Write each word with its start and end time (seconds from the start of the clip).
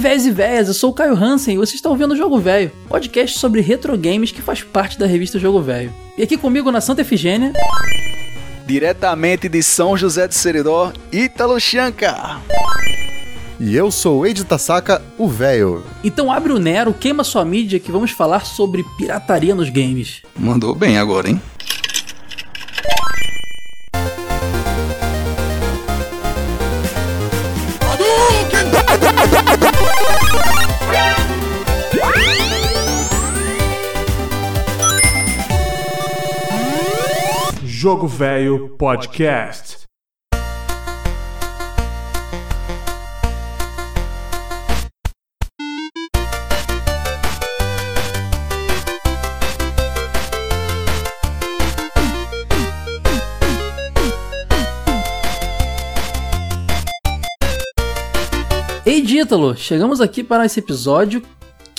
véias 0.00 0.24
e 0.24 0.30
véias, 0.30 0.66
eu 0.66 0.74
sou 0.74 0.90
o 0.90 0.94
Caio 0.94 1.14
Hansen 1.14 1.54
e 1.54 1.58
você 1.58 1.74
está 1.74 1.90
ouvindo 1.90 2.12
o 2.12 2.16
Jogo 2.16 2.38
Velho, 2.38 2.72
podcast 2.88 3.38
sobre 3.38 3.60
retro 3.60 3.96
games 3.98 4.32
que 4.32 4.40
faz 4.40 4.62
parte 4.62 4.98
da 4.98 5.06
revista 5.06 5.38
Jogo 5.38 5.60
Velho. 5.60 5.92
E 6.16 6.22
aqui 6.22 6.38
comigo 6.38 6.72
na 6.72 6.80
Santa 6.80 7.02
Efigênia... 7.02 7.52
Diretamente 8.66 9.48
de 9.48 9.62
São 9.62 9.96
José 9.96 10.26
de 10.26 10.34
Seridó, 10.34 10.92
Ítalo 11.12 11.60
Chanca. 11.60 12.40
E 13.58 13.76
eu 13.76 13.90
sou 13.90 14.20
o 14.20 14.26
Eide 14.26 14.42
Tasaka, 14.44 15.02
o 15.18 15.28
velho. 15.28 15.84
Então 16.02 16.32
abre 16.32 16.52
o 16.52 16.58
Nero, 16.58 16.94
queima 16.94 17.22
sua 17.22 17.44
mídia 17.44 17.78
que 17.78 17.92
vamos 17.92 18.12
falar 18.12 18.46
sobre 18.46 18.84
pirataria 18.96 19.54
nos 19.54 19.68
games. 19.68 20.22
Mandou 20.38 20.74
bem 20.74 20.96
agora, 20.96 21.28
hein? 21.28 21.42
Jogo 37.82 38.06
Velho 38.06 38.76
Podcast. 38.76 39.86
Ei, 58.84 59.00
Dítalo, 59.00 59.56
chegamos 59.56 60.02
aqui 60.02 60.22
para 60.22 60.44
esse 60.44 60.60
episódio 60.60 61.22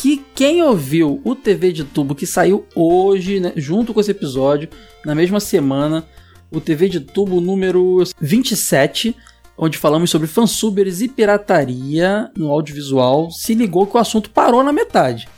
que 0.01 0.25
quem 0.33 0.63
ouviu 0.63 1.21
o 1.23 1.35
TV 1.35 1.71
de 1.71 1.83
tubo 1.83 2.15
que 2.15 2.25
saiu 2.25 2.65
hoje, 2.75 3.39
né, 3.39 3.53
junto 3.55 3.93
com 3.93 3.99
esse 3.99 4.09
episódio, 4.09 4.67
na 5.05 5.13
mesma 5.13 5.39
semana, 5.39 6.03
o 6.49 6.59
TV 6.59 6.89
de 6.89 6.99
tubo 6.99 7.39
número 7.39 8.03
27, 8.19 9.15
onde 9.55 9.77
falamos 9.77 10.09
sobre 10.09 10.27
fansubers 10.27 11.01
e 11.01 11.07
pirataria 11.07 12.31
no 12.35 12.49
audiovisual, 12.49 13.29
se 13.29 13.53
ligou 13.53 13.85
que 13.85 13.95
o 13.95 13.99
assunto 13.99 14.31
parou 14.31 14.63
na 14.63 14.73
metade. 14.73 15.29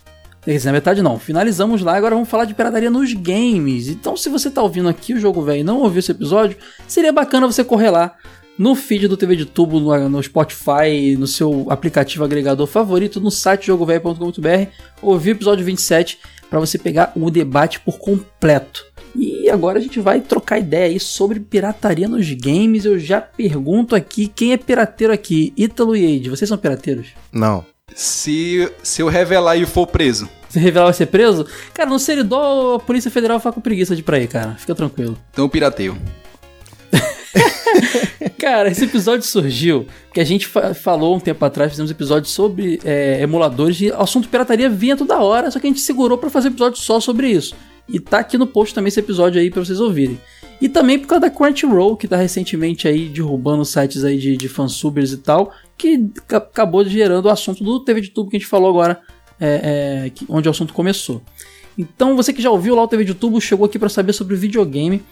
Quer 0.41 0.53
dizer, 0.53 0.67
na 0.67 0.73
metade 0.73 1.01
não, 1.01 1.19
finalizamos 1.19 1.81
lá, 1.81 1.97
agora 1.97 2.15
vamos 2.15 2.29
falar 2.29 2.45
de 2.45 2.53
pirataria 2.53 2.89
nos 2.89 3.11
games. 3.13 3.89
Então, 3.89 4.15
se 4.15 4.29
você 4.29 4.47
está 4.47 4.63
ouvindo 4.63 4.87
aqui 4.87 5.13
o 5.13 5.19
jogo 5.19 5.41
velho 5.41 5.59
e 5.59 5.63
não 5.65 5.79
ouviu 5.79 5.99
esse 5.99 6.11
episódio, 6.11 6.55
seria 6.87 7.11
bacana 7.11 7.47
você 7.47 7.65
correr 7.65 7.89
lá 7.89 8.15
no 8.57 8.75
feed 8.75 9.07
do 9.07 9.17
TV 9.17 9.35
de 9.35 9.45
Tubo, 9.45 9.79
no, 9.79 10.09
no 10.09 10.21
Spotify, 10.21 11.15
no 11.17 11.27
seu 11.27 11.65
aplicativo 11.69 12.23
agregador 12.23 12.67
favorito, 12.67 13.19
no 13.19 13.31
site 13.31 13.67
jogovelho.com.br, 13.67 14.69
ouvir 15.01 15.31
o 15.31 15.35
episódio 15.35 15.65
27 15.65 16.19
para 16.49 16.59
você 16.59 16.77
pegar 16.77 17.11
o 17.15 17.31
debate 17.31 17.79
por 17.79 17.97
completo. 17.97 18.85
E 19.15 19.49
agora 19.49 19.79
a 19.79 19.81
gente 19.81 19.99
vai 19.99 20.21
trocar 20.21 20.59
ideia 20.59 20.85
aí 20.85 20.99
sobre 20.99 21.39
pirataria 21.39 22.07
nos 22.07 22.31
games. 22.31 22.85
Eu 22.85 22.97
já 22.97 23.21
pergunto 23.21 23.95
aqui 23.95 24.27
quem 24.27 24.53
é 24.53 24.57
pirateiro 24.57 25.13
aqui, 25.13 25.53
Ítalo 25.55 25.95
e 25.95 26.03
Eide. 26.03 26.29
Vocês 26.29 26.49
são 26.49 26.57
pirateiros? 26.57 27.07
Não. 27.31 27.65
Se, 27.95 28.71
se 28.81 29.01
eu 29.01 29.07
revelar 29.07 29.55
e 29.55 29.65
for 29.65 29.85
preso. 29.85 30.27
Se 30.49 30.59
revelar 30.59 30.85
vai 30.85 30.93
ser 30.93 31.07
preso? 31.07 31.45
Cara, 31.73 31.89
no 31.89 31.99
Seridó 31.99 32.75
a 32.75 32.79
Polícia 32.79 33.11
Federal 33.11 33.39
fica 33.39 33.51
com 33.51 33.61
preguiça 33.61 33.95
de 33.95 34.01
ir 34.01 34.03
pra 34.03 34.17
aí, 34.17 34.27
cara. 34.27 34.55
Fica 34.55 34.73
tranquilo. 34.73 35.17
Então 35.31 35.45
eu 35.45 35.49
pirateio. 35.49 35.97
Cara, 38.37 38.69
esse 38.69 38.83
episódio 38.85 39.25
surgiu 39.25 39.87
que 40.13 40.19
a 40.19 40.23
gente 40.23 40.47
fa 40.47 40.73
falou 40.73 41.15
um 41.15 41.19
tempo 41.19 41.43
atrás, 41.43 41.71
fizemos 41.71 41.91
episódio 41.91 42.29
sobre 42.29 42.79
é, 42.83 43.21
emuladores 43.21 43.81
e 43.81 43.91
assunto 43.91 44.29
pirataria 44.29 44.69
vinha 44.69 44.95
toda 44.95 45.19
hora, 45.19 45.49
só 45.49 45.59
que 45.59 45.67
a 45.67 45.69
gente 45.69 45.81
segurou 45.81 46.17
para 46.17 46.29
fazer 46.29 46.49
episódio 46.49 46.79
só 46.79 46.99
sobre 46.99 47.29
isso. 47.29 47.55
E 47.87 47.99
tá 47.99 48.19
aqui 48.19 48.37
no 48.37 48.47
post 48.47 48.73
também 48.73 48.87
esse 48.87 48.99
episódio 48.99 49.41
aí 49.41 49.49
para 49.49 49.63
vocês 49.63 49.79
ouvirem. 49.79 50.19
E 50.61 50.69
também 50.69 50.97
por 50.97 51.07
causa 51.07 51.21
da 51.21 51.29
Crunchyroll, 51.29 51.97
que 51.97 52.07
tá 52.07 52.15
recentemente 52.15 52.87
aí 52.87 53.09
derrubando 53.09 53.65
sites 53.65 54.03
aí 54.03 54.17
de, 54.17 54.37
de 54.37 54.47
fansubers 54.47 55.11
e 55.11 55.17
tal, 55.17 55.51
que 55.77 56.09
acabou 56.29 56.85
gerando 56.85 57.25
o 57.25 57.29
assunto 57.29 57.63
do 57.63 57.83
TV 57.83 57.99
de 57.99 58.09
tubo 58.09 58.29
que 58.29 58.37
a 58.37 58.39
gente 58.39 58.47
falou 58.47 58.69
agora, 58.69 59.01
é, 59.39 60.05
é, 60.05 60.09
que, 60.09 60.25
onde 60.29 60.47
o 60.47 60.51
assunto 60.51 60.73
começou. 60.73 61.21
Então 61.77 62.15
você 62.15 62.31
que 62.31 62.41
já 62.41 62.49
ouviu 62.49 62.75
lá 62.75 62.83
o 62.83 62.87
TV 62.87 63.03
de 63.03 63.13
tubo, 63.13 63.41
chegou 63.41 63.65
aqui 63.65 63.77
para 63.77 63.89
saber 63.89 64.13
sobre 64.13 64.35
videogame. 64.35 65.03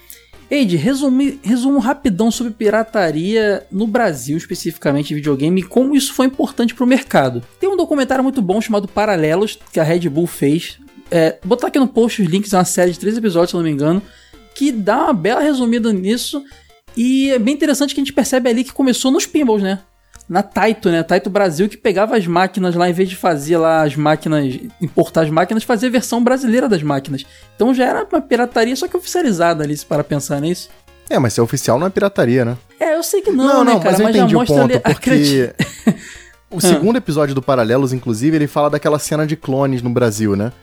Eide, 0.52 0.76
resume, 0.76 1.40
resumo 1.42 1.80
rapidão 1.80 2.30
sobre 2.30 2.52
pirataria 2.52 3.66
no 3.72 3.88
Brasil, 3.88 4.36
especificamente 4.36 5.16
videogame, 5.16 5.62
e 5.62 5.64
como 5.64 5.96
isso 5.96 6.14
foi 6.14 6.26
importante 6.26 6.76
para 6.76 6.84
o 6.84 6.88
mercado. 6.88 7.42
Tem 7.58 7.70
um 7.70 7.78
documentário 7.78 8.22
muito 8.22 8.42
bom 8.42 8.60
chamado 8.60 8.86
Paralelos, 8.86 9.58
que 9.72 9.80
a 9.80 9.84
Red 9.84 10.10
Bull 10.10 10.28
fez. 10.28 10.78
É, 11.10 11.38
botar 11.46 11.68
aqui 11.68 11.80
no 11.80 11.88
post 11.88 12.22
os 12.22 12.28
links, 12.28 12.52
é 12.52 12.58
uma 12.58 12.66
série 12.66 12.92
de 12.92 13.00
três 13.00 13.16
episódios, 13.16 13.52
se 13.52 13.56
não 13.56 13.64
me 13.64 13.70
engano, 13.70 14.02
que 14.54 14.74
dá 14.74 15.06
uma 15.06 15.14
bela 15.14 15.40
resumida 15.40 15.94
nisso. 15.94 16.44
E 16.98 17.32
é 17.32 17.40
bem 17.40 17.54
interessante 17.54 17.96
que 17.96 18.02
a 18.02 18.04
gente 18.04 18.12
percebe 18.12 18.50
ali 18.50 18.66
que 18.66 18.74
começou 18.74 19.10
nos 19.10 19.26
pinballs, 19.26 19.64
né? 19.64 19.80
Na 20.28 20.42
Taito, 20.44 20.90
né? 20.90 21.04
Taito 21.04 21.30
Brasil, 21.30 21.68
que 21.68 21.78
pegava 21.78 22.16
as 22.16 22.26
máquinas 22.26 22.76
lá, 22.76 22.90
em 22.90 22.94
vez 22.94 23.10
de 23.10 23.16
fazer 23.16 23.58
lá 23.58 23.84
as 23.84 23.96
máquinas, 23.96 24.60
importar 24.82 25.22
as 25.22 25.30
máquinas, 25.30 25.64
fazia 25.64 25.90
a 25.90 25.92
versão 25.92 26.24
brasileira 26.24 26.70
das 26.70 26.84
máquinas. 26.84 27.26
Então 27.56 27.74
já 27.74 27.86
era 27.86 28.08
uma 28.12 28.22
pirataria, 28.22 28.76
só 28.76 28.88
que 28.88 28.98
oficializada 28.98 29.64
ali, 29.64 29.76
se 29.76 29.86
para 29.86 30.04
pensar 30.04 30.40
nisso. 30.40 30.70
É, 31.10 31.20
mas 31.20 31.34
se 31.34 31.40
é 31.40 31.44
oficial 31.44 31.78
não 31.78 31.88
é 31.88 31.90
pirataria, 31.90 32.46
né? 32.46 32.58
É, 32.80 32.96
eu 32.96 33.04
sei 33.04 33.22
que 33.22 33.32
não, 33.32 33.46
não 33.46 33.64
né, 33.66 33.74
não, 33.74 33.80
cara? 33.80 33.92
Mas 33.92 34.00
eu 34.00 34.10
entendi 34.10 34.36
mas 34.36 34.50
o 34.50 34.54
ponto, 34.54 34.80
porque... 34.80 35.54
o 36.50 36.62
segundo 36.62 36.96
episódio 36.96 37.36
do 37.36 37.42
Paralelos, 37.42 37.92
inclusive, 37.92 38.36
ele 38.36 38.48
fala 38.48 38.70
daquela 38.70 38.98
cena 38.98 39.28
de 39.28 39.36
clones 39.36 39.82
no 39.82 39.90
Brasil, 39.90 40.36
né? 40.36 40.54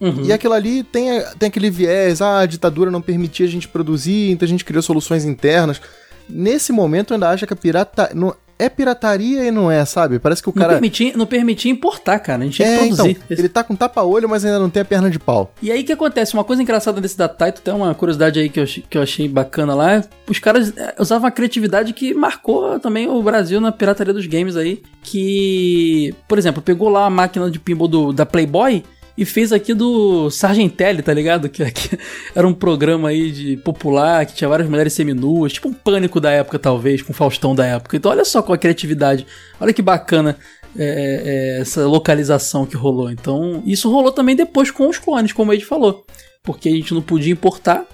Uhum. 0.00 0.24
E 0.24 0.32
aquilo 0.32 0.54
ali 0.54 0.82
tem, 0.82 1.22
tem 1.38 1.48
aquele 1.48 1.70
viés, 1.70 2.22
ah, 2.22 2.40
a 2.40 2.46
ditadura 2.46 2.90
não 2.90 3.02
permitia 3.02 3.46
a 3.46 3.48
gente 3.48 3.68
produzir, 3.68 4.30
então 4.30 4.46
a 4.46 4.48
gente 4.48 4.64
criou 4.64 4.82
soluções 4.82 5.24
internas. 5.24 5.80
Nesse 6.28 6.72
momento 6.72 7.12
eu 7.12 7.14
ainda 7.16 7.28
acho 7.30 7.46
que 7.46 7.52
a 7.52 7.56
pirata... 7.56 8.10
É 8.60 8.68
pirataria 8.68 9.44
e 9.44 9.50
não 9.50 9.70
é, 9.70 9.84
sabe? 9.86 10.18
Parece 10.18 10.42
que 10.42 10.50
o 10.50 10.52
cara. 10.52 10.72
Não 10.72 10.74
permitia, 10.74 11.12
não 11.16 11.26
permitia 11.26 11.72
importar, 11.72 12.18
cara. 12.18 12.42
A 12.42 12.44
gente 12.44 12.56
tinha 12.56 12.68
é, 12.68 12.72
que 12.72 12.86
produzir. 12.88 13.10
Então, 13.10 13.24
ele 13.38 13.48
tá 13.48 13.64
com 13.64 13.74
tapa-olho, 13.74 14.28
mas 14.28 14.44
ainda 14.44 14.58
não 14.58 14.68
tem 14.68 14.82
a 14.82 14.84
perna 14.84 15.10
de 15.10 15.18
pau. 15.18 15.54
E 15.62 15.72
aí 15.72 15.80
o 15.80 15.84
que 15.84 15.92
acontece? 15.92 16.34
Uma 16.34 16.44
coisa 16.44 16.62
engraçada 16.62 17.00
desse 17.00 17.16
da 17.16 17.26
Taito, 17.26 17.62
tem 17.62 17.72
uma 17.72 17.94
curiosidade 17.94 18.38
aí 18.38 18.50
que 18.50 18.60
eu, 18.60 18.66
que 18.66 18.98
eu 18.98 19.02
achei 19.02 19.26
bacana 19.26 19.74
lá. 19.74 20.04
Os 20.28 20.38
caras 20.38 20.76
é, 20.76 20.94
usavam 20.98 21.24
uma 21.24 21.30
criatividade 21.30 21.94
que 21.94 22.12
marcou 22.12 22.78
também 22.78 23.08
o 23.08 23.22
Brasil 23.22 23.60
na 23.60 23.72
pirataria 23.72 24.12
dos 24.12 24.26
games 24.26 24.56
aí. 24.56 24.82
Que, 25.02 26.14
por 26.28 26.36
exemplo, 26.36 26.60
pegou 26.60 26.90
lá 26.90 27.06
a 27.06 27.10
máquina 27.10 27.50
de 27.50 27.58
pinball 27.58 27.88
do, 27.88 28.12
da 28.12 28.26
Playboy 28.26 28.84
e 29.20 29.24
fez 29.26 29.52
aqui 29.52 29.74
do 29.74 30.30
Sargentelli, 30.30 31.02
tá 31.02 31.12
ligado? 31.12 31.50
Que, 31.50 31.70
que, 31.70 31.98
era 32.34 32.48
um 32.48 32.54
programa 32.54 33.10
aí 33.10 33.30
de 33.30 33.58
popular, 33.58 34.24
que 34.24 34.34
tinha 34.34 34.48
várias 34.48 34.66
mulheres 34.66 34.94
seminuas, 34.94 35.52
tipo 35.52 35.68
um 35.68 35.74
pânico 35.74 36.18
da 36.18 36.30
época, 36.30 36.58
talvez, 36.58 37.02
com 37.02 37.12
Faustão 37.12 37.54
da 37.54 37.66
época. 37.66 37.98
Então, 37.98 38.10
olha 38.10 38.24
só 38.24 38.40
qual 38.40 38.54
a 38.54 38.58
criatividade, 38.58 39.26
olha 39.60 39.74
que 39.74 39.82
bacana 39.82 40.38
é, 40.74 40.84
é, 40.84 41.58
é, 41.58 41.60
essa 41.60 41.86
localização 41.86 42.64
que 42.64 42.78
rolou. 42.78 43.10
Então, 43.10 43.62
isso 43.66 43.90
rolou 43.90 44.10
também 44.10 44.34
depois 44.34 44.70
com 44.70 44.88
os 44.88 44.98
clones, 44.98 45.34
como 45.34 45.50
o 45.50 45.54
Ed 45.54 45.66
falou, 45.66 46.06
porque 46.42 46.70
a 46.70 46.72
gente 46.72 46.94
não 46.94 47.02
podia 47.02 47.30
importar, 47.30 47.84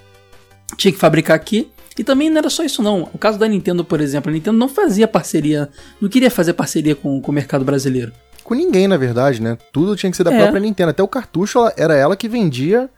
tinha 0.77 0.93
que 0.93 0.99
fabricar 0.99 1.35
aqui. 1.35 1.69
E 1.99 2.05
também 2.05 2.31
não 2.31 2.39
era 2.39 2.51
só 2.51 2.63
isso, 2.63 2.83
não. 2.83 3.09
O 3.13 3.19
caso 3.19 3.37
da 3.37 3.49
Nintendo, 3.49 3.83
por 3.83 4.01
exemplo, 4.01 4.31
a 4.31 4.33
Nintendo 4.33 4.59
não 4.59 4.69
fazia 4.69 5.09
parceria, 5.09 5.69
não 6.01 6.09
queria 6.09 6.31
fazer 6.31 6.53
parceria 6.53 6.95
com, 6.95 7.21
com 7.21 7.33
o 7.33 7.35
mercado 7.35 7.65
brasileiro 7.65 8.13
com 8.47 8.55
ninguém, 8.55 8.87
na 8.87 8.97
verdade, 8.97 9.43
né? 9.43 9.59
Tudo 9.73 9.97
tinha 9.97 10.11
que 10.11 10.17
ser 10.17 10.25
da 10.25 10.33
é. 10.33 10.39
própria 10.39 10.61
Nintendo. 10.61 10.91
Até 10.91 11.03
o 11.03 11.09
cartucho 11.09 11.59
era 11.77 11.95
ela 11.95 12.17
que 12.17 12.29
vendia 12.29 12.89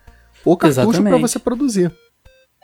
o 0.45 0.57
cartucho 0.57 1.03
para 1.03 1.17
você 1.17 1.39
produzir. 1.39 1.91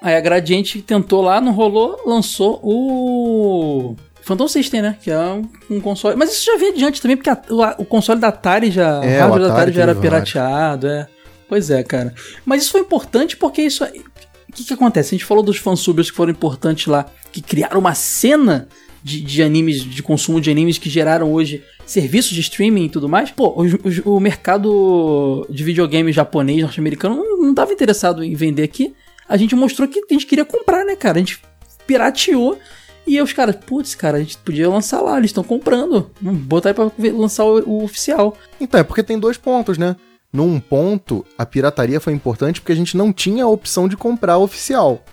Aí 0.03 0.15
a 0.15 0.21
Gradiente 0.21 0.83
tentou 0.83 1.23
lá, 1.23 1.41
não 1.41 1.53
rolou, 1.53 1.99
lançou 2.05 2.61
o 2.63 3.97
Phantom 4.21 4.47
System, 4.47 4.83
né? 4.83 4.99
Que 5.01 5.11
é 5.11 5.19
um, 5.19 5.49
um 5.71 5.81
console. 5.81 6.17
Mas 6.17 6.33
isso 6.33 6.45
já 6.45 6.59
vinha 6.59 6.73
adiante 6.73 7.01
também, 7.01 7.17
porque 7.17 7.31
a, 7.31 7.41
o, 7.49 7.83
o, 7.83 7.85
console 7.87 8.21
da 8.21 8.29
Atari 8.29 8.71
já. 8.71 9.03
É, 9.03 9.17
o 9.17 9.21
hardware 9.21 9.43
da 9.43 9.53
Atari 9.55 9.73
já 9.73 9.83
era 9.83 9.95
pirateado, 9.95 10.87
é. 10.87 11.07
Pois 11.49 11.71
é, 11.71 11.83
cara. 11.83 12.15
Mas 12.45 12.63
isso 12.63 12.73
foi 12.73 12.83
importante 12.83 13.37
porque 13.37 13.63
isso. 13.63 13.85
O 13.85 14.53
que, 14.53 14.65
que 14.65 14.75
acontece? 14.75 15.15
A 15.15 15.19
gente 15.19 15.25
falou 15.25 15.43
dos 15.43 15.57
fansubers 15.57 16.11
que 16.11 16.17
foram 16.17 16.33
importantes 16.33 16.87
lá, 16.87 17.07
que 17.33 17.41
criaram 17.41 17.81
uma 17.81 17.95
cena 17.95 18.69
de, 19.05 19.21
de 19.21 19.43
animes, 19.43 19.83
de 19.83 20.03
consumo 20.03 20.41
de 20.41 20.51
animes 20.51 20.79
que 20.79 20.89
geraram 20.89 21.31
hoje 21.31 21.63
serviços 21.85 22.33
de 22.33 22.41
streaming 22.41 22.87
e 22.87 22.89
tudo 22.89 23.07
mais, 23.07 23.31
pô, 23.31 23.55
o, 23.55 24.17
o 24.17 24.19
mercado 24.19 25.47
de 25.51 25.63
videogame 25.63 26.11
japonês, 26.11 26.63
norte-americano, 26.63 27.17
não, 27.17 27.43
não 27.43 27.55
tava 27.55 27.75
interessado 27.75 28.25
em 28.25 28.35
vender 28.35 28.63
aqui. 28.63 28.95
A 29.29 29.37
gente 29.37 29.55
mostrou 29.55 29.87
que 29.87 29.99
a 29.99 30.15
gente 30.15 30.25
queria 30.25 30.45
comprar, 30.45 30.87
né, 30.87 30.97
cara? 30.97 31.19
A 31.19 31.21
gente 31.21 31.39
pirateou. 31.87 32.59
E 33.07 33.21
os 33.21 33.35
caras, 33.35 33.57
putz, 33.57 33.95
cara, 33.95 34.17
a 34.17 34.21
gente 34.21 34.39
podia 34.39 34.69
lançar 34.71 35.03
lá, 35.03 35.19
eles 35.19 35.29
estão 35.29 35.45
comprando. 35.45 36.11
Botar 36.23 36.71
aí 36.71 36.75
pra 36.75 36.91
lançar 37.13 37.45
o, 37.45 37.61
o 37.69 37.85
oficial. 37.85 38.35
Então, 38.59 38.81
é 38.81 38.83
porque 38.83 39.03
tem 39.03 39.19
dois 39.19 39.37
pontos, 39.37 39.77
né? 39.77 39.95
Num 40.33 40.59
ponto, 40.59 41.25
a 41.37 41.45
pirataria 41.45 42.01
foi 42.01 42.15
importante 42.15 42.63
porque 42.63 42.73
a 42.73 42.77
gente 42.77 42.97
não 42.97 43.13
tinha 43.13 43.45
a 43.45 43.49
opção 43.49 43.87
de 43.87 43.99
comprar 43.99 44.39
oficial. 44.39 45.05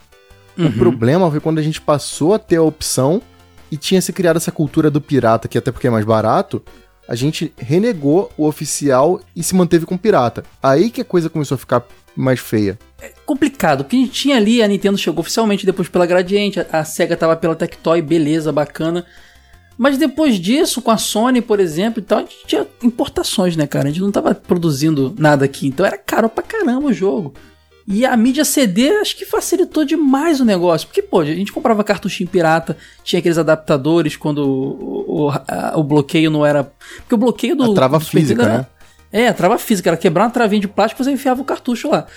Uhum. 0.57 0.67
O 0.67 0.73
problema 0.73 1.29
foi 1.29 1.41
quando 1.41 1.59
a 1.59 1.61
gente 1.61 1.81
passou 1.81 2.33
a 2.33 2.39
ter 2.39 2.55
a 2.55 2.63
opção 2.63 3.21
e 3.71 3.77
tinha 3.77 4.01
se 4.01 4.11
criado 4.11 4.37
essa 4.37 4.51
cultura 4.51 4.91
do 4.91 4.99
pirata, 4.99 5.47
que 5.47 5.57
até 5.57 5.71
porque 5.71 5.87
é 5.87 5.89
mais 5.89 6.05
barato, 6.05 6.61
a 7.07 7.15
gente 7.15 7.53
renegou 7.57 8.31
o 8.37 8.45
oficial 8.45 9.21
e 9.35 9.41
se 9.41 9.55
manteve 9.55 9.85
com 9.85 9.97
pirata. 9.97 10.43
Aí 10.61 10.89
que 10.89 11.01
a 11.01 11.05
coisa 11.05 11.29
começou 11.29 11.55
a 11.55 11.57
ficar 11.57 11.83
mais 12.15 12.39
feia. 12.39 12.77
É 13.01 13.13
complicado, 13.25 13.83
porque 13.83 13.95
a 13.95 13.99
gente 13.99 14.11
tinha 14.11 14.37
ali, 14.37 14.61
a 14.61 14.67
Nintendo 14.67 14.97
chegou 14.97 15.21
oficialmente 15.21 15.65
depois 15.65 15.87
pela 15.87 16.05
Gradiente, 16.05 16.59
a, 16.59 16.67
a 16.71 16.83
Sega 16.83 17.15
tava 17.15 17.35
pela 17.35 17.55
Tectoy, 17.55 18.01
beleza, 18.01 18.51
bacana. 18.51 19.05
Mas 19.77 19.97
depois 19.97 20.35
disso, 20.35 20.81
com 20.81 20.91
a 20.91 20.97
Sony, 20.97 21.41
por 21.41 21.59
exemplo, 21.59 22.01
então 22.01 22.19
a 22.19 22.21
gente 22.21 22.45
tinha 22.45 22.67
importações, 22.83 23.55
né, 23.55 23.65
cara? 23.65 23.87
A 23.87 23.91
gente 23.91 24.01
não 24.01 24.11
tava 24.11 24.35
produzindo 24.35 25.15
nada 25.17 25.45
aqui, 25.45 25.67
então 25.67 25.85
era 25.85 25.97
caro 25.97 26.29
pra 26.29 26.43
caramba 26.43 26.87
o 26.87 26.93
jogo. 26.93 27.33
E 27.87 28.05
a 28.05 28.15
mídia 28.15 28.45
CD 28.45 28.89
acho 28.97 29.15
que 29.15 29.25
facilitou 29.25 29.83
demais 29.83 30.39
o 30.39 30.45
negócio. 30.45 30.87
Porque, 30.87 31.01
pô, 31.01 31.19
a 31.21 31.25
gente 31.25 31.51
comprava 31.51 31.83
cartuchinho 31.83 32.29
pirata, 32.29 32.77
tinha 33.03 33.19
aqueles 33.19 33.37
adaptadores 33.37 34.15
quando 34.15 34.39
o, 34.39 35.25
o, 35.25 35.29
a, 35.29 35.73
o 35.75 35.83
bloqueio 35.83 36.29
não 36.29 36.45
era. 36.45 36.71
Porque 36.97 37.15
o 37.15 37.17
bloqueio 37.17 37.55
do. 37.55 37.71
A 37.71 37.75
trava 37.75 37.99
do 37.99 38.05
física, 38.05 38.43
era, 38.43 38.57
né? 38.57 38.65
É, 39.11 39.27
a 39.27 39.33
trava 39.33 39.57
física, 39.57 39.89
era 39.89 39.97
quebrar 39.97 40.25
uma 40.25 40.29
travinha 40.29 40.61
de 40.61 40.67
plástico 40.67 41.01
e 41.01 41.05
você 41.05 41.11
enfiava 41.11 41.41
o 41.41 41.45
cartucho 41.45 41.89
lá. 41.89 42.07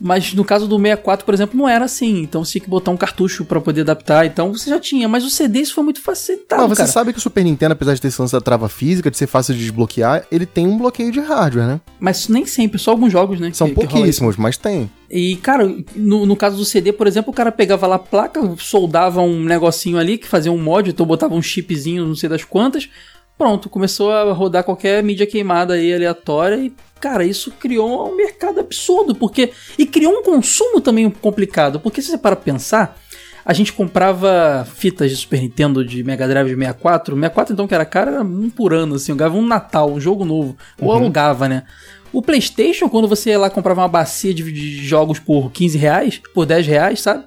Mas 0.00 0.34
no 0.34 0.44
caso 0.44 0.66
do 0.66 0.76
64, 0.76 1.24
por 1.24 1.32
exemplo, 1.34 1.56
não 1.56 1.68
era 1.68 1.84
assim. 1.84 2.20
Então 2.22 2.44
você 2.44 2.52
tinha 2.52 2.62
que 2.64 2.70
botar 2.70 2.90
um 2.90 2.96
cartucho 2.96 3.44
para 3.44 3.60
poder 3.60 3.82
adaptar. 3.82 4.26
Então 4.26 4.52
você 4.52 4.68
já 4.70 4.80
tinha. 4.80 5.08
Mas 5.08 5.24
o 5.24 5.30
CD 5.30 5.60
isso 5.60 5.74
foi 5.74 5.84
muito 5.84 6.00
facilitado. 6.00 6.62
Mas 6.62 6.70
você 6.70 6.82
cara. 6.82 6.92
sabe 6.92 7.12
que 7.12 7.18
o 7.18 7.22
Super 7.22 7.44
Nintendo, 7.44 7.72
apesar 7.72 7.94
de 7.94 8.00
ter 8.00 8.08
esse 8.08 8.20
lance 8.20 8.32
da 8.32 8.40
trava 8.40 8.68
física, 8.68 9.10
de 9.10 9.16
ser 9.16 9.26
fácil 9.26 9.54
de 9.54 9.60
desbloquear, 9.60 10.26
ele 10.30 10.46
tem 10.46 10.66
um 10.66 10.76
bloqueio 10.76 11.10
de 11.12 11.20
hardware, 11.20 11.66
né? 11.66 11.80
Mas 12.00 12.28
nem 12.28 12.44
sempre, 12.44 12.78
só 12.78 12.90
alguns 12.90 13.12
jogos, 13.12 13.38
né? 13.40 13.50
São 13.52 13.68
que- 13.68 13.74
que 13.74 13.86
pouquíssimos, 13.86 14.36
mas 14.36 14.56
tem. 14.56 14.90
E, 15.10 15.36
cara, 15.36 15.72
no, 15.94 16.26
no 16.26 16.34
caso 16.34 16.56
do 16.56 16.64
CD, 16.64 16.92
por 16.92 17.06
exemplo, 17.06 17.30
o 17.30 17.34
cara 17.34 17.52
pegava 17.52 17.86
lá 17.86 17.96
a 17.96 17.98
placa, 18.00 18.40
soldava 18.58 19.20
um 19.20 19.44
negocinho 19.44 19.96
ali 19.96 20.18
que 20.18 20.26
fazia 20.26 20.50
um 20.50 20.58
mod, 20.58 20.90
então 20.90 21.06
botava 21.06 21.34
um 21.34 21.42
chipzinho, 21.42 22.04
não 22.04 22.16
sei 22.16 22.28
das 22.28 22.42
quantas. 22.42 22.88
Pronto, 23.36 23.68
começou 23.68 24.12
a 24.12 24.32
rodar 24.32 24.62
qualquer 24.62 25.02
mídia 25.02 25.26
queimada 25.26 25.74
aí 25.74 25.92
aleatória 25.92 26.56
e, 26.56 26.72
cara, 27.00 27.24
isso 27.24 27.50
criou 27.52 28.08
um 28.08 28.16
mercado 28.16 28.60
absurdo, 28.60 29.14
porque. 29.14 29.52
E 29.76 29.84
criou 29.86 30.12
um 30.12 30.22
consumo 30.22 30.80
também 30.80 31.10
complicado, 31.10 31.80
porque 31.80 32.00
se 32.00 32.10
você 32.10 32.18
para 32.18 32.36
pensar, 32.36 32.96
a 33.44 33.52
gente 33.52 33.72
comprava 33.72 34.66
fitas 34.74 35.10
de 35.10 35.16
Super 35.16 35.40
Nintendo, 35.40 35.84
de 35.84 36.04
Mega 36.04 36.28
Drive 36.28 36.48
de 36.48 36.54
64. 36.54 37.14
64, 37.14 37.52
então, 37.52 37.66
que 37.66 37.74
era 37.74 37.84
caro, 37.84 38.12
era 38.12 38.22
um 38.22 38.48
por 38.48 38.72
ano, 38.72 38.94
assim, 38.94 39.12
eu 39.12 39.16
ganhava 39.16 39.36
um 39.36 39.46
Natal, 39.46 39.90
um 39.90 40.00
jogo 40.00 40.24
novo. 40.24 40.56
Ou 40.80 40.92
alugava, 40.92 41.48
né? 41.48 41.64
O 42.12 42.22
PlayStation, 42.22 42.88
quando 42.88 43.08
você 43.08 43.30
ia 43.30 43.38
lá 43.40 43.50
comprava 43.50 43.80
uma 43.80 43.88
bacia 43.88 44.32
de, 44.32 44.44
de 44.52 44.86
jogos 44.86 45.18
por 45.18 45.50
15 45.50 45.76
reais, 45.76 46.22
por 46.32 46.46
10 46.46 46.66
reais, 46.66 47.00
sabe? 47.00 47.24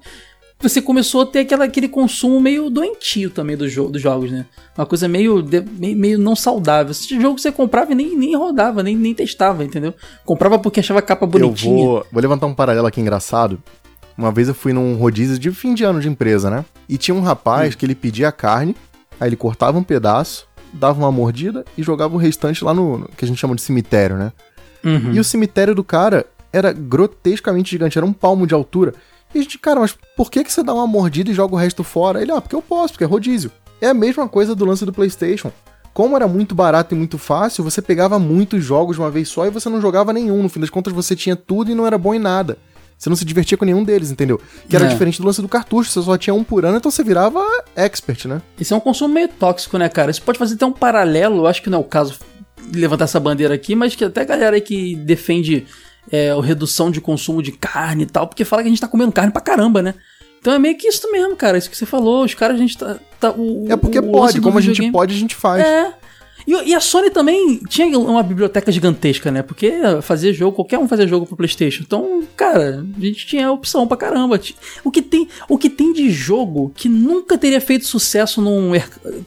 Você 0.59 0.81
começou 0.81 1.21
a 1.21 1.25
ter 1.27 1.39
aquela, 1.39 1.65
aquele 1.65 1.87
consumo 1.87 2.39
meio 2.41 2.67
doentio 2.69 3.29
também 3.29 3.55
do 3.55 3.65
dos 3.89 4.01
jogos, 4.01 4.31
né? 4.31 4.45
Uma 4.75 4.87
coisa 4.87 5.07
meio, 5.07 5.41
de- 5.43 5.61
meio, 5.61 5.95
meio 5.95 6.17
não 6.19 6.35
saudável. 6.35 6.91
Esse 6.91 7.19
jogo 7.21 7.35
que 7.35 7.41
você 7.41 7.51
comprava 7.51 7.91
e 7.91 7.95
nem, 7.95 8.17
nem 8.17 8.35
rodava, 8.35 8.81
nem, 8.81 8.95
nem 8.95 9.13
testava, 9.13 9.63
entendeu? 9.63 9.93
Comprava 10.25 10.57
porque 10.57 10.79
achava 10.79 10.99
a 10.99 11.03
capa 11.03 11.27
bonitinha. 11.27 11.73
Eu 11.79 11.85
vou, 11.85 12.05
vou 12.11 12.21
levantar 12.21 12.47
um 12.47 12.55
paralelo 12.55 12.87
aqui 12.87 12.99
engraçado. 12.99 13.61
Uma 14.17 14.31
vez 14.31 14.47
eu 14.47 14.55
fui 14.55 14.73
num 14.73 14.95
rodízio 14.95 15.37
de 15.37 15.51
fim 15.51 15.75
de 15.75 15.83
ano 15.83 15.99
de 15.99 16.09
empresa, 16.09 16.49
né? 16.49 16.65
E 16.89 16.97
tinha 16.97 17.13
um 17.13 17.21
rapaz 17.21 17.75
Hum. 17.75 17.77
que 17.77 17.85
ele 17.85 17.93
pedia 17.93 18.31
carne, 18.31 18.75
aí 19.19 19.29
ele 19.29 19.35
cortava 19.35 19.77
um 19.77 19.83
pedaço, 19.83 20.47
dava 20.73 20.97
uma 20.99 21.11
mordida 21.11 21.63
e 21.77 21.83
jogava 21.83 22.15
o 22.15 22.17
restante 22.17 22.63
lá 22.63 22.73
no, 22.73 22.97
no 22.97 23.07
que 23.15 23.23
a 23.23 23.27
gente 23.27 23.37
chama 23.37 23.53
de 23.55 23.61
cemitério, 23.61 24.17
né? 24.17 24.31
Uhum. 24.83 25.13
E 25.13 25.19
o 25.19 25.23
cemitério 25.23 25.75
do 25.75 25.83
cara 25.83 26.25
era 26.51 26.71
grotescamente 26.73 27.69
gigante, 27.69 27.97
era 27.97 28.05
um 28.05 28.13
palmo 28.13 28.47
de 28.47 28.55
altura. 28.55 28.95
E 29.33 29.39
a 29.39 29.41
gente, 29.41 29.57
cara, 29.59 29.79
mas 29.79 29.95
por 30.15 30.31
que, 30.31 30.43
que 30.43 30.51
você 30.51 30.63
dá 30.63 30.73
uma 30.73 30.87
mordida 30.87 31.29
e 31.29 31.33
joga 31.33 31.53
o 31.55 31.57
resto 31.57 31.83
fora? 31.83 32.21
Ele, 32.21 32.31
ah, 32.31 32.41
porque 32.41 32.55
eu 32.55 32.61
posso, 32.61 32.93
porque 32.93 33.03
é 33.03 33.07
rodízio. 33.07 33.51
É 33.81 33.87
a 33.87 33.93
mesma 33.93 34.27
coisa 34.27 34.55
do 34.55 34.65
lance 34.65 34.85
do 34.85 34.93
PlayStation. 34.93 35.51
Como 35.93 36.15
era 36.15 36.27
muito 36.27 36.53
barato 36.55 36.93
e 36.93 36.97
muito 36.97 37.17
fácil, 37.17 37.63
você 37.63 37.81
pegava 37.81 38.17
muitos 38.19 38.63
jogos 38.63 38.95
de 38.95 39.01
uma 39.01 39.09
vez 39.11 39.27
só 39.29 39.45
e 39.45 39.49
você 39.49 39.67
não 39.69 39.81
jogava 39.81 40.13
nenhum. 40.13 40.41
No 40.43 40.49
fim 40.49 40.59
das 40.59 40.69
contas, 40.69 40.93
você 40.93 41.15
tinha 41.15 41.35
tudo 41.35 41.71
e 41.71 41.75
não 41.75 41.85
era 41.87 41.97
bom 41.97 42.13
em 42.13 42.19
nada. 42.19 42.57
Você 42.97 43.09
não 43.09 43.15
se 43.15 43.25
divertia 43.25 43.57
com 43.57 43.65
nenhum 43.65 43.83
deles, 43.83 44.09
entendeu? 44.09 44.39
Que 44.67 44.75
era 44.75 44.85
É. 44.85 44.87
diferente 44.87 45.19
do 45.21 45.27
lance 45.27 45.41
do 45.41 45.47
cartucho, 45.47 45.91
você 45.91 46.01
só 46.01 46.17
tinha 46.17 46.33
um 46.33 46.43
por 46.43 46.65
ano, 46.65 46.77
então 46.77 46.89
você 46.89 47.03
virava 47.03 47.39
expert, 47.75 48.25
né? 48.27 48.41
Isso 48.59 48.73
é 48.73 48.77
um 48.77 48.79
consumo 48.79 49.13
meio 49.13 49.27
tóxico, 49.27 49.77
né, 49.77 49.87
cara? 49.89 50.09
Isso 50.09 50.21
pode 50.23 50.39
fazer 50.39 50.55
até 50.55 50.65
um 50.65 50.71
paralelo, 50.71 51.45
acho 51.45 51.61
que 51.61 51.69
não 51.69 51.77
é 51.77 51.81
o 51.81 51.83
caso 51.83 52.15
de 52.69 52.79
levantar 52.79 53.03
essa 53.03 53.19
bandeira 53.19 53.53
aqui, 53.53 53.75
mas 53.75 53.93
que 53.95 54.03
até 54.03 54.21
a 54.21 54.25
galera 54.25 54.55
aí 54.55 54.61
que 54.61 54.95
defende 54.95 55.67
é, 56.11 56.33
redução 56.41 56.89
de 56.91 57.01
consumo 57.01 57.41
de 57.41 57.51
carne 57.51 58.03
e 58.03 58.07
tal, 58.07 58.27
porque 58.27 58.45
fala 58.45 58.61
que 58.61 58.67
a 58.67 58.71
gente 58.71 58.81
tá 58.81 58.87
comendo 58.87 59.11
carne 59.11 59.31
pra 59.31 59.41
caramba, 59.41 59.81
né? 59.81 59.93
Então 60.39 60.53
é 60.53 60.59
meio 60.59 60.77
que 60.77 60.87
isso 60.87 61.11
mesmo, 61.11 61.35
cara. 61.35 61.57
Isso 61.57 61.69
que 61.69 61.75
você 61.77 61.85
falou, 61.85 62.23
os 62.23 62.33
caras, 62.33 62.55
a 62.55 62.59
gente 62.59 62.77
tá. 62.77 62.97
tá- 63.19 63.31
o, 63.31 63.65
É 63.69 63.75
porque 63.75 64.01
pode, 64.01 64.39
como 64.39 64.57
a 64.57 64.61
gente 64.61 64.91
pode, 64.91 65.13
a 65.13 65.17
gente 65.17 65.35
faz. 65.35 65.65
É. 65.65 65.93
E, 66.47 66.69
e 66.69 66.73
a 66.73 66.79
Sony 66.79 67.09
também 67.09 67.59
tinha 67.67 67.99
uma 67.99 68.23
biblioteca 68.23 68.71
gigantesca, 68.71 69.29
né? 69.29 69.41
Porque 69.41 69.69
fazer 70.01 70.31
jogo, 70.31 70.55
qualquer 70.55 70.79
um 70.79 70.87
fazia 70.87 71.05
jogo 71.05 71.25
pro 71.25 71.35
PlayStation. 71.35 71.83
Então, 71.85 72.23
cara, 72.37 72.85
a 72.97 73.01
gente 73.01 73.27
tinha 73.27 73.51
opção 73.51 73.85
pra 73.85 73.97
caramba. 73.97 74.39
O 74.81 74.89
que 74.89 75.01
tem, 75.01 75.27
o 75.49 75.57
que 75.57 75.69
tem 75.69 75.91
de 75.91 76.09
jogo 76.09 76.71
que 76.73 76.87
nunca 76.87 77.37
teria 77.37 77.59
feito 77.59 77.85
sucesso 77.85 78.41
num 78.41 78.71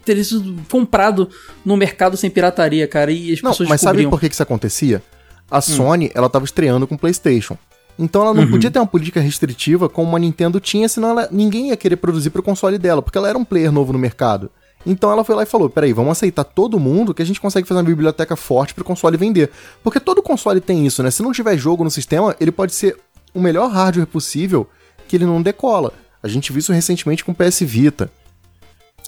teria 0.03 0.25
sido 0.25 0.57
comprado 0.71 1.29
no 1.63 1.77
mercado 1.77 2.17
sem 2.17 2.31
pirataria, 2.31 2.89
cara, 2.89 3.13
e 3.13 3.35
as 3.35 3.43
Não, 3.43 3.51
pessoas 3.51 3.69
mas 3.69 3.83
sabe 3.83 4.07
por 4.07 4.19
que 4.19 4.27
isso 4.27 4.43
acontecia? 4.43 5.03
A 5.51 5.61
Sony, 5.61 6.11
ela 6.15 6.29
tava 6.31 6.45
estreando 6.45 6.87
com 6.87 6.95
o 6.95 6.99
PlayStation. 6.99 7.57
Então 7.99 8.23
ela 8.23 8.33
não 8.33 8.45
Uhum. 8.45 8.51
podia 8.53 8.71
ter 8.71 8.79
uma 8.79 8.87
política 8.87 9.21
restritiva 9.21 9.89
como 9.89 10.17
a 10.17 10.19
Nintendo 10.19 10.59
tinha, 10.61 10.89
senão 10.89 11.11
ela- 11.11 11.29
ninguém 11.31 11.69
ia 11.69 11.77
querer 11.77 11.97
produzir 11.97 12.31
pro 12.31 12.43
console 12.43 12.79
dela, 12.79 13.03
porque 13.03 13.19
ela 13.19 13.29
era 13.29 13.37
um 13.37 13.45
player 13.45 13.71
novo 13.71 13.93
no 13.93 13.99
mercado. 13.99 14.51
Então 14.87 15.11
ela 15.13 15.23
foi 15.25 15.35
lá 15.35 15.43
e 15.43 15.47
falou: 15.47 15.69
peraí, 15.69 15.93
vamos 15.93 16.13
aceitar 16.13 16.45
todo 16.45 16.81
mundo 16.81 17.13
que 17.13 17.21
a 17.21 17.27
gente 17.27 17.41
consegue 17.41 17.69
fazer 17.69 17.79
uma 17.81 17.85
biblioteca 17.87 18.35
forte 18.37 18.73
pro 18.73 18.85
console 18.85 19.19
vender. 19.19 19.51
Porque 19.83 20.01
todo 20.01 20.23
console 20.23 20.61
tem 20.61 20.87
isso, 20.87 21.03
né? 21.03 21.11
Se 21.11 21.23
não 21.23 21.33
tiver 21.33 21.59
jogo 21.59 21.85
no 21.85 21.91
sistema, 21.91 22.35
ele 22.41 22.51
pode 22.51 22.73
ser 22.73 22.97
o 23.35 23.41
melhor 23.41 23.71
hardware 23.71 24.07
possível 24.07 24.67
que 25.07 25.17
ele 25.17 25.27
não 25.27 25.43
decola. 25.43 25.93
A 26.23 26.29
gente 26.29 26.51
viu 26.53 26.61
isso 26.61 26.73
recentemente 26.73 27.23
com 27.25 27.33
o 27.33 27.35
PS 27.35 27.61
Vita. 27.67 28.11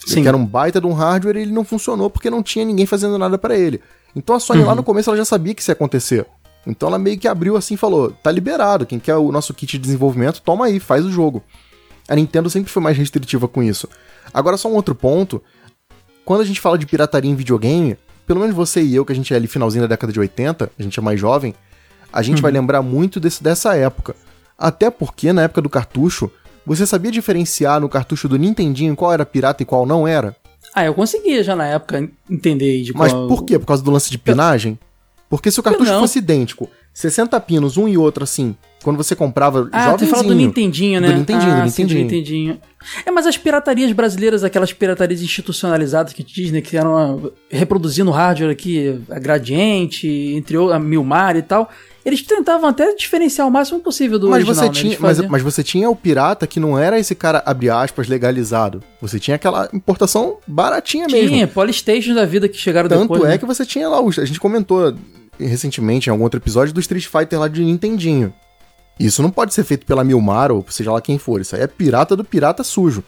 Sim. 0.07 0.23
Que 0.23 0.29
era 0.29 0.37
um 0.37 0.45
baita 0.45 0.81
de 0.81 0.87
um 0.87 0.93
hardware 0.93 1.37
e 1.37 1.43
ele 1.43 1.53
não 1.53 1.65
funcionou 1.65 2.11
porque 2.11 2.29
não 2.29 2.43
tinha 2.43 2.65
ninguém 2.65 2.85
fazendo 2.87 3.17
nada 3.17 3.39
pra 3.39 3.57
ele. 3.57 3.81
Então 4.15 4.37
a 4.37 4.41
Sony 4.41 4.63
lá 4.63 4.75
no 4.75 4.83
começo 4.83 5.11
ela 5.11 5.17
já 5.17 5.25
sabia 5.25 5.55
que 5.55 5.63
isso 5.63 5.71
ia 5.71 5.75
acontecer. 5.75 6.27
Então 6.67 6.89
ela 6.89 6.99
meio 6.99 7.19
que 7.19 7.27
abriu 7.27 7.57
assim 7.57 7.75
e 7.75 7.77
falou: 7.77 8.13
tá 8.23 8.31
liberado, 8.31 8.87
quem 8.87 8.99
quer 8.99 9.17
o 9.17 9.33
nosso 9.33 9.53
kit 9.55 9.73
de 9.73 9.79
desenvolvimento, 9.79 10.41
toma 10.43 10.67
aí, 10.67 10.79
faz 10.79 11.05
o 11.05 11.11
jogo. 11.11 11.43
A 12.09 12.15
Nintendo 12.15 12.51
sempre 12.51 12.71
foi 12.71 12.83
mais 12.83 12.97
restritiva 12.97 13.49
com 13.49 13.63
isso. 13.63 13.89
Agora 14.33 14.57
só 14.57 14.69
um 14.69 14.75
outro 14.75 14.95
ponto. 14.95 15.43
Quando 16.25 16.41
a 16.41 16.45
gente 16.45 16.61
fala 16.61 16.79
de 16.79 16.87
pirataria 16.87 17.31
em 17.31 17.35
videogame, 17.35 17.97
pelo 18.27 18.41
menos 18.41 18.55
você 18.55 18.81
e 18.81 18.95
eu, 18.95 19.05
que 19.05 19.13
a 19.13 19.15
gente 19.15 19.33
é 19.33 19.37
ali 19.37 19.49
finalzinho 19.49 19.83
da 19.83 19.89
década 19.89 20.13
de 20.13 20.21
80, 20.21 20.71
a 20.79 20.83
gente 20.83 20.99
é 20.99 21.03
mais 21.03 21.19
jovem, 21.19 21.55
a 22.13 22.23
gente 22.23 22.41
vai 22.41 22.53
lembrar 22.53 22.83
muito 22.83 23.19
desse, 23.19 23.43
dessa 23.43 23.75
época. 23.75 24.15
Até 24.57 24.91
porque 24.91 25.33
na 25.33 25.43
época 25.43 25.63
do 25.63 25.69
cartucho, 25.69 26.31
você 26.65 26.87
sabia 26.87 27.11
diferenciar 27.11 27.81
no 27.81 27.89
cartucho 27.89 28.29
do 28.29 28.39
Nintendinho 28.39 28.95
qual 28.95 29.13
era 29.13 29.27
pirata 29.27 29.63
e 29.63 29.67
qual 29.67 29.85
não 29.85 30.07
era? 30.07 30.37
Ah, 30.75 30.85
eu 30.85 30.95
conseguia 30.95 31.43
já 31.45 31.55
na 31.55 31.67
época 31.67 32.09
entender 32.31 32.83
de 32.83 32.93
Mas 32.95 33.13
qual... 33.13 33.29
por 33.29 33.45
quê? 33.45 33.59
Por 33.59 33.67
causa 33.67 33.83
do 33.83 33.91
lance 33.91 34.11
de 34.11 34.19
pinagem? 34.19 34.79
Porque 35.29 35.51
se 35.51 35.61
o 35.61 35.63
cartucho 35.63 35.99
fosse 35.99 36.19
idêntico, 36.19 36.69
60 36.93 37.41
pinos, 37.41 37.77
um 37.77 37.89
e 37.89 37.97
outro 37.97 38.23
assim, 38.23 38.55
quando 38.83 38.97
você 38.97 39.17
comprava 39.17 39.69
Ah, 39.73 39.93
você 39.93 40.07
fala 40.07 40.23
do 40.23 40.29
jovenzinho, 40.29 40.37
Nintendinho, 40.37 41.01
né? 41.01 41.09
Do 41.09 41.19
Nintendinho, 41.19 41.53
ah, 41.53 41.65
do 41.65 41.71
sim, 41.71 41.87
do 41.87 41.95
Nintendinho. 41.95 42.53
Nintendinho. 42.53 42.61
É, 43.07 43.11
mas 43.11 43.27
as 43.27 43.39
piratarias 43.39 43.93
brasileiras, 43.93 44.45
aquelas 44.45 44.73
piratarias 44.73 45.23
institucionalizadas 45.23 46.13
que 46.13 46.23
diz, 46.23 46.51
né, 46.51 46.61
que 46.61 46.77
eram 46.77 46.97
ah, 46.97 47.31
reproduzindo 47.51 48.11
hardware 48.11 48.51
aqui, 48.51 49.01
a 49.09 49.19
Gradiente, 49.19 50.07
entre 50.09 50.57
outros, 50.57 50.77
a 50.77 50.79
Milmar 50.79 51.37
e 51.37 51.43
tal, 51.43 51.71
eles 52.05 52.23
tentavam 52.23 52.69
até 52.69 52.95
diferenciar 52.95 53.47
o 53.47 53.51
máximo 53.51 53.81
possível 53.81 54.19
do 54.19 54.29
mas 54.29 54.45
original, 54.45 54.57
você 54.57 54.67
né? 54.67 54.73
tinha, 54.73 54.97
mas, 55.01 55.21
mas 55.21 55.43
você 55.43 55.63
tinha 55.63 55.89
o 55.89 55.95
pirata 55.95 56.47
que 56.47 56.59
não 56.59 56.79
era 56.79 56.99
esse 56.99 57.15
cara, 57.15 57.43
abre 57.47 57.71
aspas, 57.71 58.09
legalizado. 58.09 58.83
Você 59.01 59.21
tinha 59.21 59.37
aquela 59.37 59.69
importação 59.73 60.39
baratinha 60.47 61.07
mesmo. 61.07 61.29
Tinha, 61.29 61.47
Polystation 61.47 62.15
da 62.15 62.25
vida 62.25 62.49
que 62.49 62.57
chegaram 62.57 62.89
Tanto 62.89 63.03
depois. 63.03 63.23
é 63.25 63.29
né? 63.29 63.39
que 63.39 63.47
você 63.47 63.65
tinha 63.65 63.89
lá, 63.89 63.99
a 63.99 64.25
gente 64.25 64.41
comentou 64.41 64.95
recentemente 65.39 66.09
em 66.09 66.11
algum 66.11 66.25
outro 66.25 66.41
episódio 66.41 66.75
do 66.75 66.81
Street 66.81 67.07
Fighter 67.07 67.39
lá 67.39 67.49
de 67.49 67.63
Nintendinho. 67.63 68.35
Isso 68.99 69.23
não 69.23 69.31
pode 69.31 69.55
ser 69.55 69.65
feito 69.65 69.87
pela 69.87 70.05
Milmar 70.05 70.51
ou 70.51 70.65
seja 70.69 70.93
lá 70.93 71.01
quem 71.01 71.19
for, 71.19 71.41
isso 71.41 71.55
aí 71.55 71.63
é 71.63 71.67
pirata 71.67 72.17
do 72.17 72.25
pirata 72.25 72.65
sujo. 72.65 73.03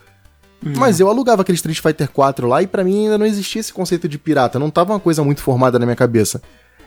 Hum. 0.65 0.73
Mas 0.77 1.01
eu 1.01 1.09
alugava 1.09 1.43
aquele 1.43 1.57
Street 1.57 1.81
Fighter 1.81 2.09
4 2.09 2.47
lá 2.47 2.63
e 2.63 2.67
pra 2.67 2.85
mim 2.85 3.05
ainda 3.05 3.19
não 3.19 3.27
existia 3.27 3.61
esse 3.61 3.73
conceito 3.73 4.09
de 4.09 4.19
pirata, 4.19 4.59
não 4.59 4.71
tava 4.71 4.93
uma 4.93 5.01
coisa 5.01 5.23
muito 5.23 5.43
formada 5.43 5.79
na 5.79 5.85
minha 5.85 5.97
cabeça. 5.97 6.41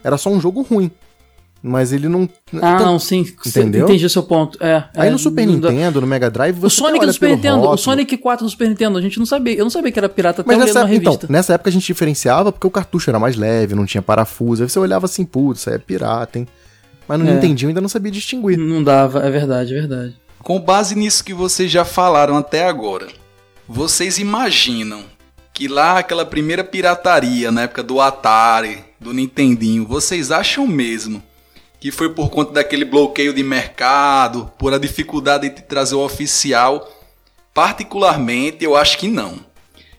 Era 0.03 0.17
só 0.17 0.29
um 0.29 0.39
jogo 0.39 0.61
ruim. 0.61 0.89
Mas 1.67 1.91
ele 1.91 2.07
não. 2.07 2.29
Ah, 2.62 2.75
Então, 2.75 2.86
não, 2.86 3.00
sim. 3.00 3.25
Entendeu? 3.45 3.86
Entendi 3.86 4.05
o 4.05 4.09
seu 4.09 4.24
ponto. 4.24 4.57
É, 4.63 4.83
Aí 4.95 5.09
é, 5.09 5.12
no 5.12 5.19
Super 5.19 5.45
não 5.45 5.53
Nintendo, 5.55 6.00
no 6.01 6.07
Mega 6.07 6.29
Drive, 6.31 6.57
O 6.57 6.62
você 6.62 6.77
Sonic 6.77 7.00
olha 7.00 7.07
do 7.07 7.13
Super 7.13 7.29
Nintendo, 7.31 7.57
o 7.57 7.62
rótulo. 7.62 7.77
Sonic 7.77 8.17
4 8.17 8.45
do 8.45 8.50
Super 8.50 8.69
Nintendo, 8.69 8.97
a 8.97 9.01
gente 9.01 9.19
não 9.19 9.25
sabia. 9.25 9.55
Eu 9.55 9.63
não 9.65 9.69
sabia 9.69 9.91
que 9.91 10.00
era 10.00 10.07
pirata 10.09 10.41
até 10.41 10.47
Mas 10.55 10.65
nessa, 10.65 10.79
época- 10.79 10.95
então, 10.95 11.19
nessa 11.29 11.53
época 11.53 11.69
a 11.69 11.74
gente 11.74 11.86
diferenciava 11.86 12.51
porque 12.51 12.65
o 12.67 12.71
cartucho 12.71 13.09
era 13.09 13.19
mais 13.19 13.36
leve, 13.36 13.75
não 13.75 13.86
tinha 13.86 14.01
parafuso. 14.01 14.63
Aí 14.63 14.69
você 14.69 14.79
olhava 14.79 15.05
assim, 15.05 15.25
putz, 15.25 15.59
isso 15.62 15.69
aí 15.69 15.75
é 15.75 15.79
pirata, 15.79 16.39
hein? 16.39 16.47
Mas 17.07 17.19
no 17.19 17.27
É. 17.27 17.33
Nintendinho 17.33 17.69
ainda 17.69 17.81
não 17.81 17.89
sabia 17.89 18.12
distinguir. 18.12 18.57
Não 18.57 18.83
dava, 18.83 19.19
é 19.19 19.29
verdade, 19.29 19.71
é 19.75 19.79
verdade. 19.79 20.15
Com 20.39 20.59
base 20.59 20.95
nisso 20.95 21.24
que 21.24 21.33
vocês 21.33 21.69
já 21.71 21.83
falaram 21.83 22.38
até 22.38 22.65
agora, 22.67 23.07
vocês 23.67 24.17
imaginam 24.17 25.01
que 25.53 25.67
lá 25.67 25.97
aquela 26.00 26.25
primeira 26.25 26.63
pirataria 26.63 27.51
na 27.51 27.63
época 27.63 27.81
do 27.81 28.00
Atari, 28.00 28.79
do 29.00 29.13
Nintendinho, 29.13 29.86
vocês 29.86 30.31
acham 30.31 30.67
mesmo 30.67 31.21
que 31.79 31.91
foi 31.91 32.10
por 32.13 32.29
conta 32.29 32.53
daquele 32.53 32.86
bloqueio 32.86 33.34
de 33.34 33.43
mercado, 33.43 34.51
por 34.57 34.74
a 34.74 34.77
dificuldade 34.77 35.50
de 35.50 35.62
trazer 35.62 35.96
o 35.96 36.03
oficial? 36.03 36.91
Particularmente, 37.53 38.63
eu 38.63 38.75
acho 38.75 38.98
que 38.98 39.07
não. 39.07 39.39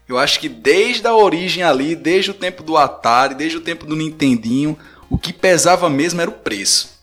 Eu 0.09 0.19
acho 0.19 0.41
que 0.41 0.49
desde 0.49 1.07
a 1.07 1.15
origem 1.15 1.63
ali, 1.63 1.95
desde 1.95 2.31
o 2.31 2.35
tempo 2.35 2.63
do 2.63 2.77
Atari, 2.77 3.35
desde 3.35 3.59
o 3.59 3.61
tempo 3.61 3.85
do 3.85 3.95
Nintendinho, 3.95 4.79
o 5.11 5.19
que 5.19 5.33
pesava 5.33 5.91
mesmo 5.91 6.21
era 6.21 6.31
o 6.31 6.35
preço. 6.35 6.99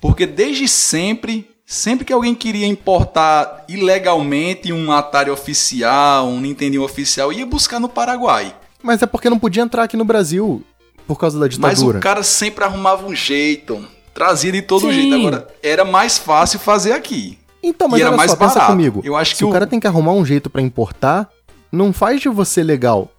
Porque 0.00 0.26
desde 0.26 0.66
sempre, 0.66 1.50
sempre 1.66 2.04
que 2.04 2.12
alguém 2.12 2.34
queria 2.34 2.66
importar 2.66 3.64
ilegalmente 3.68 4.72
um 4.72 4.90
Atari 4.90 5.30
oficial, 5.30 6.28
um 6.28 6.40
Nintendinho 6.40 6.82
oficial, 6.82 7.30
ia 7.30 7.44
buscar 7.44 7.78
no 7.78 7.88
Paraguai. 7.88 8.56
Mas 8.82 9.02
é 9.02 9.06
porque 9.06 9.28
não 9.28 9.38
podia 9.38 9.62
entrar 9.62 9.82
aqui 9.82 9.96
no 9.96 10.04
Brasil 10.04 10.64
por 11.06 11.18
causa 11.18 11.38
da 11.38 11.46
ditadura. 11.46 11.74
Mas 11.74 11.82
o 11.82 12.00
cara 12.00 12.22
sempre 12.22 12.64
arrumava 12.64 13.06
um 13.06 13.14
jeito, 13.14 13.86
trazia 14.14 14.52
de 14.52 14.62
todo 14.62 14.82
Sim. 14.82 14.92
jeito. 14.92 15.14
Agora, 15.14 15.48
era 15.62 15.84
mais 15.84 16.18
fácil 16.18 16.58
fazer 16.58 16.92
aqui. 16.92 17.38
Então, 17.62 17.88
mas 17.88 18.00
e 18.00 18.02
era 18.02 18.16
mais 18.16 18.30
só, 18.30 18.36
barato. 18.36 18.66
comigo. 18.66 19.02
Eu 19.04 19.16
acho 19.16 19.32
que 19.32 19.38
Se 19.38 19.44
o... 19.44 19.48
o 19.48 19.52
cara 19.52 19.66
tem 19.66 19.78
que 19.78 19.86
arrumar 19.86 20.12
um 20.12 20.24
jeito 20.24 20.48
para 20.48 20.62
importar, 20.62 21.28
não 21.70 21.92
faz 21.92 22.20
de 22.20 22.28
você 22.28 22.62
legal, 22.62 23.10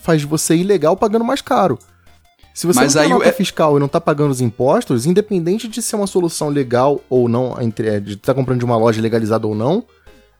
faz 0.00 0.20
de 0.20 0.26
você 0.26 0.56
ilegal 0.56 0.96
pagando 0.96 1.24
mais 1.24 1.42
caro. 1.42 1.78
Se 2.52 2.66
você 2.66 2.80
Mas 2.80 2.94
não 2.94 3.02
tem 3.02 3.10
nota 3.10 3.28
é... 3.28 3.32
fiscal 3.32 3.76
e 3.76 3.78
não 3.78 3.86
está 3.86 4.00
pagando 4.00 4.30
os 4.30 4.40
impostos, 4.40 5.06
independente 5.06 5.68
de 5.68 5.80
ser 5.80 5.96
uma 5.96 6.06
solução 6.06 6.48
legal 6.48 7.00
ou 7.08 7.28
não, 7.28 7.56
entre, 7.60 7.88
é, 7.88 8.00
de 8.00 8.14
estar 8.14 8.32
tá 8.32 8.34
comprando 8.34 8.58
de 8.58 8.64
uma 8.64 8.76
loja 8.76 9.00
legalizada 9.00 9.46
ou 9.46 9.54
não, 9.54 9.84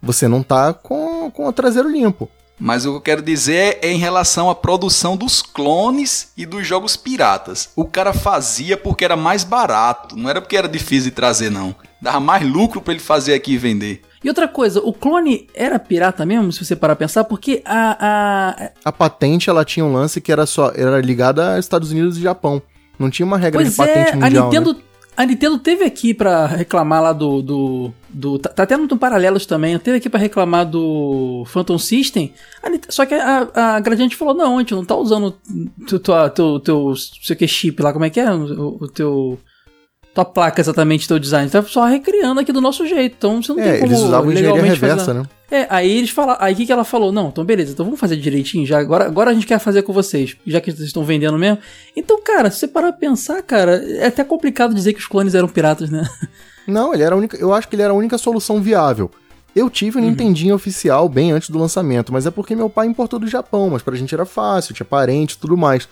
você 0.02 0.26
não 0.26 0.40
está 0.40 0.72
com, 0.72 1.30
com 1.30 1.46
o 1.46 1.52
traseiro 1.52 1.88
limpo. 1.88 2.28
Mas 2.60 2.84
o 2.84 2.90
que 2.90 2.96
eu 2.96 3.00
quero 3.00 3.22
dizer 3.22 3.78
é 3.80 3.90
em 3.90 3.96
relação 3.96 4.50
à 4.50 4.54
produção 4.54 5.16
dos 5.16 5.40
clones 5.40 6.30
e 6.36 6.44
dos 6.44 6.66
jogos 6.66 6.96
piratas. 6.96 7.70
O 7.74 7.86
cara 7.86 8.12
fazia 8.12 8.76
porque 8.76 9.04
era 9.04 9.16
mais 9.16 9.42
barato, 9.42 10.14
não 10.16 10.28
era 10.28 10.42
porque 10.42 10.56
era 10.56 10.68
difícil 10.68 11.10
de 11.10 11.16
trazer, 11.16 11.50
não. 11.50 11.74
Dava 12.00 12.20
mais 12.20 12.46
lucro 12.46 12.80
para 12.80 12.92
ele 12.92 13.02
fazer 13.02 13.32
aqui 13.32 13.54
e 13.54 13.58
vender. 13.58 14.02
E 14.22 14.28
outra 14.28 14.46
coisa, 14.46 14.80
o 14.80 14.92
clone 14.92 15.48
era 15.54 15.78
pirata 15.78 16.26
mesmo, 16.26 16.52
se 16.52 16.62
você 16.62 16.76
parar 16.76 16.92
a 16.92 16.96
pensar, 16.96 17.24
porque 17.24 17.62
a. 17.64 17.96
A, 18.00 18.70
a 18.84 18.92
patente 18.92 19.48
ela 19.48 19.64
tinha 19.64 19.84
um 19.84 19.92
lance 19.92 20.20
que 20.20 20.30
era 20.30 20.44
só. 20.44 20.70
Era 20.74 21.00
ligada 21.00 21.54
a 21.54 21.58
Estados 21.58 21.90
Unidos 21.90 22.18
e 22.18 22.20
Japão. 22.20 22.60
Não 22.98 23.08
tinha 23.08 23.24
uma 23.24 23.38
regra 23.38 23.62
pois 23.62 23.70
de 23.70 23.76
patente 23.76 24.10
é, 24.10 24.16
mundial. 24.16 24.44
A 24.44 24.50
Nintendo, 24.50 24.74
né? 24.74 24.80
a 25.16 25.24
Nintendo 25.24 25.58
teve 25.58 25.84
aqui 25.84 26.12
para 26.12 26.46
reclamar 26.46 27.02
lá 27.02 27.12
do. 27.14 27.40
do, 27.40 27.94
do 28.12 28.38
tá, 28.38 28.50
tá, 28.50 28.62
até 28.62 28.76
no 28.76 28.98
Paralelos 28.98 29.46
também. 29.46 29.78
Teve 29.78 29.98
aqui 29.98 30.08
para 30.08 30.20
reclamar 30.20 30.66
do 30.66 31.44
Phantom 31.46 31.78
System. 31.78 32.32
só 32.88 33.06
que 33.06 33.14
a, 33.14 33.48
a 33.54 33.80
Gradiente 33.80 34.16
falou: 34.16 34.34
não, 34.34 34.56
a 34.56 34.60
gente 34.60 34.74
não 34.74 34.84
tá 34.84 34.96
usando 34.96 35.36
teu, 35.86 35.98
teu, 35.98 36.30
teu, 36.30 36.60
teu 36.60 36.94
sei 36.96 37.36
que 37.36 37.46
chip 37.46 37.82
lá, 37.82 37.92
como 37.92 38.04
é 38.04 38.10
que 38.10 38.20
é? 38.20 38.30
O, 38.32 38.78
o 38.80 38.88
teu 38.88 39.38
tua 40.14 40.24
placa 40.24 40.60
exatamente 40.60 41.06
teu 41.06 41.18
design. 41.18 41.48
Tá 41.50 41.62
só 41.62 41.84
recriando 41.84 42.40
aqui 42.40 42.52
do 42.52 42.60
nosso 42.60 42.86
jeito. 42.86 43.14
Então 43.16 43.42
você 43.42 43.52
não 43.52 43.60
é, 43.60 43.72
tem 43.72 43.80
como 43.80 43.92
eles 43.92 44.02
usavam 44.02 44.32
engenharia 44.32 44.62
reversa, 44.62 45.04
fazer... 45.04 45.18
né? 45.20 45.26
É, 45.50 45.66
aí 45.68 45.90
eles 45.90 46.10
falam, 46.10 46.36
aí 46.38 46.54
o 46.54 46.56
que, 46.56 46.66
que 46.66 46.72
ela 46.72 46.84
falou? 46.84 47.10
Não, 47.10 47.28
então 47.28 47.44
beleza, 47.44 47.72
então 47.72 47.84
vamos 47.84 47.98
fazer 47.98 48.16
direitinho 48.16 48.64
já. 48.64 48.78
Agora, 48.78 49.06
agora 49.06 49.30
a 49.30 49.34
gente 49.34 49.46
quer 49.46 49.58
fazer 49.58 49.82
com 49.82 49.92
vocês, 49.92 50.36
já 50.46 50.60
que 50.60 50.70
vocês 50.70 50.86
estão 50.86 51.04
vendendo 51.04 51.36
mesmo. 51.36 51.58
Então, 51.96 52.22
cara, 52.22 52.50
se 52.50 52.58
você 52.58 52.68
parar 52.68 52.92
pra 52.92 53.00
pensar, 53.00 53.42
cara, 53.42 53.84
é 53.84 54.06
até 54.06 54.22
complicado 54.22 54.72
dizer 54.72 54.92
que 54.92 55.00
os 55.00 55.08
clones 55.08 55.34
eram 55.34 55.48
piratas, 55.48 55.90
né? 55.90 56.08
Não, 56.70 56.94
ele 56.94 57.02
era 57.02 57.14
a 57.14 57.18
única, 57.18 57.36
eu 57.36 57.52
acho 57.52 57.68
que 57.68 57.74
ele 57.74 57.82
era 57.82 57.92
a 57.92 57.96
única 57.96 58.16
solução 58.16 58.60
viável. 58.60 59.10
Eu 59.54 59.68
tive 59.68 59.98
o 59.98 60.00
um 60.00 60.04
uhum. 60.04 60.10
Nintendinho 60.10 60.54
oficial 60.54 61.08
bem 61.08 61.32
antes 61.32 61.50
do 61.50 61.58
lançamento, 61.58 62.12
mas 62.12 62.26
é 62.26 62.30
porque 62.30 62.54
meu 62.54 62.70
pai 62.70 62.86
importou 62.86 63.18
do 63.18 63.26
Japão, 63.26 63.70
mas 63.70 63.82
pra 63.82 63.96
gente 63.96 64.14
era 64.14 64.24
fácil, 64.24 64.74
tinha 64.74 64.86
parente 64.86 65.34
e 65.34 65.38
tudo 65.38 65.56
mais. 65.56 65.88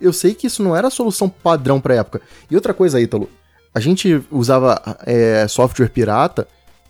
Eu 0.00 0.12
sei 0.12 0.34
que 0.34 0.46
isso 0.46 0.62
não 0.62 0.76
era 0.76 0.88
a 0.88 0.90
solução 0.90 1.28
padrão 1.28 1.80
pra 1.80 1.94
época. 1.94 2.20
E 2.50 2.54
outra 2.54 2.74
coisa, 2.74 3.00
Ítalo, 3.00 3.28
a 3.74 3.80
gente 3.80 4.22
usava 4.30 4.80
é, 5.06 5.46
software 5.48 5.88
pirata 5.88 6.46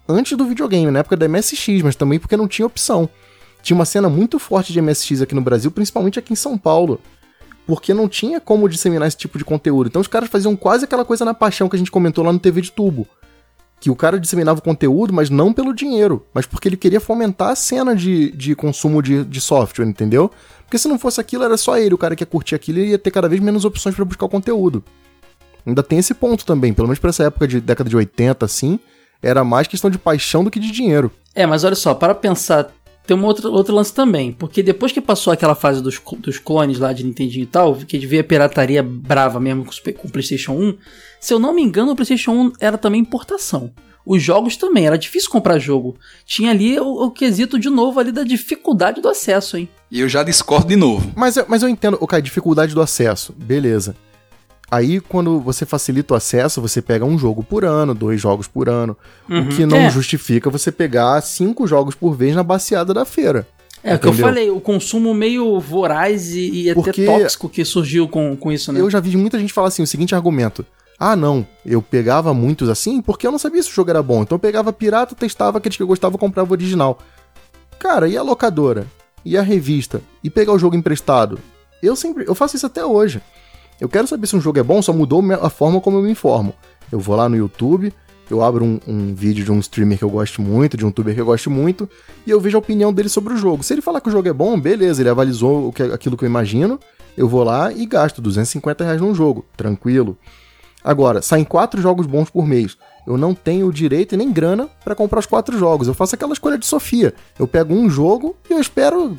antes 0.09 0.37
do 0.37 0.45
videogame, 0.45 0.91
na 0.91 1.01
época 1.01 1.17
da 1.17 1.29
MSX, 1.29 1.83
mas 1.83 1.97
também 1.97 2.19
porque 2.19 2.37
não 2.37 2.49
tinha 2.49 2.67
opção. 2.67 3.09
Tinha 3.63 3.77
uma 3.77 3.85
cena 3.85 4.09
muito 4.09 4.39
forte 4.39 4.73
de 4.73 4.81
MSX 4.81 5.23
aqui 5.23 5.35
no 5.35 5.41
Brasil, 5.41 5.71
principalmente 5.71 6.19
aqui 6.19 6.33
em 6.33 6.37
São 6.37 6.57
Paulo, 6.57 7.01
porque 7.67 7.93
não 7.93 8.09
tinha 8.09 8.41
como 8.41 8.69
disseminar 8.69 9.07
esse 9.07 9.17
tipo 9.17 9.39
de 9.39 9.45
conteúdo. 9.45 9.89
Então 9.89 10.01
os 10.01 10.09
caras 10.09 10.29
faziam 10.29 10.57
quase 10.57 10.85
aquela 10.85 11.05
coisa 11.05 11.25
na 11.25 11.35
paixão 11.35 11.69
que 11.69 11.77
a 11.77 11.79
gente 11.79 11.91
comentou 11.91 12.25
lá 12.25 12.33
no 12.33 12.39
TV 12.39 12.61
de 12.61 12.73
tubo. 12.73 13.07
Que 13.81 13.91
o 13.91 13.97
cara 13.97 14.19
disseminava 14.19 14.59
o 14.59 14.63
conteúdo, 14.63 15.13
mas 15.13 15.31
não 15.31 15.53
pelo 15.53 15.73
dinheiro, 15.73 16.27
mas 16.35 16.47
porque 16.47 16.69
ele 16.69 16.77
queria 16.77 17.01
fomentar 17.01 17.51
a 17.51 17.57
cena 17.57 17.95
de, 17.95 18.31
de 18.33 18.55
consumo 18.55 19.01
de, 19.01 19.25
de 19.25 19.41
software, 19.41 19.87
entendeu? 19.87 20.31
Porque 20.65 20.79
se 20.79 20.89
não 20.89 20.99
fosse 20.99 21.21
aquilo, 21.21 21.45
era 21.45 21.57
só 21.57 21.79
ele, 21.79 21.95
o 21.95 21.99
cara 21.99 22.17
que 22.17 22.23
ia 22.23 22.27
curtir 22.27 22.55
aquilo, 22.55 22.79
e 22.79 22.91
ia 22.91 22.99
ter 22.99 23.11
cada 23.11 23.29
vez 23.29 23.41
menos 23.41 23.65
opções 23.65 23.95
para 23.95 24.05
buscar 24.05 24.27
o 24.27 24.29
conteúdo. 24.29 24.83
Ainda 25.65 25.83
tem 25.83 25.99
esse 25.99 26.15
ponto 26.15 26.45
também, 26.45 26.73
pelo 26.73 26.89
menos 26.89 26.99
para 26.99 27.11
essa 27.11 27.25
época 27.25 27.47
de 27.47 27.61
década 27.61 27.89
de 27.89 27.97
80, 27.97 28.45
assim, 28.45 28.81
era 29.23 29.45
mais 29.45 29.67
questão 29.67 29.91
de 29.91 29.99
paixão 29.99 30.43
do 30.43 30.51
que 30.51 30.59
de 30.59 30.71
dinheiro. 30.71 31.11
É, 31.35 31.47
mas 31.47 31.65
olha 31.65 31.75
só, 31.75 31.95
para 31.95 32.15
pensar, 32.15 32.73
tem 33.07 33.17
um 33.17 33.25
outro, 33.25 33.51
outro 33.51 33.75
lance 33.75 33.93
também, 33.93 34.33
porque 34.33 34.63
depois 34.63 34.93
que 34.93 35.01
passou 35.01 35.33
aquela 35.33 35.55
fase 35.55 35.83
dos, 35.83 36.01
dos 36.19 36.39
clones 36.39 36.79
lá 36.79 36.93
de 36.93 37.05
Nintendinho 37.05 37.45
e 37.45 37.47
tal, 37.47 37.75
que 37.75 37.99
devia 37.99 38.23
pirataria 38.23 38.83
brava 38.83 39.41
mesmo 39.41 39.65
com, 39.65 39.93
com 39.93 40.09
o 40.09 40.11
PlayStation 40.11 40.53
1, 40.53 40.77
se 41.21 41.35
eu 41.35 41.39
não 41.39 41.55
me 41.55 41.63
engano, 41.63 41.93
o 41.93 41.97
PlayStation 41.97 42.33
1 42.33 42.53
era 42.61 42.79
também 42.79 43.01
importação. 43.01 43.73
Os 44.05 44.23
jogos 44.23 44.57
também, 44.57 44.87
era 44.87 44.97
difícil 44.97 45.31
comprar 45.31 45.59
jogo. 45.59 45.95
Tinha 46.25 46.51
ali 46.51 46.81
o, 46.81 47.05
o 47.05 47.11
quesito 47.11 47.59
de 47.59 47.69
novo 47.69 48.01
ali 48.01 48.11
da 48.11 48.23
dificuldade 48.23 49.03
do 49.03 49.09
acesso, 49.09 49.59
hein? 49.59 49.69
E 49.91 50.01
eu 50.01 50.09
já 50.09 50.23
discordo 50.23 50.69
de 50.69 50.77
novo. 50.77 51.13
Mas, 51.15 51.37
mas 51.47 51.63
eu 51.63 51.69
entendo, 51.69 51.99
ok, 52.01 52.21
dificuldade 52.23 52.75
do 52.75 52.81
acesso, 52.81 53.35
beleza. 53.37 53.95
Aí, 54.71 55.01
quando 55.01 55.41
você 55.41 55.65
facilita 55.65 56.13
o 56.13 56.17
acesso, 56.17 56.61
você 56.61 56.83
pega 56.83 57.05
um 57.05 57.19
jogo 57.19 57.43
por 57.43 57.65
ano, 57.65 57.95
dois 57.95 58.21
jogos 58.21 58.47
por 58.47 58.69
ano. 58.69 58.97
Uhum. 59.29 59.41
O 59.41 59.49
que 59.49 59.65
não 59.65 59.79
é. 59.79 59.91
justifica 59.91 60.51
você 60.51 60.71
pegar 60.71 61.21
cinco 61.23 61.67
jogos 61.67 61.95
por 61.95 62.15
vez 62.15 62.35
na 62.35 62.43
baseada 62.43 62.93
da 62.93 63.05
feira. 63.05 63.47
É 63.83 63.95
o 63.95 63.99
que 63.99 64.07
eu 64.07 64.13
falei, 64.13 64.51
o 64.51 64.61
consumo 64.61 65.15
meio 65.15 65.59
voraz 65.61 66.35
e, 66.35 66.65
e 66.65 66.71
até 66.71 66.93
tóxico 66.93 67.49
que 67.49 67.65
surgiu 67.65 68.09
com, 68.09 68.37
com 68.37 68.51
isso, 68.51 68.73
né? 68.73 68.81
Eu 68.81 68.91
já 68.91 69.01
vi 69.01 69.17
muita 69.17 69.39
gente 69.39 69.53
falar 69.53 69.69
assim, 69.69 69.83
o 69.83 69.87
seguinte 69.87 70.15
argumento. 70.15 70.67
Ah, 70.99 71.15
não, 71.15 71.47
eu 71.65 71.81
pegava 71.81 72.35
muitos 72.35 72.69
assim 72.69 73.01
porque 73.01 73.27
eu 73.27 73.31
não 73.31 73.39
sabia 73.39 73.63
se 73.63 73.71
o 73.71 73.73
jogo 73.73 73.91
era 73.91 74.03
bom. 74.03 74.23
Então 74.23 74.37
eu 74.37 74.41
pegava 74.41 74.73
pirata, 74.73 75.15
testava 75.15 75.59
aqueles 75.59 75.77
que 75.77 75.83
eu 75.83 75.87
gostava, 75.87 76.19
comprava 76.19 76.51
o 76.51 76.53
original. 76.53 76.99
Cara, 77.79 78.09
e 78.09 78.17
a 78.17 78.23
locadora? 78.23 78.87
E 79.25 79.37
a 79.37 79.43
revista? 79.43 80.03
E 80.23 80.29
pegar 80.29 80.53
o 80.53 80.59
jogo 80.59 80.75
emprestado? 80.75 81.39
Eu 81.81 81.95
sempre, 81.95 82.25
eu 82.27 82.35
faço 82.35 82.57
isso 82.57 82.67
até 82.67 82.85
hoje. 82.85 83.23
Eu 83.81 83.89
quero 83.89 84.09
saber 84.09 84.27
se 84.27 84.35
um 84.35 84.41
jogo 84.41 84.59
é 84.59 84.63
bom, 84.63 84.83
só 84.83 84.93
mudou 84.93 85.23
a 85.41 85.49
forma 85.49 85.81
como 85.81 85.99
eu 85.99 86.03
me 86.03 86.11
informo. 86.11 86.53
Eu 86.91 86.99
vou 86.99 87.15
lá 87.15 87.29
no 87.29 87.37
YouTube, 87.37 87.93
eu 88.29 88.43
abro 88.43 88.65
um, 88.65 88.81
um, 88.87 89.15
vídeo 89.15 89.45
de 89.45 89.53
um 89.53 89.61
streamer 89.61 89.99
que 89.99 90.05
eu 90.05 90.11
gosto 90.11 90.43
muito, 90.43 90.77
de 90.77 90.85
um 90.85 90.89
youtuber 90.89 91.15
que 91.15 91.21
eu 91.21 91.27
gosto 91.27 91.49
muito, 91.49 91.89
e 92.27 92.31
eu 92.31 92.41
vejo 92.41 92.57
a 92.57 92.59
opinião 92.59 92.93
dele 92.93 93.09
sobre 93.09 93.35
o 93.35 93.37
jogo. 93.37 93.63
Se 93.63 93.73
ele 93.73 93.81
falar 93.81 94.01
que 94.01 94.09
o 94.09 94.13
jogo 94.13 94.29
é 94.29 94.33
bom, 94.33 94.59
beleza, 94.59 95.01
ele 95.01 95.09
avalizou 95.09 95.73
que, 95.73 95.83
aquilo 95.85 96.17
que 96.17 96.25
eu 96.25 96.29
imagino, 96.29 96.81
eu 97.17 97.29
vou 97.29 97.45
lá 97.45 97.73
e 97.73 97.87
gasto 97.87 98.21
250 98.21 98.85
reais 98.85 99.01
num 99.01 99.15
jogo, 99.15 99.47
tranquilo. 99.57 100.19
Agora, 100.89 101.21
saem 101.21 101.45
quatro 101.45 101.83
jogos 101.83 102.07
bons 102.07 102.31
por 102.31 102.47
mês. 102.47 102.79
Eu 103.07 103.19
não 103.19 103.35
tenho 103.35 103.71
direito 103.71 104.15
e 104.15 104.17
nem 104.17 104.33
grana 104.33 104.71
para 104.83 104.95
comprar 104.95 105.19
os 105.19 105.27
quatro 105.27 105.59
jogos. 105.59 105.87
Eu 105.87 105.93
faço 105.93 106.15
aquela 106.15 106.33
escolha 106.33 106.57
de 106.57 106.65
Sofia. 106.65 107.13
Eu 107.39 107.47
pego 107.47 107.75
um 107.75 107.91
jogo 107.91 108.35
e 108.49 108.55
eu 108.55 108.59
espero 108.59 109.15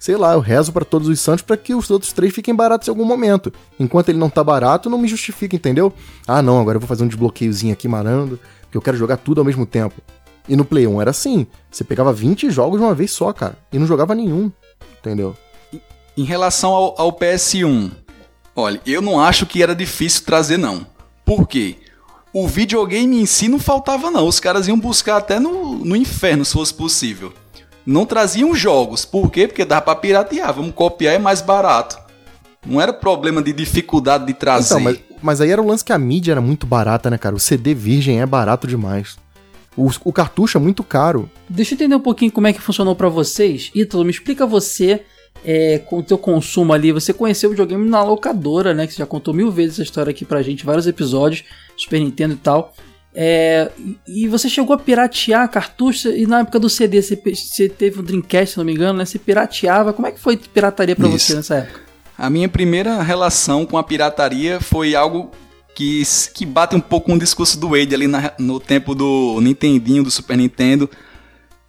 sei 0.00 0.16
lá, 0.16 0.32
eu 0.32 0.40
rezo 0.40 0.72
para 0.72 0.84
todos 0.84 1.06
os 1.06 1.20
santos 1.20 1.42
para 1.42 1.56
que 1.56 1.76
os 1.76 1.88
outros 1.92 2.12
três 2.12 2.34
fiquem 2.34 2.52
baratos 2.52 2.88
em 2.88 2.90
algum 2.90 3.04
momento. 3.04 3.52
Enquanto 3.78 4.08
ele 4.08 4.18
não 4.18 4.28
tá 4.28 4.42
barato, 4.42 4.90
não 4.90 4.98
me 4.98 5.06
justifica, 5.06 5.54
entendeu? 5.54 5.92
Ah, 6.26 6.42
não, 6.42 6.60
agora 6.60 6.74
eu 6.74 6.80
vou 6.80 6.88
fazer 6.88 7.04
um 7.04 7.08
desbloqueiozinho 7.08 7.72
aqui 7.72 7.86
marando, 7.86 8.40
porque 8.62 8.76
eu 8.76 8.82
quero 8.82 8.96
jogar 8.96 9.18
tudo 9.18 9.40
ao 9.40 9.44
mesmo 9.44 9.64
tempo. 9.64 10.02
E 10.48 10.56
no 10.56 10.64
Play 10.64 10.88
1 10.88 11.00
era 11.00 11.12
assim, 11.12 11.46
você 11.70 11.84
pegava 11.84 12.12
20 12.12 12.50
jogos 12.50 12.80
de 12.80 12.84
uma 12.84 12.94
vez 12.96 13.12
só, 13.12 13.32
cara, 13.32 13.56
e 13.72 13.78
não 13.78 13.86
jogava 13.86 14.12
nenhum, 14.12 14.50
entendeu? 14.98 15.36
Em 16.16 16.24
relação 16.24 16.72
ao, 16.72 17.00
ao 17.00 17.12
PS1, 17.12 17.92
olha, 18.56 18.80
eu 18.84 19.00
não 19.00 19.20
acho 19.20 19.46
que 19.46 19.62
era 19.62 19.72
difícil 19.72 20.24
trazer, 20.24 20.56
não. 20.56 20.95
Por 21.26 21.46
quê? 21.46 21.76
O 22.32 22.48
videogame 22.48 23.20
em 23.20 23.26
si 23.26 23.48
não 23.48 23.58
faltava, 23.58 24.10
não. 24.10 24.26
Os 24.26 24.40
caras 24.40 24.66
iam 24.66 24.78
buscar 24.78 25.18
até 25.18 25.38
no, 25.38 25.84
no 25.84 25.94
inferno, 25.94 26.42
se 26.42 26.54
fosse 26.54 26.72
possível 26.72 27.34
não 27.86 28.04
traziam 28.04 28.54
jogos. 28.54 29.04
Por 29.04 29.30
quê? 29.30 29.46
Porque 29.46 29.64
dava 29.64 29.82
para 29.82 29.94
piratear. 29.94 30.52
Vamos 30.52 30.74
copiar, 30.74 31.14
é 31.14 31.18
mais 31.18 31.40
barato. 31.40 31.96
Não 32.66 32.80
era 32.80 32.92
problema 32.92 33.40
de 33.40 33.52
dificuldade 33.52 34.26
de 34.26 34.34
trazer. 34.34 34.74
Então, 34.74 34.80
mas, 34.80 34.98
mas 35.22 35.40
aí 35.40 35.50
era 35.50 35.62
o 35.62 35.66
lance 35.66 35.84
que 35.84 35.92
a 35.92 35.98
mídia 35.98 36.32
era 36.32 36.40
muito 36.40 36.66
barata, 36.66 37.08
né, 37.08 37.16
cara? 37.16 37.36
O 37.36 37.38
CD 37.38 37.72
virgem 37.72 38.20
é 38.20 38.26
barato 38.26 38.66
demais. 38.66 39.16
O, 39.76 39.88
o 40.04 40.12
cartucho 40.12 40.58
é 40.58 40.60
muito 40.60 40.82
caro. 40.82 41.30
Deixa 41.48 41.74
eu 41.74 41.76
entender 41.76 41.94
um 41.94 42.00
pouquinho 42.00 42.32
como 42.32 42.48
é 42.48 42.52
que 42.52 42.60
funcionou 42.60 42.96
para 42.96 43.08
vocês. 43.08 43.70
Ítalo, 43.72 44.04
me 44.04 44.10
explica 44.10 44.44
você 44.44 45.04
é, 45.46 45.78
com 45.78 45.98
o 45.98 46.02
teu 46.02 46.18
consumo 46.18 46.72
ali. 46.72 46.90
Você 46.90 47.12
conheceu 47.12 47.48
o 47.48 47.52
videogame 47.52 47.88
na 47.88 48.02
locadora, 48.02 48.74
né? 48.74 48.84
Que 48.84 48.92
você 48.92 48.98
já 48.98 49.06
contou 49.06 49.32
mil 49.32 49.48
vezes 49.48 49.74
essa 49.74 49.84
história 49.84 50.10
aqui 50.10 50.24
pra 50.24 50.42
gente, 50.42 50.66
vários 50.66 50.88
episódios, 50.88 51.44
Super 51.76 52.00
Nintendo 52.00 52.34
e 52.34 52.38
tal. 52.38 52.74
É, 53.14 53.70
e 54.06 54.26
você 54.26 54.48
chegou 54.48 54.74
a 54.74 54.78
piratear 54.78 55.48
cartucho 55.48 56.08
e 56.08 56.26
na 56.26 56.40
época 56.40 56.58
do 56.58 56.68
CD 56.68 57.00
você, 57.00 57.16
você 57.16 57.68
teve 57.68 58.00
um 58.00 58.02
Dreamcast, 58.02 58.52
se 58.52 58.58
não 58.58 58.64
me 58.64 58.72
engano, 58.72 58.98
né? 58.98 59.04
Você 59.04 59.20
pirateava. 59.20 59.92
Como 59.92 60.08
é 60.08 60.10
que 60.10 60.18
foi 60.18 60.36
pirataria 60.36 60.96
para 60.96 61.06
você 61.06 61.36
nessa 61.36 61.54
época? 61.54 61.80
A 62.18 62.28
minha 62.28 62.48
primeira 62.48 63.00
relação 63.00 63.64
com 63.64 63.78
a 63.78 63.84
pirataria 63.84 64.60
foi 64.60 64.96
algo 64.96 65.30
que, 65.76 66.02
que 66.34 66.44
bate 66.44 66.74
um 66.74 66.80
pouco 66.80 67.06
com 67.06 67.14
o 67.14 67.18
discurso 67.18 67.60
do 67.60 67.68
Wade 67.68 67.94
ali 67.94 68.08
na, 68.08 68.32
no 68.36 68.58
tempo 68.58 68.96
do 68.96 69.40
Nintendinho, 69.40 70.02
do 70.02 70.10
Super 70.10 70.36
Nintendo. 70.36 70.90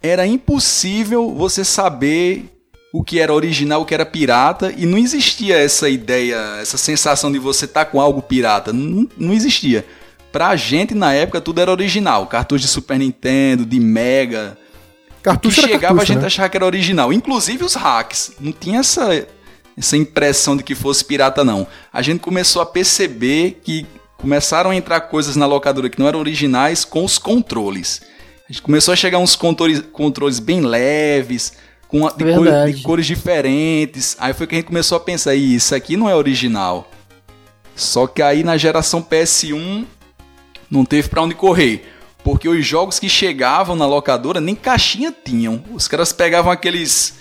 Era 0.02 0.26
impossível 0.26 1.32
você 1.32 1.64
saber 1.64 2.57
o 2.92 3.02
que 3.02 3.20
era 3.20 3.32
original, 3.32 3.82
o 3.82 3.84
que 3.84 3.94
era 3.94 4.06
pirata, 4.06 4.72
e 4.76 4.86
não 4.86 4.96
existia 4.96 5.56
essa 5.56 5.88
ideia, 5.88 6.58
essa 6.60 6.78
sensação 6.78 7.30
de 7.30 7.38
você 7.38 7.66
estar 7.66 7.84
tá 7.84 7.90
com 7.90 8.00
algo 8.00 8.22
pirata. 8.22 8.72
Não, 8.72 9.08
não 9.16 9.32
existia. 9.32 9.84
Pra 10.32 10.56
gente, 10.56 10.94
na 10.94 11.12
época, 11.12 11.40
tudo 11.40 11.60
era 11.60 11.70
original. 11.70 12.26
Cartucho 12.26 12.62
de 12.62 12.68
Super 12.68 12.98
Nintendo, 12.98 13.64
de 13.64 13.78
Mega. 13.78 14.58
Cartucho 15.22 15.56
que 15.56 15.68
chegava, 15.68 15.94
cartucho, 15.94 16.02
a 16.02 16.06
gente 16.06 16.20
né? 16.20 16.26
achava 16.26 16.48
que 16.48 16.56
era 16.56 16.66
original. 16.66 17.12
Inclusive 17.12 17.64
os 17.64 17.74
hacks. 17.74 18.32
Não 18.40 18.52
tinha 18.52 18.80
essa, 18.80 19.26
essa 19.76 19.96
impressão 19.96 20.56
de 20.56 20.62
que 20.62 20.74
fosse 20.74 21.04
pirata, 21.04 21.44
não. 21.44 21.66
A 21.92 22.02
gente 22.02 22.20
começou 22.20 22.62
a 22.62 22.66
perceber 22.66 23.60
que 23.62 23.86
começaram 24.16 24.70
a 24.70 24.76
entrar 24.76 25.00
coisas 25.02 25.36
na 25.36 25.46
locadora 25.46 25.88
que 25.88 25.98
não 25.98 26.08
eram 26.08 26.18
originais 26.18 26.84
com 26.84 27.04
os 27.04 27.18
controles. 27.18 28.02
A 28.48 28.52
gente 28.52 28.62
começou 28.62 28.92
a 28.92 28.96
chegar 28.96 29.18
uns 29.18 29.36
controles, 29.36 29.82
controles 29.92 30.38
bem 30.38 30.60
leves, 30.60 31.52
com 31.88 32.06
a, 32.06 32.10
de, 32.10 32.24
cor, 32.24 32.70
de, 32.70 32.82
cores 32.82 33.06
diferentes. 33.06 34.16
Aí 34.20 34.32
foi 34.34 34.46
que 34.46 34.54
a 34.54 34.58
gente 34.58 34.66
começou 34.66 34.96
a 34.96 35.00
pensar, 35.00 35.34
isso 35.34 35.74
aqui 35.74 35.96
não 35.96 36.08
é 36.08 36.14
original. 36.14 36.88
Só 37.74 38.06
que 38.06 38.20
aí 38.20 38.44
na 38.44 38.56
geração 38.56 39.02
PS1 39.02 39.84
não 40.70 40.84
teve 40.84 41.08
para 41.08 41.22
onde 41.22 41.34
correr. 41.34 41.94
Porque 42.22 42.48
os 42.48 42.66
jogos 42.66 42.98
que 42.98 43.08
chegavam 43.08 43.74
na 43.74 43.86
locadora 43.86 44.40
nem 44.40 44.54
caixinha 44.54 45.12
tinham. 45.24 45.64
Os 45.72 45.88
caras 45.88 46.12
pegavam 46.12 46.52
aqueles. 46.52 47.14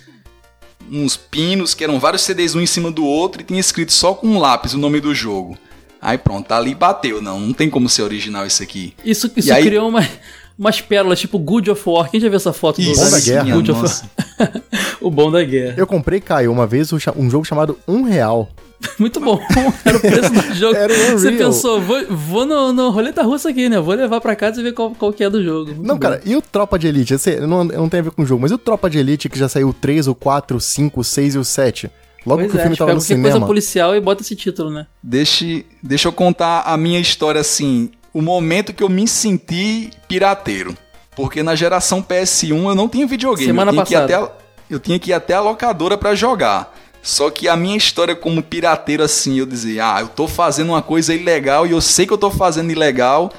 uns 0.92 1.16
pinos 1.16 1.74
que 1.74 1.84
eram 1.84 2.00
vários 2.00 2.24
CDs 2.24 2.56
um 2.56 2.62
em 2.62 2.66
cima 2.66 2.92
do 2.92 3.06
outro 3.06 3.42
e 3.42 3.46
tinha 3.46 3.60
escrito 3.60 3.94
só 3.94 4.14
com 4.14 4.28
um 4.28 4.40
lápis 4.40 4.74
o 4.74 4.78
nome 4.78 5.00
do 5.00 5.16
jogo. 5.16 5.58
Aí 6.02 6.18
pronto, 6.18 6.52
ali 6.52 6.76
bateu. 6.76 7.22
Não, 7.22 7.40
não 7.40 7.54
tem 7.54 7.70
como 7.70 7.88
ser 7.88 8.02
original 8.02 8.46
isso 8.46 8.62
aqui. 8.62 8.94
Isso, 9.06 9.32
isso 9.36 9.54
aí... 9.54 9.64
criou 9.64 9.88
uma, 9.88 10.08
umas 10.58 10.82
pérolas 10.82 11.20
tipo 11.20 11.38
Good 11.38 11.72
of 11.72 11.82
War. 11.88 12.10
Quem 12.10 12.20
já 12.20 12.28
viu 12.28 12.38
essa 12.38 12.54
foto 12.54 12.82
do 12.82 12.94
Bom 12.94 13.10
da 13.10 13.20
Guerra? 13.20 13.56
Good 13.56 13.72
of 13.72 13.82
War. 13.82 14.52
o 15.02 15.12
Bom 15.12 15.32
da 15.32 15.44
Guerra. 15.44 15.76
Eu 15.78 15.88
comprei, 15.88 16.20
Caio, 16.20 16.52
uma 16.52 16.66
vez 16.66 16.92
um 16.92 17.30
jogo 17.30 17.46
chamado 17.46 17.78
Um 17.88 18.04
Real. 18.04 18.50
Muito 19.00 19.20
bom. 19.20 19.40
Era 19.84 19.98
o 19.98 20.00
preço 20.00 20.30
do 20.32 20.54
jogo. 20.54 20.76
Era 20.76 20.94
um 20.94 21.18
Você 21.18 21.32
pensou, 21.32 21.82
vou, 21.82 22.06
vou 22.10 22.46
no, 22.46 22.72
no 22.72 22.90
roleta 22.90 23.24
russa 23.24 23.50
aqui, 23.50 23.70
né? 23.70 23.80
Vou 23.80 23.96
levar 23.96 24.22
pra 24.22 24.36
casa 24.36 24.60
e 24.60 24.64
ver 24.64 24.74
qual, 24.74 24.92
qual 24.92 25.12
que 25.12 25.24
é 25.24 25.30
do 25.30 25.44
jogo. 25.44 25.72
Muito 25.72 25.84
não, 25.84 25.96
bom. 25.96 26.00
cara, 26.00 26.22
e 26.26 26.36
o 26.36 26.42
Tropa 26.42 26.78
de 26.78 26.88
Elite? 26.88 27.16
Esse, 27.16 27.40
não, 27.40 27.64
não 27.64 27.90
tem 27.90 28.00
a 28.00 28.04
ver 28.04 28.12
com 28.12 28.22
o 28.22 28.26
jogo, 28.26 28.42
mas 28.42 28.52
e 28.52 28.54
o 28.54 28.58
Tropa 28.58 28.90
de 28.90 29.00
Elite 29.00 29.30
que 29.30 29.40
já 29.40 29.50
saiu 29.50 29.70
o 29.70 29.74
3, 29.74 30.08
o 30.08 30.16
4, 30.16 30.58
o 30.58 30.62
5, 30.62 31.00
o 31.00 31.04
6 31.04 31.36
e 31.36 31.38
o 31.38 31.44
7? 31.44 31.92
Logo 32.26 32.42
pois 32.42 32.52
que 32.52 32.58
o 32.58 32.60
é, 32.60 32.64
filme 32.64 32.78
tava 32.78 32.94
no 32.94 33.02
cinema. 33.02 33.30
coisa 33.32 33.46
policial 33.46 33.96
e 33.96 34.02
bota 34.02 34.22
esse 34.22 34.36
título, 34.36 34.70
né? 34.70 34.86
Deixe, 35.02 35.66
deixa 35.82 36.10
eu 36.10 36.12
contar 36.12 36.64
a 36.66 36.76
minha 36.76 37.00
história 37.00 37.40
assim. 37.40 37.90
O 38.18 38.22
momento 38.24 38.74
que 38.74 38.82
eu 38.82 38.90
me 38.90 39.08
senti 39.08 39.92
pirateiro. 40.08 40.76
Porque 41.16 41.44
na 41.44 41.54
geração 41.54 42.02
PS1 42.02 42.70
eu 42.70 42.74
não 42.74 42.90
tinha 42.90 43.06
videogame. 43.06 43.46
Semana 43.46 43.70
eu 43.70 43.74
tinha 43.86 43.86
passada. 43.86 44.08
Que 44.08 44.14
até 44.14 44.26
a, 44.26 44.32
eu 44.72 44.80
tinha 44.80 44.98
que 44.98 45.12
ir 45.12 45.14
até 45.14 45.36
a 45.36 45.40
locadora 45.40 45.96
para 45.96 46.16
jogar. 46.16 46.76
Só 47.04 47.30
que 47.30 47.48
a 47.48 47.56
minha 47.56 47.78
história 47.78 48.16
como 48.16 48.42
pirateiro 48.42 49.04
assim, 49.04 49.38
eu 49.38 49.46
dizia, 49.46 49.94
ah, 49.94 50.02
eu 50.02 50.08
tô 50.08 50.28
fazendo 50.28 50.70
uma 50.70 50.82
coisa 50.82 51.14
ilegal 51.14 51.68
e 51.68 51.72
eu 51.72 51.80
sei 51.80 52.08
que 52.08 52.12
eu 52.12 52.18
tô 52.18 52.32
fazendo 52.32 52.72
ilegal, 52.72 53.32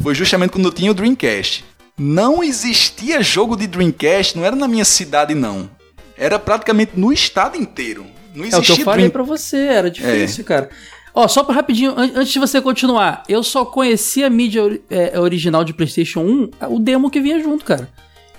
foi 0.00 0.14
justamente 0.14 0.52
quando 0.52 0.66
eu 0.66 0.72
tinha 0.72 0.92
o 0.92 0.94
Dreamcast. 0.94 1.64
Não 1.98 2.40
existia 2.40 3.20
jogo 3.24 3.56
de 3.56 3.66
Dreamcast, 3.66 4.38
não 4.38 4.44
era 4.44 4.54
na 4.54 4.68
minha 4.68 4.84
cidade 4.84 5.34
não. 5.34 5.68
Era 6.16 6.38
praticamente 6.38 6.92
no 6.94 7.12
estado 7.12 7.56
inteiro. 7.56 8.06
Não 8.32 8.44
existia 8.44 8.58
É 8.58 8.60
o 8.60 8.76
que 8.76 8.82
eu 8.82 8.84
falei 8.84 9.08
Dream... 9.08 9.10
pra 9.10 9.24
você, 9.24 9.56
era 9.56 9.90
difícil, 9.90 10.42
é. 10.42 10.46
cara. 10.46 10.70
Ó, 11.14 11.26
só 11.26 11.42
pra 11.42 11.54
rapidinho, 11.54 11.92
an 11.96 12.10
antes 12.14 12.32
de 12.32 12.38
você 12.38 12.60
continuar, 12.60 13.24
eu 13.28 13.42
só 13.42 13.64
conhecia 13.64 14.26
a 14.26 14.30
mídia 14.30 14.80
é, 14.88 15.18
original 15.18 15.64
de 15.64 15.74
PlayStation 15.74 16.20
1, 16.20 16.50
o 16.68 16.78
demo 16.78 17.10
que 17.10 17.20
vinha 17.20 17.42
junto, 17.42 17.64
cara. 17.64 17.88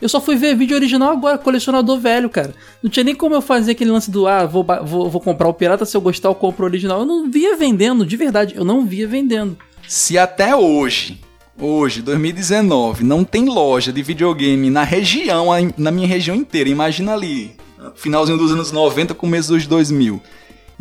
Eu 0.02 0.10
só 0.10 0.20
fui 0.20 0.36
ver 0.36 0.56
vídeo 0.56 0.76
original 0.76 1.12
agora, 1.12 1.38
colecionador 1.38 2.00
velho, 2.00 2.28
cara. 2.28 2.56
Não 2.82 2.90
tinha 2.90 3.04
nem 3.04 3.14
como 3.14 3.36
eu 3.36 3.42
fazer 3.42 3.74
aquele 3.74 3.92
lance 3.92 4.10
do, 4.10 4.28
ah, 4.28 4.46
vou, 4.46 4.66
vou, 4.84 5.10
vou 5.10 5.22
comprar 5.22 5.48
o 5.48 5.54
pirata, 5.54 5.86
se 5.86 5.96
eu 5.96 6.02
gostar 6.02 6.30
eu 6.30 6.36
compro 6.36 6.64
o 6.64 6.68
original. 6.68 7.02
Eu 7.02 7.06
não 7.06 7.30
via 7.30 7.56
vendendo, 7.56 8.04
de 8.04 8.18
verdade, 8.18 8.56
eu 8.56 8.66
não 8.66 8.84
via 8.84 9.08
vendendo. 9.08 9.56
Se 9.88 10.18
até 10.18 10.56
hoje, 10.56 11.20
hoje, 11.60 12.02
2019, 12.02 13.04
não 13.04 13.24
tem 13.24 13.46
loja 13.46 13.94
de 13.94 14.02
videogame 14.02 14.72
na 14.72 14.84
região, 14.84 15.50
na 15.78 15.92
minha 15.92 16.08
região 16.08 16.36
inteira, 16.36 16.70
imagina 16.70 17.14
ali, 17.14 17.52
finalzinho 17.96 18.40
dos 18.40 18.52
anos 18.52 18.72
90, 18.72 19.14
começo 19.14 19.54
dos 19.54 19.68
2000. 19.68 20.20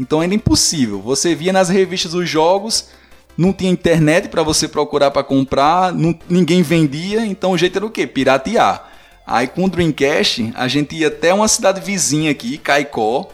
Então 0.00 0.22
era 0.22 0.34
impossível. 0.34 0.98
Você 1.02 1.34
via 1.34 1.52
nas 1.52 1.68
revistas 1.68 2.14
os 2.14 2.26
jogos, 2.26 2.88
não 3.36 3.52
tinha 3.52 3.70
internet 3.70 4.28
para 4.28 4.42
você 4.42 4.66
procurar 4.66 5.10
para 5.10 5.22
comprar, 5.22 5.92
não, 5.92 6.18
ninguém 6.26 6.62
vendia, 6.62 7.24
então 7.26 7.52
o 7.52 7.58
jeito 7.58 7.76
era 7.76 7.84
o 7.84 7.90
quê? 7.90 8.06
Piratear. 8.06 8.90
Aí 9.26 9.46
com 9.46 9.64
o 9.64 9.68
Dreamcast, 9.68 10.52
a 10.56 10.66
gente 10.66 10.96
ia 10.96 11.08
até 11.08 11.34
uma 11.34 11.46
cidade 11.46 11.82
vizinha 11.82 12.30
aqui, 12.30 12.56
Caicó, 12.56 13.28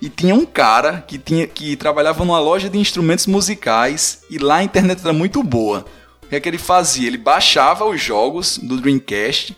e 0.00 0.08
tinha 0.08 0.34
um 0.34 0.44
cara 0.44 1.04
que, 1.06 1.18
tinha, 1.18 1.46
que 1.46 1.76
trabalhava 1.76 2.24
numa 2.24 2.40
loja 2.40 2.68
de 2.68 2.76
instrumentos 2.76 3.28
musicais 3.28 4.22
e 4.28 4.38
lá 4.38 4.56
a 4.56 4.64
internet 4.64 5.00
era 5.00 5.12
muito 5.12 5.40
boa. 5.44 5.86
O 6.24 6.26
que 6.26 6.34
é 6.34 6.40
que 6.40 6.48
ele 6.48 6.58
fazia? 6.58 7.06
Ele 7.06 7.16
baixava 7.16 7.84
os 7.84 8.02
jogos 8.02 8.58
do 8.58 8.76
Dreamcast, 8.76 9.56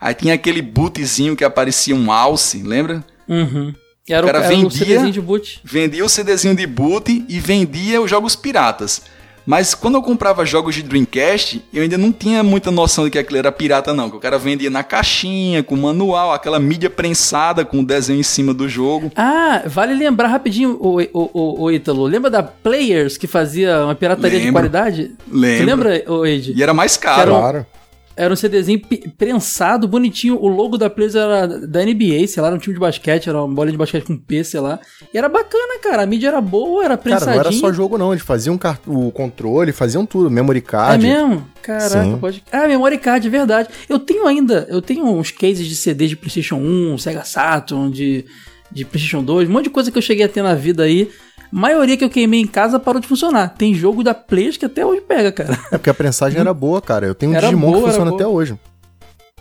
aí 0.00 0.14
tinha 0.14 0.34
aquele 0.34 0.62
bootzinho 0.62 1.34
que 1.34 1.42
aparecia 1.42 1.96
um 1.96 2.12
alce, 2.12 2.62
lembra? 2.62 3.04
Uhum. 3.28 3.74
Era 4.08 4.24
o 4.24 4.26
cara 4.26 4.38
era 4.38 4.48
vendia, 4.48 4.66
o 4.66 4.70
CDzinho 4.70 5.12
de 5.12 5.20
boot. 5.20 5.60
vendia 5.62 6.04
o 6.04 6.08
CDzinho 6.08 6.54
de 6.54 6.66
boot 6.66 7.24
e 7.28 7.38
vendia 7.38 8.00
os 8.00 8.10
jogos 8.10 8.34
piratas. 8.34 9.02
Mas 9.46 9.74
quando 9.74 9.94
eu 9.94 10.02
comprava 10.02 10.44
jogos 10.44 10.74
de 10.74 10.82
Dreamcast, 10.82 11.64
eu 11.72 11.82
ainda 11.82 11.96
não 11.96 12.12
tinha 12.12 12.42
muita 12.42 12.70
noção 12.70 13.04
de 13.04 13.10
que 13.10 13.18
aquilo 13.18 13.38
era 13.38 13.50
pirata, 13.50 13.92
não. 13.94 14.10
Que 14.10 14.16
o 14.16 14.20
cara 14.20 14.38
vendia 14.38 14.68
na 14.70 14.82
caixinha, 14.84 15.62
com 15.62 15.76
manual, 15.76 16.32
aquela 16.32 16.60
mídia 16.60 16.90
prensada 16.90 17.64
com 17.64 17.80
o 17.80 17.84
desenho 17.84 18.20
em 18.20 18.22
cima 18.22 18.52
do 18.52 18.68
jogo. 18.68 19.10
Ah, 19.16 19.62
vale 19.66 19.94
lembrar 19.94 20.28
rapidinho, 20.28 20.76
o, 20.80 21.00
o, 21.00 21.30
o, 21.32 21.62
o 21.64 21.72
Ítalo. 21.72 22.04
Lembra 22.04 22.30
da 22.30 22.42
Players 22.42 23.16
que 23.16 23.26
fazia 23.26 23.84
uma 23.84 23.94
pirataria 23.94 24.38
Lembro. 24.38 24.46
de 24.46 24.52
qualidade? 24.52 25.10
Lembra. 25.30 25.56
Você 25.56 25.64
lembra, 25.64 26.12
o 26.12 26.26
Ed? 26.26 26.52
E 26.54 26.62
era 26.62 26.74
mais 26.74 26.96
caro. 26.96 27.30
Claro. 27.32 27.66
Era 28.16 28.32
um 28.32 28.36
CDzinho 28.36 28.80
prensado, 29.16 29.88
bonitinho. 29.88 30.36
O 30.40 30.46
logo 30.48 30.76
da 30.76 30.90
Players 30.90 31.14
era 31.14 31.46
da 31.46 31.80
NBA, 31.84 32.26
sei 32.26 32.42
lá, 32.42 32.48
era 32.48 32.56
um 32.56 32.58
time 32.58 32.74
de 32.74 32.80
basquete, 32.80 33.28
era 33.28 33.42
uma 33.42 33.54
bola 33.54 33.70
de 33.70 33.76
basquete 33.78 34.04
com 34.04 34.16
P, 34.16 34.44
sei 34.44 34.60
lá. 34.60 34.78
E 35.12 35.16
era 35.16 35.28
bacana, 35.28 35.78
cara. 35.82 36.02
A 36.02 36.06
mídia 36.06 36.28
era 36.28 36.40
boa, 36.40 36.84
era 36.84 36.96
Cara, 36.96 37.02
prensadinho. 37.02 37.34
não 37.36 37.40
era 37.40 37.52
só 37.52 37.72
jogo 37.72 37.96
não, 37.96 38.12
eles 38.12 38.22
faziam 38.22 38.58
o 38.86 39.10
controle, 39.10 39.72
faziam 39.72 40.04
tudo, 40.04 40.30
memory 40.30 40.58
É 40.58 40.62
card. 40.62 41.06
mesmo? 41.06 41.46
Caraca, 41.62 42.04
Sim. 42.04 42.18
pode. 42.18 42.44
Ah, 42.52 42.66
memory 42.66 42.98
card, 42.98 43.26
é 43.26 43.30
verdade. 43.30 43.68
Eu 43.88 43.98
tenho 43.98 44.26
ainda, 44.26 44.66
eu 44.68 44.82
tenho 44.82 45.04
uns 45.06 45.30
cases 45.30 45.66
de 45.66 45.74
CD 45.76 46.06
de 46.06 46.16
PlayStation 46.16 46.56
1, 46.56 46.98
Sega 46.98 47.24
Saturn, 47.24 47.90
de, 47.90 48.24
de 48.70 48.84
PlayStation 48.84 49.22
2, 49.22 49.48
um 49.48 49.52
monte 49.52 49.64
de 49.64 49.70
coisa 49.70 49.90
que 49.90 49.96
eu 49.98 50.02
cheguei 50.02 50.24
a 50.26 50.28
ter 50.28 50.42
na 50.42 50.54
vida 50.54 50.82
aí. 50.82 51.08
Maioria 51.52 51.96
que 51.96 52.04
eu 52.04 52.10
queimei 52.10 52.40
em 52.40 52.46
casa 52.46 52.78
parou 52.78 53.00
de 53.00 53.08
funcionar. 53.08 53.54
Tem 53.56 53.74
jogo 53.74 54.04
da 54.04 54.14
Players 54.14 54.56
que 54.56 54.64
até 54.64 54.84
hoje 54.86 55.00
pega, 55.00 55.32
cara. 55.32 55.58
É 55.72 55.78
porque 55.78 55.90
a 55.90 55.94
prensagem 55.94 56.40
era 56.40 56.54
boa, 56.54 56.80
cara. 56.80 57.06
Eu 57.06 57.14
tenho 57.14 57.32
um 57.32 57.34
Era 57.34 57.46
Digimon 57.46 57.72
boa, 57.72 57.82
que 57.82 57.88
funciona 57.88 58.14
até 58.14 58.26
hoje. 58.26 58.58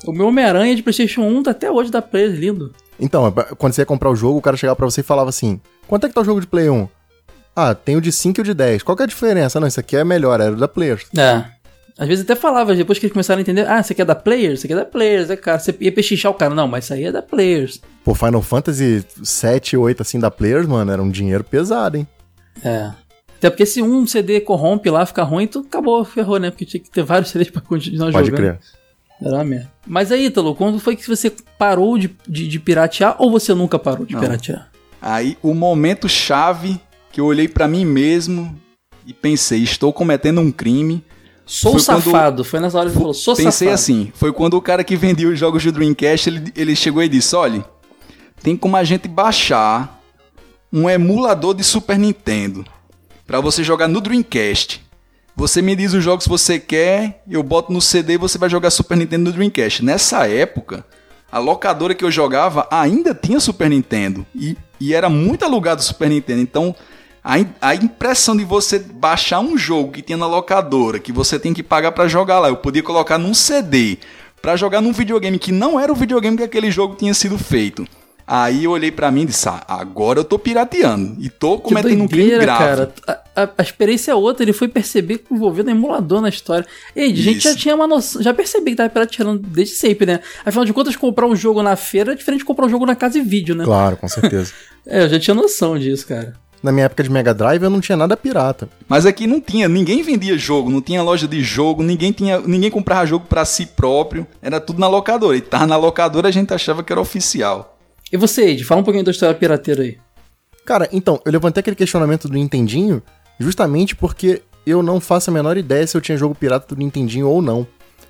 O 0.06 0.12
meu 0.12 0.28
Homem-Aranha 0.28 0.76
de 0.76 0.82
PlayStation 0.82 1.22
1 1.22 1.43
tá 1.43 1.52
até 1.52 1.69
hoje 1.69 1.91
da 1.91 2.02
Players, 2.02 2.38
lindo. 2.38 2.74
Então, 3.00 3.28
é 3.28 3.32
quando 3.56 3.74
você 3.74 3.82
ia 3.82 3.86
comprar 3.86 4.10
o 4.10 4.15
jogo, 4.15 4.39
o 4.39 4.41
cara 4.41 4.58
chegava 4.58 4.76
pra 4.76 4.86
você 4.86 5.02
e 5.02 5.04
falava 5.04 5.30
assim: 5.30 5.60
quanto 5.88 6.06
é 6.06 6.10
que 6.10 6.15
tá 6.15 6.22
o 6.22 6.26
jogo 6.26 6.41
de 6.41 6.48
Play 6.48 6.69
1? 6.69 6.88
Ah, 7.56 7.76
tem 7.76 7.95
o 7.95 8.02
de 8.02 8.12
5 8.12 8.39
e 8.39 8.41
o 8.41 8.43
de 8.43 8.54
10. 8.54 8.84
Qual 8.84 8.95
que 8.95 9.04
é 9.04 9.06
a 9.06 9.08
diferença? 9.08 9.60
Não, 9.60 9.67
isso 9.67 9.80
aqui 9.80 9.95
é 9.98 10.04
melhor, 10.04 10.39
era 10.39 10.54
o 10.54 10.56
da 10.56 10.67
Players. 10.67 11.06
É. 11.17 11.43
Às 11.99 12.07
vezes 12.07 12.23
até 12.23 12.33
falava, 12.33 12.73
depois 12.73 12.97
que 12.97 13.05
eles 13.05 13.12
começaram 13.13 13.39
a 13.39 13.41
entender, 13.41 13.67
ah, 13.67 13.81
isso 13.81 13.91
aqui 13.91 14.01
é 14.01 14.05
da 14.05 14.15
Players, 14.15 14.59
isso 14.59 14.65
aqui 14.67 14.73
é 14.73 14.75
da 14.77 14.85
Players, 14.85 15.29
é 15.29 15.35
cara. 15.35 15.59
Você 15.59 15.75
ia 15.81 15.91
pechinchar 15.91 16.31
o 16.31 16.35
cara, 16.35 16.55
não, 16.55 16.65
mas 16.65 16.85
isso 16.85 16.93
aí 16.93 17.03
é 17.03 17.12
da 17.12 17.21
Players. 17.21 17.81
Pô, 18.05 18.15
Final 18.15 18.41
Fantasy 18.41 19.05
7 19.21 19.73
e 19.73 19.77
8 19.77 20.01
assim 20.01 20.17
da 20.17 20.31
Players, 20.31 20.65
mano, 20.65 20.89
era 20.89 21.03
um 21.03 21.09
dinheiro 21.09 21.43
pesado, 21.43 21.97
hein? 21.97 22.07
É. 22.63 22.91
Até 23.38 23.49
porque 23.49 23.65
se 23.65 23.81
um 23.81 24.07
CD 24.07 24.39
corrompe 24.39 24.89
lá, 24.89 25.05
fica 25.05 25.23
ruim, 25.23 25.45
tu 25.45 25.59
acabou, 25.59 26.03
ferrou, 26.05 26.39
né? 26.39 26.49
Porque 26.51 26.65
tinha 26.65 26.81
que 26.81 26.89
ter 26.89 27.03
vários 27.03 27.31
CDs 27.31 27.49
pra 27.51 27.62
continuar 27.62 28.12
Pode 28.13 28.29
jogando. 28.29 28.41
crer. 28.45 28.59
Era 29.21 29.35
uma 29.35 29.43
merda. 29.43 29.69
Mas 29.85 30.09
aí, 30.12 30.27
Ítalo, 30.27 30.55
quando 30.55 30.79
foi 30.79 30.95
que 30.95 31.05
você 31.05 31.29
parou 31.57 31.97
de, 31.97 32.15
de, 32.25 32.47
de 32.47 32.59
piratear 32.59 33.17
ou 33.19 33.29
você 33.29 33.53
nunca 33.53 33.77
parou 33.77 34.05
de 34.05 34.13
Não. 34.13 34.21
piratear? 34.21 34.69
Aí 35.01 35.38
o 35.43 35.53
momento 35.53 36.07
chave 36.07 36.79
que 37.12 37.19
eu 37.19 37.25
olhei 37.25 37.47
pra 37.49 37.67
mim 37.67 37.83
mesmo 37.83 38.57
e 39.05 39.13
pensei, 39.13 39.62
estou 39.63 39.91
cometendo 39.91 40.39
um 40.39 40.51
crime. 40.51 41.03
Sou 41.51 41.71
Foi 41.73 41.81
quando- 41.83 42.03
safado. 42.03 42.43
Foi 42.43 42.59
nessa 42.59 42.77
hora 42.77 42.88
que 42.89 42.93
ele 42.93 42.99
falou, 42.99 43.13
sou 43.13 43.35
Pensei 43.35 43.51
safado. 43.69 43.73
assim, 43.73 44.12
foi 44.13 44.31
quando 44.31 44.53
o 44.53 44.62
cara 44.62 44.83
que 44.83 44.95
vendia 44.95 45.27
os 45.27 45.39
jogos 45.39 45.63
do 45.63 45.71
Dreamcast, 45.71 46.29
ele, 46.29 46.53
ele 46.55 46.75
chegou 46.75 47.01
e 47.01 47.09
disse, 47.09 47.35
olha, 47.35 47.65
tem 48.43 48.55
como 48.55 48.77
a 48.77 48.83
gente 48.83 49.07
baixar 49.07 49.99
um 50.71 50.88
emulador 50.88 51.55
de 51.55 51.63
Super 51.63 51.97
Nintendo 51.97 52.63
pra 53.25 53.41
você 53.41 53.63
jogar 53.63 53.88
no 53.88 53.99
Dreamcast. 53.99 54.85
Você 55.35 55.59
me 55.62 55.75
diz 55.75 55.93
os 55.93 56.03
jogos 56.03 56.25
que 56.25 56.29
você 56.29 56.59
quer, 56.59 57.23
eu 57.27 57.41
boto 57.41 57.73
no 57.73 57.81
CD 57.81 58.13
e 58.13 58.17
você 58.17 58.38
vai 58.38 58.49
jogar 58.49 58.69
Super 58.69 58.95
Nintendo 58.95 59.23
no 59.25 59.31
Dreamcast. 59.31 59.83
Nessa 59.83 60.27
época, 60.27 60.85
a 61.31 61.39
locadora 61.39 61.95
que 61.95 62.03
eu 62.05 62.12
jogava 62.12 62.67
ainda 62.69 63.15
tinha 63.15 63.39
Super 63.39 63.69
Nintendo. 63.71 64.23
E, 64.35 64.55
e 64.79 64.93
era 64.93 65.09
muito 65.09 65.43
alugado 65.45 65.81
Super 65.81 66.09
Nintendo. 66.09 66.41
Então, 66.41 66.75
a, 67.23 67.36
a 67.62 67.75
impressão 67.75 68.36
de 68.36 68.43
você 68.43 68.79
baixar 68.79 69.39
um 69.39 69.58
jogo 69.58 69.91
que 69.91 70.01
tinha 70.01 70.17
na 70.17 70.27
locadora, 70.27 70.99
que 70.99 71.12
você 71.12 71.38
tem 71.39 71.53
que 71.53 71.63
pagar 71.63 71.91
para 71.91 72.08
jogar 72.08 72.39
lá, 72.39 72.49
eu 72.49 72.58
podia 72.58 72.84
colocar 72.84 73.17
num 73.17 73.34
CD 73.34 73.97
para 74.41 74.55
jogar 74.55 74.82
num 74.82 74.93
videogame 74.93 75.38
que 75.38 75.51
não 75.51 75.79
era 75.79 75.91
o 75.91 75.95
videogame 75.95 76.38
que 76.38 76.43
aquele 76.43 76.71
jogo 76.71 76.95
tinha 76.95 77.13
sido 77.13 77.38
feito. 77.38 77.86
Aí 78.32 78.65
eu 78.65 78.71
olhei 78.71 78.91
para 78.91 79.10
mim 79.10 79.23
e 79.23 79.25
disse: 79.25 79.49
ah, 79.49 79.65
agora 79.67 80.19
eu 80.19 80.23
tô 80.23 80.38
pirateando. 80.38 81.15
E 81.19 81.32
tô 81.32 81.58
cometendo 81.58 81.97
doideira, 81.97 82.03
um 82.03 82.08
crime 82.08 82.39
grave. 82.39 82.63
Cara. 82.63 82.93
A, 83.08 83.41
a, 83.41 83.49
a, 83.58 83.62
experiência 83.63 84.12
é 84.12 84.15
outra, 84.15 84.43
ele 84.43 84.53
foi 84.53 84.67
perceber 84.67 85.17
que 85.17 85.34
envolvendo 85.34 85.71
emulador 85.71 86.21
na 86.21 86.29
história. 86.29 86.63
E 86.95 87.01
a 87.01 87.08
gente 87.15 87.39
já 87.39 87.55
tinha 87.55 87.73
uma 87.73 87.88
noção, 87.88 88.21
já 88.21 88.32
percebi 88.32 88.71
que 88.71 88.77
tava 88.77 88.89
pirateando 88.89 89.39
desde 89.39 89.73
sempre, 89.73 90.05
né? 90.05 90.19
Afinal 90.45 90.63
de 90.63 90.71
contas, 90.71 90.95
comprar 90.95 91.25
um 91.25 91.36
jogo 91.36 91.63
na 91.63 91.75
feira 91.75 92.12
é 92.12 92.15
diferente 92.15 92.41
de 92.41 92.45
comprar 92.45 92.67
um 92.67 92.69
jogo 92.69 92.86
na 92.86 92.95
casa 92.95 93.17
e 93.17 93.21
vídeo, 93.21 93.55
né? 93.55 93.63
Claro, 93.63 93.97
com 93.97 94.08
certeza. 94.08 94.53
é, 94.86 95.05
eu 95.05 95.10
já 95.10 95.19
tinha 95.19 95.34
noção 95.34 95.79
disso, 95.79 96.05
cara. 96.05 96.36
Na 96.62 96.72
minha 96.72 96.86
época 96.86 97.04
de 97.04 97.10
Mega 97.10 97.34
Drive 97.34 97.63
eu 97.63 97.69
não 97.69 97.80
tinha 97.80 97.95
nada 97.95 98.17
pirata. 98.17 98.67
Mas 98.88 99.06
aqui 99.06 99.26
não 99.26 99.39
tinha, 99.39 99.67
ninguém 99.69 100.04
vendia 100.04 100.38
jogo, 100.38 100.69
não 100.69 100.82
tinha 100.82 101.02
loja 101.02 101.28
de 101.28 101.41
jogo, 101.41 101.82
ninguém 101.82 102.12
tinha, 102.12 102.39
ninguém 102.39 102.69
comprava 102.69 103.06
jogo 103.06 103.26
para 103.28 103.45
si 103.45 103.65
próprio, 103.65 104.28
era 104.41 104.60
tudo 104.60 104.80
na 104.80 104.88
locadora. 104.88 105.38
E 105.38 105.41
tava 105.41 105.67
na 105.67 105.78
locadora 105.78 106.28
a 106.28 106.32
gente 106.32 106.54
achava 106.54 106.84
que 106.84 106.91
era 106.91 107.02
oficial. 107.02 107.78
E 108.12 108.17
você, 108.17 108.50
Ed, 108.50 108.63
fala 108.65 108.82
um 108.82 108.84
pouquinho 108.84 109.06
da 109.06 109.12
história 109.12 109.36
pirateira 109.36 109.84
aí. 109.84 109.98
Cara, 110.65 110.89
então, 110.91 111.22
eu 111.26 111.32
levantei 111.32 111.62
aquele 111.62 111.76
questionamento 111.76 112.28
do 112.28 112.34
Nintendinho 112.34 113.02
justamente 113.39 113.95
porque 113.95 114.41
eu 114.65 114.84
não 114.84 115.00
faço 115.00 115.30
a 115.30 115.34
menor 115.34 115.58
ideia 115.58 115.88
se 115.88 115.95
eu 115.95 116.02
tinha 116.02 116.17
jogo 116.17 116.36
pirata 116.36 116.76
do 116.76 116.80
Nintendinho 116.80 117.28
ou 117.28 117.41
não. 117.41 117.65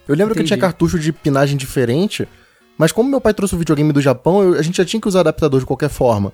Eu 0.07 0.15
lembro 0.15 0.33
Entendi. 0.33 0.33
que 0.33 0.39
eu 0.41 0.45
tinha 0.45 0.57
cartucho 0.57 0.97
de 0.97 1.13
pinagem 1.13 1.55
diferente, 1.55 2.27
mas 2.77 2.91
como 2.91 3.09
meu 3.09 3.21
pai 3.21 3.33
trouxe 3.33 3.55
o 3.55 3.57
videogame 3.57 3.93
do 3.93 4.01
Japão, 4.01 4.41
eu, 4.41 4.59
a 4.59 4.61
gente 4.61 4.77
já 4.77 4.85
tinha 4.85 4.99
que 4.99 5.07
usar 5.07 5.19
adaptador 5.19 5.59
de 5.59 5.65
qualquer 5.65 5.89
forma. 5.89 6.33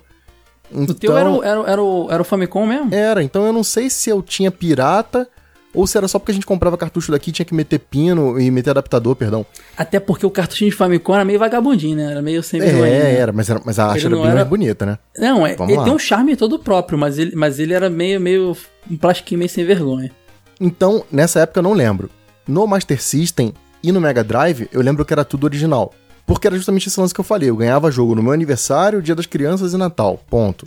Então, 0.70 0.94
o 0.94 0.94
teu 0.94 1.16
era, 1.16 1.30
era, 1.44 1.70
era, 1.70 1.82
o, 1.82 2.08
era 2.10 2.22
o 2.22 2.24
Famicom 2.24 2.66
mesmo? 2.66 2.94
Era, 2.94 3.22
então 3.22 3.46
eu 3.46 3.52
não 3.52 3.64
sei 3.64 3.88
se 3.88 4.10
eu 4.10 4.22
tinha 4.22 4.50
pirata 4.50 5.28
ou 5.76 5.86
se 5.86 5.98
era 5.98 6.08
só 6.08 6.18
porque 6.18 6.32
a 6.32 6.34
gente 6.34 6.46
comprava 6.46 6.76
cartucho 6.78 7.12
daqui 7.12 7.30
tinha 7.30 7.44
que 7.44 7.54
meter 7.54 7.78
pino 7.78 8.40
e 8.40 8.50
meter 8.50 8.70
adaptador, 8.70 9.14
perdão. 9.14 9.44
Até 9.76 10.00
porque 10.00 10.24
o 10.24 10.30
cartuchinho 10.30 10.70
de 10.70 10.76
Famicom 10.76 11.14
era 11.14 11.24
meio 11.24 11.38
vagabundinho, 11.38 11.96
né? 11.96 12.10
Era 12.10 12.22
meio 12.22 12.42
sem 12.42 12.58
vergonha. 12.58 12.86
É, 12.86 13.02
né? 13.02 13.14
era, 13.18 13.32
mas, 13.32 13.50
era, 13.50 13.60
mas 13.62 13.78
a 13.78 13.86
arte 13.86 14.06
era 14.06 14.16
bem 14.16 14.24
era... 14.24 14.34
mais 14.36 14.48
bonita, 14.48 14.86
né? 14.86 14.98
Não, 15.18 15.46
é, 15.46 15.52
ele 15.52 15.76
lá. 15.76 15.84
tem 15.84 15.92
um 15.92 15.98
charme 15.98 16.34
todo 16.34 16.58
próprio, 16.58 16.98
mas 16.98 17.18
ele, 17.18 17.36
mas 17.36 17.58
ele 17.58 17.74
era 17.74 17.90
meio, 17.90 18.18
meio 18.18 18.56
um 18.90 18.96
plastiquinho 18.96 19.40
meio 19.40 19.50
sem 19.50 19.66
vergonha. 19.66 20.10
Então, 20.58 21.04
nessa 21.12 21.40
época 21.40 21.58
eu 21.58 21.64
não 21.64 21.74
lembro. 21.74 22.08
No 22.48 22.66
Master 22.66 23.02
System 23.02 23.52
e 23.82 23.92
no 23.92 24.00
Mega 24.00 24.24
Drive, 24.24 24.68
eu 24.72 24.80
lembro 24.80 25.04
que 25.04 25.12
era 25.12 25.26
tudo 25.26 25.44
original. 25.44 25.92
Porque 26.26 26.46
era 26.46 26.56
justamente 26.56 26.88
esse 26.88 27.00
lance 27.00 27.14
que 27.14 27.20
eu 27.20 27.24
falei. 27.24 27.48
Eu 27.48 27.56
ganhava 27.56 27.90
jogo 27.90 28.14
no 28.14 28.22
meu 28.22 28.32
aniversário, 28.32 29.00
Dia 29.00 29.14
das 29.14 29.26
Crianças 29.26 29.72
e 29.72 29.76
Natal. 29.76 30.20
Ponto. 30.28 30.66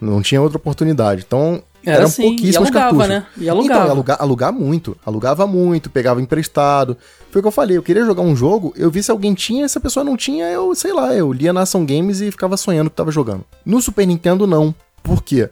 Não 0.00 0.20
tinha 0.20 0.42
outra 0.42 0.58
oportunidade. 0.58 1.24
Então, 1.24 1.62
era 1.84 1.98
eram 1.98 2.06
assim, 2.06 2.22
pouquíssimos 2.22 2.54
e 2.54 2.56
alugava, 2.58 2.84
cartuchos. 2.84 3.08
Né? 3.08 3.26
E 3.38 3.48
alugava. 3.48 3.80
Então, 3.80 3.90
alugar, 3.92 4.16
alugar 4.20 4.52
muito. 4.52 4.96
Alugava 5.06 5.46
muito, 5.46 5.88
pegava 5.88 6.20
emprestado. 6.20 6.96
Foi 7.30 7.40
o 7.40 7.42
que 7.42 7.48
eu 7.48 7.52
falei, 7.52 7.76
eu 7.76 7.82
queria 7.82 8.04
jogar 8.04 8.22
um 8.22 8.36
jogo, 8.36 8.74
eu 8.76 8.90
vi 8.90 9.02
se 9.02 9.10
alguém 9.10 9.32
tinha, 9.34 9.68
se 9.68 9.78
a 9.78 9.80
pessoa 9.80 10.04
não 10.04 10.16
tinha, 10.16 10.46
eu, 10.46 10.74
sei 10.74 10.92
lá, 10.92 11.14
eu 11.14 11.32
lia 11.32 11.52
na 11.52 11.62
Ação 11.62 11.86
Games 11.86 12.20
e 12.20 12.30
ficava 12.30 12.56
sonhando 12.56 12.90
que 12.90 12.96
tava 12.96 13.10
jogando. 13.10 13.44
No 13.64 13.80
Super 13.80 14.06
Nintendo, 14.06 14.46
não. 14.46 14.74
Por 15.02 15.22
quê? 15.22 15.48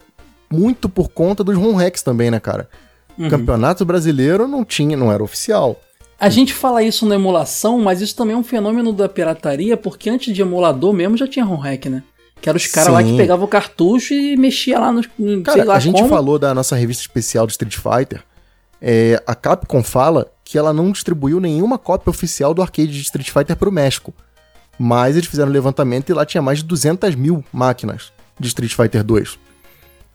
Muito 0.50 0.88
por 0.88 1.08
conta 1.08 1.42
dos 1.42 1.56
ROM 1.56 1.74
hacks 1.74 2.02
também, 2.02 2.30
né, 2.30 2.40
cara? 2.40 2.68
Uhum. 3.16 3.28
Campeonato 3.28 3.84
brasileiro 3.84 4.46
não 4.46 4.64
tinha, 4.64 4.96
não 4.96 5.12
era 5.12 5.22
oficial. 5.22 5.80
A 6.20 6.28
gente 6.28 6.52
fala 6.52 6.82
isso 6.82 7.06
na 7.06 7.14
emulação, 7.14 7.80
mas 7.80 8.02
isso 8.02 8.14
também 8.14 8.36
é 8.36 8.38
um 8.38 8.44
fenômeno 8.44 8.92
da 8.92 9.08
pirataria, 9.08 9.74
porque 9.74 10.10
antes 10.10 10.34
de 10.34 10.42
emulador 10.42 10.92
mesmo 10.92 11.16
já 11.16 11.26
tinha 11.26 11.42
ROM 11.42 11.56
hack, 11.56 11.86
né? 11.86 12.02
Que 12.42 12.48
eram 12.48 12.58
os 12.58 12.66
caras 12.66 12.92
lá 12.92 13.02
que 13.02 13.16
pegavam 13.16 13.46
o 13.46 13.48
cartucho 13.48 14.12
e 14.12 14.36
mexia 14.36 14.78
lá 14.78 14.92
no. 14.92 15.02
Cara, 15.42 15.64
lá 15.64 15.76
a 15.76 15.80
gente 15.80 15.96
como. 15.96 16.08
falou 16.08 16.38
da 16.38 16.54
nossa 16.54 16.76
revista 16.76 17.02
especial 17.02 17.46
de 17.46 17.52
Street 17.52 17.74
Fighter. 17.74 18.22
É, 18.82 19.22
a 19.26 19.34
Capcom 19.34 19.82
fala 19.82 20.30
que 20.44 20.58
ela 20.58 20.72
não 20.72 20.92
distribuiu 20.92 21.40
nenhuma 21.40 21.78
cópia 21.78 22.10
oficial 22.10 22.52
do 22.52 22.62
arcade 22.62 22.92
de 22.92 23.00
Street 23.02 23.30
Fighter 23.30 23.56
para 23.56 23.68
o 23.68 23.72
México. 23.72 24.12
Mas 24.78 25.16
eles 25.16 25.28
fizeram 25.28 25.50
um 25.50 25.52
levantamento 25.52 26.10
e 26.10 26.14
lá 26.14 26.24
tinha 26.24 26.42
mais 26.42 26.58
de 26.58 26.64
200 26.64 27.14
mil 27.14 27.44
máquinas 27.52 28.12
de 28.38 28.48
Street 28.48 28.74
Fighter 28.74 29.04
2. 29.04 29.38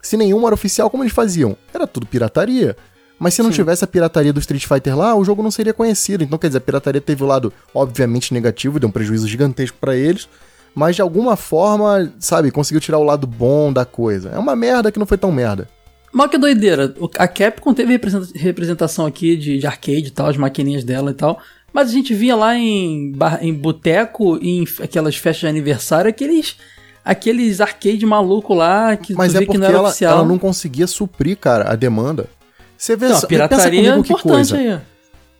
Se 0.02 0.16
nenhuma 0.16 0.48
era 0.48 0.54
oficial, 0.54 0.90
como 0.90 1.02
eles 1.02 1.12
faziam? 1.12 1.56
Era 1.72 1.86
tudo 1.86 2.06
pirataria. 2.06 2.76
Mas 3.18 3.34
se 3.34 3.42
não 3.42 3.50
Sim. 3.50 3.56
tivesse 3.56 3.82
a 3.82 3.86
pirataria 3.86 4.32
do 4.32 4.40
Street 4.40 4.66
Fighter 4.66 4.96
lá, 4.96 5.14
o 5.14 5.24
jogo 5.24 5.42
não 5.42 5.50
seria 5.50 5.72
conhecido. 5.72 6.22
Então, 6.22 6.38
quer 6.38 6.48
dizer, 6.48 6.58
a 6.58 6.60
pirataria 6.60 7.00
teve 7.00 7.22
o 7.24 7.26
lado, 7.26 7.52
obviamente, 7.74 8.34
negativo, 8.34 8.78
deu 8.78 8.88
um 8.88 8.92
prejuízo 8.92 9.26
gigantesco 9.26 9.78
para 9.80 9.96
eles 9.96 10.28
mas 10.76 10.94
de 10.94 11.00
alguma 11.00 11.36
forma, 11.36 12.12
sabe, 12.18 12.50
conseguiu 12.50 12.82
tirar 12.82 12.98
o 12.98 13.02
lado 13.02 13.26
bom 13.26 13.72
da 13.72 13.86
coisa. 13.86 14.28
É 14.28 14.38
uma 14.38 14.54
merda 14.54 14.92
que 14.92 14.98
não 14.98 15.06
foi 15.06 15.16
tão 15.16 15.32
merda. 15.32 15.66
Mal 16.12 16.28
que 16.28 16.36
doideira. 16.36 16.94
A 17.18 17.26
Capcom 17.26 17.72
teve 17.72 17.98
representação 18.34 19.06
aqui 19.06 19.38
de, 19.38 19.58
de 19.58 19.66
arcade 19.66 20.08
e 20.08 20.10
tal, 20.10 20.26
as 20.26 20.36
maquininhas 20.36 20.84
dela 20.84 21.12
e 21.12 21.14
tal. 21.14 21.40
Mas 21.72 21.88
a 21.88 21.92
gente 21.92 22.14
via 22.14 22.36
lá 22.36 22.54
em, 22.54 23.14
em 23.40 23.54
boteco, 23.54 24.36
em 24.42 24.64
aquelas 24.82 25.16
festas 25.16 25.40
de 25.40 25.46
aniversário, 25.46 26.10
aqueles 26.10 26.58
aqueles 27.02 27.60
arcade 27.60 28.04
maluco 28.04 28.52
lá 28.52 28.96
que 28.96 29.14
Mas 29.14 29.34
é 29.34 29.38
porque 29.38 29.52
que 29.52 29.58
não 29.58 29.66
era 29.66 29.78
ela, 29.78 29.94
ela 30.02 30.24
não 30.24 30.38
conseguia 30.38 30.86
suprir, 30.86 31.38
cara, 31.38 31.72
a 31.72 31.74
demanda. 31.74 32.28
Você 32.76 32.96
vê, 32.96 33.08
não, 33.08 33.16
a 33.16 33.26
pirataria 33.26 33.94
é 33.94 33.96
importante 33.96 34.54
aí 34.54 34.80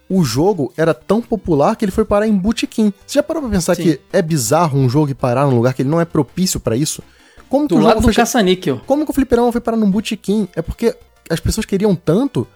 o 0.08 0.22
jogo 0.22 0.72
era 0.76 0.94
tão 0.94 1.20
popular 1.20 1.76
que 1.76 1.84
ele 1.84 1.92
foi 1.92 2.04
parar 2.04 2.26
em 2.26 2.36
botequim. 2.36 2.92
Você 3.06 3.18
já 3.18 3.22
parou 3.22 3.42
pra 3.42 3.50
pensar 3.50 3.74
Sim. 3.74 3.82
que 3.82 4.00
é 4.12 4.22
bizarro 4.22 4.78
um 4.78 4.88
jogo 4.88 5.10
ir 5.10 5.14
parar 5.14 5.46
num 5.46 5.56
lugar 5.56 5.74
que 5.74 5.82
ele 5.82 5.88
não 5.88 6.00
é 6.00 6.04
propício 6.04 6.60
para 6.60 6.76
isso? 6.76 7.02
Como 7.48 7.68
que 7.68 7.74
do 7.74 7.80
o 7.80 7.82
lado 7.82 7.96
do 7.96 8.02
foi... 8.02 8.14
caça-níquel. 8.14 8.80
Como 8.86 9.04
que 9.04 9.10
o 9.10 9.14
fliperama 9.14 9.50
foi 9.52 9.60
parar 9.60 9.76
num 9.76 9.90
botequim? 9.90 10.48
É 10.54 10.62
porque 10.62 10.94
as 11.28 11.40
pessoas 11.40 11.66
queriam 11.66 11.94
tanto 11.94 12.46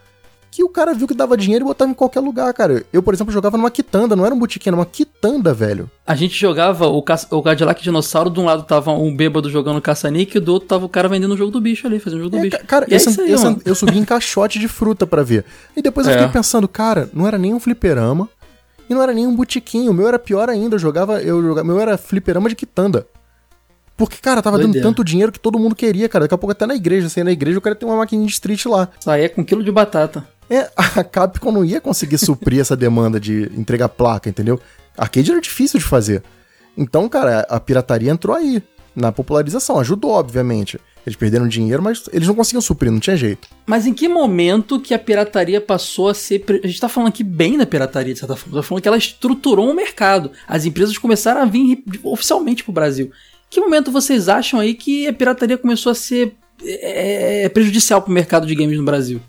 que 0.51 0.65
o 0.65 0.69
cara 0.69 0.93
viu 0.93 1.07
que 1.07 1.15
dava 1.15 1.37
dinheiro 1.37 1.65
e 1.65 1.69
botava 1.69 1.91
em 1.91 1.95
qualquer 1.95 2.21
lugar, 2.21 2.53
cara. 2.53 2.85
Eu, 2.93 3.03
por 3.03 3.15
exemplo, 3.15 3.33
jogava 3.33 3.57
numa 3.57 3.71
quitanda, 3.71 4.17
não 4.17 4.27
era 4.27 4.35
um 4.35 4.39
botiquim, 4.39 4.71
era 4.71 4.77
uma 4.77 4.87
quitanda, 4.87 5.55
velho. 5.55 5.89
A 6.07 6.15
gente 6.15 6.35
jogava 6.35 6.89
o, 6.89 7.03
ca... 7.03 7.19
o 7.31 7.43
Cadillac 7.43 7.83
Dinossauro, 7.83 8.31
de 8.31 8.41
um 8.41 8.45
lado 8.45 8.65
tava 8.65 8.93
um 8.93 9.15
bêbado 9.15 9.49
jogando 9.49 9.81
caça-níquel 9.81 10.41
e 10.41 10.45
do 10.45 10.53
outro 10.53 10.69
tava 10.69 10.85
o 10.85 10.89
cara 10.89 11.09
vendendo 11.09 11.35
o 11.35 11.37
jogo 11.37 11.53
do 11.53 11.61
bicho 11.61 11.87
ali, 11.87 12.01
fazendo 12.01 12.21
o 12.21 12.25
jogo 12.25 12.37
é, 12.37 12.39
do 12.41 12.43
bicho. 12.43 12.67
Cara, 12.67 12.87
esse, 12.89 13.21
é 13.21 13.25
aí, 13.25 13.33
esse, 13.33 13.61
eu 13.65 13.75
subi 13.75 13.99
em 13.99 14.05
caixote 14.05 14.59
de 14.59 14.67
fruta 14.67 15.07
para 15.07 15.23
ver. 15.23 15.45
E 15.77 15.83
depois 15.83 16.07
eu 16.07 16.15
é. 16.15 16.17
fiquei 16.17 16.33
pensando, 16.33 16.67
cara, 16.67 17.09
não 17.13 17.27
era 17.27 17.39
nem 17.39 17.55
um 17.55 17.61
fliperama 17.61 18.29
e 18.89 18.95
não 18.95 19.03
era 19.03 19.13
nem 19.13 19.27
um 19.27 19.37
botiquim. 19.37 19.89
O 19.89 19.95
meu 19.95 20.09
era 20.09 20.19
pior 20.19 20.49
ainda, 20.49 20.75
eu 20.75 20.79
jogava, 20.81 21.23
eu 21.23 21.41
jogava, 21.41 21.67
meu 21.67 21.79
era 21.79 21.97
fliperama 21.97 22.49
de 22.49 22.57
quitanda. 22.57 23.07
Porque, 23.97 24.17
cara, 24.17 24.41
tava 24.41 24.57
Doideira. 24.57 24.83
dando 24.83 24.91
tanto 24.95 25.05
dinheiro 25.05 25.31
que 25.31 25.39
todo 25.39 25.59
mundo 25.59 25.75
queria, 25.75 26.09
cara. 26.09 26.25
Daqui 26.25 26.35
a 26.35 26.39
pouco 26.39 26.53
até 26.53 26.67
na 26.67 26.75
igreja, 26.75 27.07
assim, 27.07 27.23
na 27.23 27.31
igreja 27.31 27.59
o 27.59 27.61
cara 27.61 27.77
tem 27.77 27.87
uma 27.87 27.99
maquininha 27.99 28.27
de 28.27 28.33
street 28.33 28.65
lá. 28.65 28.89
Saía 28.99 29.29
com 29.29 29.43
um 29.43 29.45
quilo 29.45 29.63
de 29.63 29.71
batata. 29.71 30.27
É, 30.51 30.69
a 30.77 31.05
Capcom 31.05 31.53
não 31.53 31.65
ia 31.65 31.81
conseguir 31.81 32.19
suprir 32.19 32.61
essa 32.61 32.77
demanda 32.77 33.21
de 33.21 33.51
entregar 33.57 33.89
placa, 33.89 34.29
entendeu? 34.29 34.61
Arcade 34.99 35.31
era 35.31 35.41
difícil 35.41 35.79
de 35.79 35.87
fazer. 35.87 36.23
Então, 36.77 37.09
cara, 37.09 37.47
a 37.49 37.61
pirataria 37.61 38.11
entrou 38.11 38.37
aí, 38.37 38.63
na 38.95 39.13
popularização. 39.13 39.79
Ajudou, 39.79 40.11
obviamente. 40.11 40.79
Eles 41.07 41.17
perderam 41.17 41.49
dinheiro, 41.49 41.83
mas 41.83 42.05
eles 42.13 42.29
não 42.29 42.35
conseguiam 42.35 42.61
suprir, 42.61 42.93
não 42.93 43.01
tinha 43.01 43.17
jeito. 43.17 43.49
Mas 43.67 43.87
em 43.87 43.95
que 43.95 44.09
momento 44.09 44.81
que 44.81 44.93
a 44.93 44.99
pirataria 44.99 45.61
passou 45.61 46.09
a 46.09 46.15
ser. 46.15 46.45
A 46.63 46.67
gente 46.67 46.81
tá 46.81 46.89
falando 46.89 47.09
aqui 47.09 47.25
bem 47.25 47.57
da 47.57 47.65
pirataria, 47.65 48.13
de 48.13 48.21
certa 48.21 48.37
forma. 48.37 48.57
Tá 48.57 48.63
falando 48.63 48.83
que 48.83 48.89
ela 48.89 48.99
estruturou 48.99 49.71
o 49.71 49.75
mercado. 49.75 50.31
As 50.47 50.67
empresas 50.67 50.99
começaram 50.99 51.41
a 51.41 51.47
vir 51.47 51.83
oficialmente 52.03 52.63
pro 52.63 52.73
Brasil. 52.73 53.11
Que 53.49 53.61
momento 53.61 53.91
vocês 53.91 54.29
acham 54.29 54.61
aí 54.61 54.75
que 54.75 55.09
a 55.09 55.13
pirataria 55.13 55.57
começou 55.57 55.91
a 55.91 55.95
ser 55.95 56.35
é, 56.63 57.49
prejudicial 57.49 58.03
pro 58.03 58.13
mercado 58.13 58.47
de 58.47 58.55
games 58.55 58.77
no 58.77 58.85
Brasil? 58.85 59.21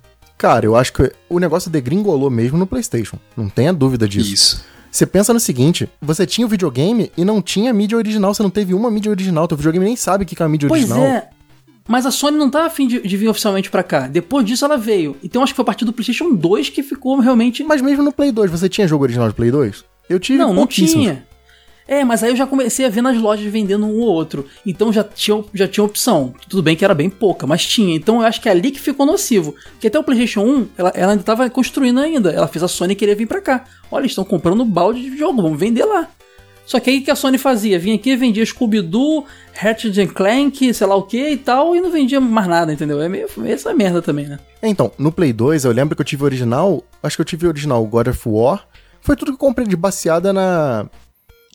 Cara, 0.41 0.65
eu 0.65 0.75
acho 0.75 0.91
que 0.91 1.12
o 1.30 1.38
negócio 1.38 1.69
degringolou 1.69 2.27
mesmo 2.32 2.58
no 2.58 2.65
PlayStation. 2.65 3.19
Não 3.38 3.47
tenha 3.47 3.71
dúvida 3.71 4.08
disso. 4.08 4.34
Isso. 4.34 4.65
Você 4.89 5.06
pensa 5.06 5.32
no 5.32 5.39
seguinte: 5.39 5.88
você 6.01 6.25
tinha 6.25 6.47
o 6.47 6.49
videogame 6.49 7.12
e 7.15 7.23
não 7.23 7.43
tinha 7.43 7.71
mídia 7.71 7.95
original, 7.95 8.34
você 8.34 8.41
não 8.41 8.49
teve 8.49 8.73
uma 8.73 8.89
mídia 8.89 9.12
original. 9.12 9.47
Teu 9.47 9.56
videogame 9.56 9.86
nem 9.86 9.95
sabe 9.95 10.23
o 10.23 10.27
que 10.27 10.41
é 10.41 10.43
a 10.43 10.49
mídia 10.49 10.67
pois 10.67 10.89
original. 10.89 10.99
Pois 10.99 11.13
é. 11.13 11.30
Mas 11.88 12.08
a 12.08 12.12
Sony 12.12 12.39
não 12.39 12.49
tá 12.49 12.65
afim 12.65 12.88
de, 12.88 12.99
de 13.01 13.17
vir 13.17 13.27
oficialmente 13.27 13.69
para 13.69 13.84
cá. 13.84 14.08
Depois 14.08 14.43
disso 14.43 14.65
ela 14.65 14.77
veio. 14.77 15.15
Então 15.23 15.43
acho 15.43 15.54
que 15.54 15.58
foi 15.58 15.63
a 15.63 15.65
partir 15.67 15.86
do 15.86 15.93
PlayStation 15.93 16.34
2 16.34 16.69
que 16.69 16.82
ficou 16.82 17.19
realmente. 17.19 17.63
Mas 17.63 17.80
mesmo 17.80 18.01
no 18.01 18.12
Play 18.12 18.32
2, 18.32 18.49
você 18.49 18.67
tinha 18.67 18.88
jogo 18.88 19.04
original 19.04 19.27
de 19.27 19.36
Play 19.36 19.51
2? 19.51 19.86
Eu 20.10 20.19
tive 20.19 20.39
Não, 20.39 20.56
não 20.56 20.65
tinha. 20.65 21.23
É, 21.91 22.06
mas 22.06 22.23
aí 22.23 22.32
eu 22.32 22.38
já 22.38 22.47
comecei 22.47 22.86
a 22.86 22.89
ver 22.89 23.01
nas 23.01 23.17
lojas 23.17 23.51
vendendo 23.51 23.86
um 23.86 23.99
ou 23.99 24.08
outro. 24.08 24.45
Então 24.65 24.93
já 24.93 25.04
tinha, 25.04 25.43
já 25.54 25.67
tinha 25.67 25.84
opção. 25.84 26.34
Tudo 26.47 26.63
bem 26.63 26.73
que 26.73 26.86
era 26.86 26.93
bem 26.93 27.10
pouca, 27.10 27.45
mas 27.45 27.65
tinha. 27.65 27.93
Então 27.93 28.21
eu 28.21 28.25
acho 28.25 28.39
que 28.39 28.47
é 28.47 28.54
ali 28.54 28.71
que 28.71 28.80
ficou 28.80 29.06
nocivo. 29.06 29.54
Porque 29.71 29.88
até 29.88 29.99
o 29.99 30.04
PlayStation 30.04 30.39
1, 30.39 30.67
ela, 30.77 30.93
ela 30.95 31.12
ainda 31.12 31.21
estava 31.21 31.49
construindo 31.49 31.99
ainda. 31.99 32.32
Ela 32.32 32.47
fez 32.47 32.63
a 32.63 32.69
Sony 32.69 32.95
querer 32.95 33.15
vir 33.15 33.25
pra 33.25 33.41
cá. 33.41 33.65
Olha, 33.91 34.06
estão 34.06 34.23
comprando 34.23 34.63
balde 34.63 35.01
de 35.01 35.17
jogo, 35.17 35.41
vamos 35.41 35.60
vender 35.60 35.84
lá. 35.84 36.08
Só 36.65 36.80
que 36.80 36.89
aí 36.89 37.01
que 37.01 37.12
a 37.12 37.15
Sony 37.15 37.38
fazia? 37.38 37.77
Vinha 37.77 37.95
aqui, 37.95 38.15
vendia 38.15 38.45
Scooby-Doo, 38.45 39.25
Ratchet 39.54 40.08
Clank, 40.13 40.73
sei 40.73 40.88
lá 40.88 40.95
o 40.95 41.04
que 41.04 41.32
e 41.32 41.36
tal, 41.36 41.75
e 41.75 41.82
não 41.82 41.91
vendia 41.91 42.21
mais 42.21 42.47
nada, 42.47 42.71
entendeu? 42.71 43.01
É 43.01 43.10
meio 43.10 43.27
essa 43.47 43.73
merda 43.73 44.01
também, 44.01 44.27
né? 44.27 44.39
Então, 44.63 44.93
no 44.97 45.12
Play 45.12 45.34
2, 45.34 45.65
eu 45.65 45.73
lembro 45.73 45.93
que 45.93 46.01
eu 46.01 46.06
tive 46.06 46.23
o 46.23 46.25
original, 46.25 46.82
acho 47.04 47.17
que 47.17 47.21
eu 47.21 47.25
tive 47.25 47.47
o 47.47 47.49
original 47.49 47.86
God 47.86 48.08
of 48.08 48.21
War, 48.25 48.65
foi 49.01 49.17
tudo 49.17 49.32
que 49.32 49.36
eu 49.36 49.47
comprei 49.47 49.67
de 49.67 49.75
baseada 49.75 50.32
na 50.32 50.86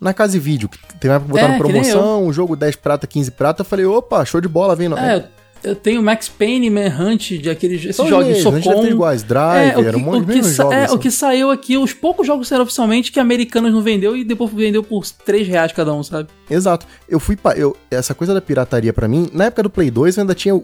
na 0.00 0.12
Casa 0.12 0.36
e 0.36 0.40
Vídeo, 0.40 0.68
que 0.68 0.78
tem 0.98 1.10
uma 1.10 1.16
época 1.16 1.30
botaram 1.32 1.54
É, 1.54 1.58
promoção, 1.58 2.26
o 2.26 2.32
jogo 2.32 2.54
10 2.56 2.76
prata, 2.76 3.06
15 3.06 3.30
prata, 3.30 3.62
eu 3.62 3.64
falei, 3.64 3.86
opa, 3.86 4.24
show 4.24 4.40
de 4.40 4.48
bola, 4.48 4.76
vem. 4.76 4.88
no- 4.88 4.98
É, 4.98 5.24
eu 5.64 5.74
tenho 5.74 6.02
Max 6.02 6.28
Payne, 6.28 6.68
Manhunt, 6.68 7.30
de 7.38 7.48
aqueles 7.48 7.82
esses 7.82 7.96
jogos 7.96 8.26
de 8.26 8.32
mesmos, 8.34 8.54
a 8.54 8.60
gente 8.60 8.90
iguais, 8.90 9.22
Driver, 9.22 9.72
É, 9.74 9.78
o 9.78 9.90
que, 9.90 9.96
um 9.96 9.98
monte 10.00 10.22
o 10.22 10.26
de 10.26 10.42
sa- 10.44 10.62
jogos. 10.64 10.74
é, 10.74 10.84
assim. 10.84 10.94
o 10.94 10.98
que 10.98 11.10
saiu 11.10 11.50
aqui, 11.50 11.78
os 11.78 11.92
poucos 11.94 12.26
jogos 12.26 12.46
saíram 12.46 12.64
oficialmente 12.64 13.10
que 13.10 13.18
americanos 13.18 13.72
não 13.72 13.80
vendeu 13.82 14.14
e 14.16 14.22
depois 14.22 14.52
vendeu 14.52 14.84
por 14.84 15.04
3 15.24 15.48
reais 15.48 15.72
cada 15.72 15.92
um, 15.94 16.02
sabe? 16.02 16.28
Exato. 16.50 16.86
Eu 17.08 17.18
fui 17.18 17.34
pa- 17.34 17.54
eu 17.54 17.74
Essa 17.90 18.14
coisa 18.14 18.34
da 18.34 18.40
pirataria 18.42 18.92
pra 18.92 19.08
mim, 19.08 19.30
na 19.32 19.46
época 19.46 19.62
do 19.62 19.70
Play 19.70 19.90
2 19.90 20.16
eu 20.18 20.20
ainda 20.20 20.34
tinha 20.34 20.54
o, 20.54 20.58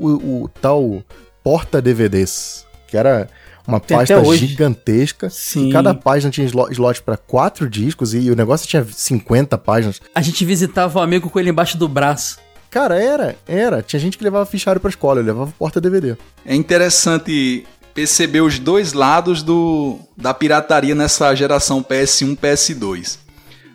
o 0.45 0.51
tal 0.61 1.03
porta-DVDs, 1.43 2.67
que 2.87 2.97
era 2.97 3.29
uma 3.67 3.79
Tem 3.81 3.97
pasta 3.97 4.23
gigantesca. 4.37 5.31
Sim. 5.31 5.69
E 5.69 5.73
cada 5.73 5.95
página 5.95 6.31
tinha 6.31 6.47
slo- 6.47 6.71
slot 6.71 7.03
pra 7.03 7.17
quatro 7.17 7.69
discos 7.69 8.15
e 8.15 8.31
o 8.31 8.37
negócio 8.37 8.67
tinha 8.69 8.85
50 8.85 9.57
páginas. 9.59 10.01
A 10.15 10.21
gente 10.23 10.45
visitava 10.45 10.99
o 10.99 11.03
amigo 11.03 11.29
com 11.31 11.39
ele 11.39 11.51
embaixo 11.51 11.77
do 11.79 11.89
braço. 11.89 12.39
Cara, 12.71 13.01
era, 13.03 13.37
era. 13.47 13.83
Tinha 13.83 14.01
gente 14.01 14.17
que 14.17 14.25
levava 14.25 14.47
fichário 14.47 14.81
pra 14.81 14.89
escola, 14.91 15.21
eu 15.21 15.25
levava 15.25 15.53
porta-DVD. 15.59 16.17
É 16.47 16.55
interessante 16.55 17.65
perceber 17.93 18.41
os 18.41 18.59
dois 18.59 18.95
lados 18.95 19.43
do, 19.43 19.99
da 20.17 20.33
pirataria 20.33 20.95
nessa 20.95 21.35
geração 21.35 21.83
PS1 21.83 22.37
PS2. 22.39 23.19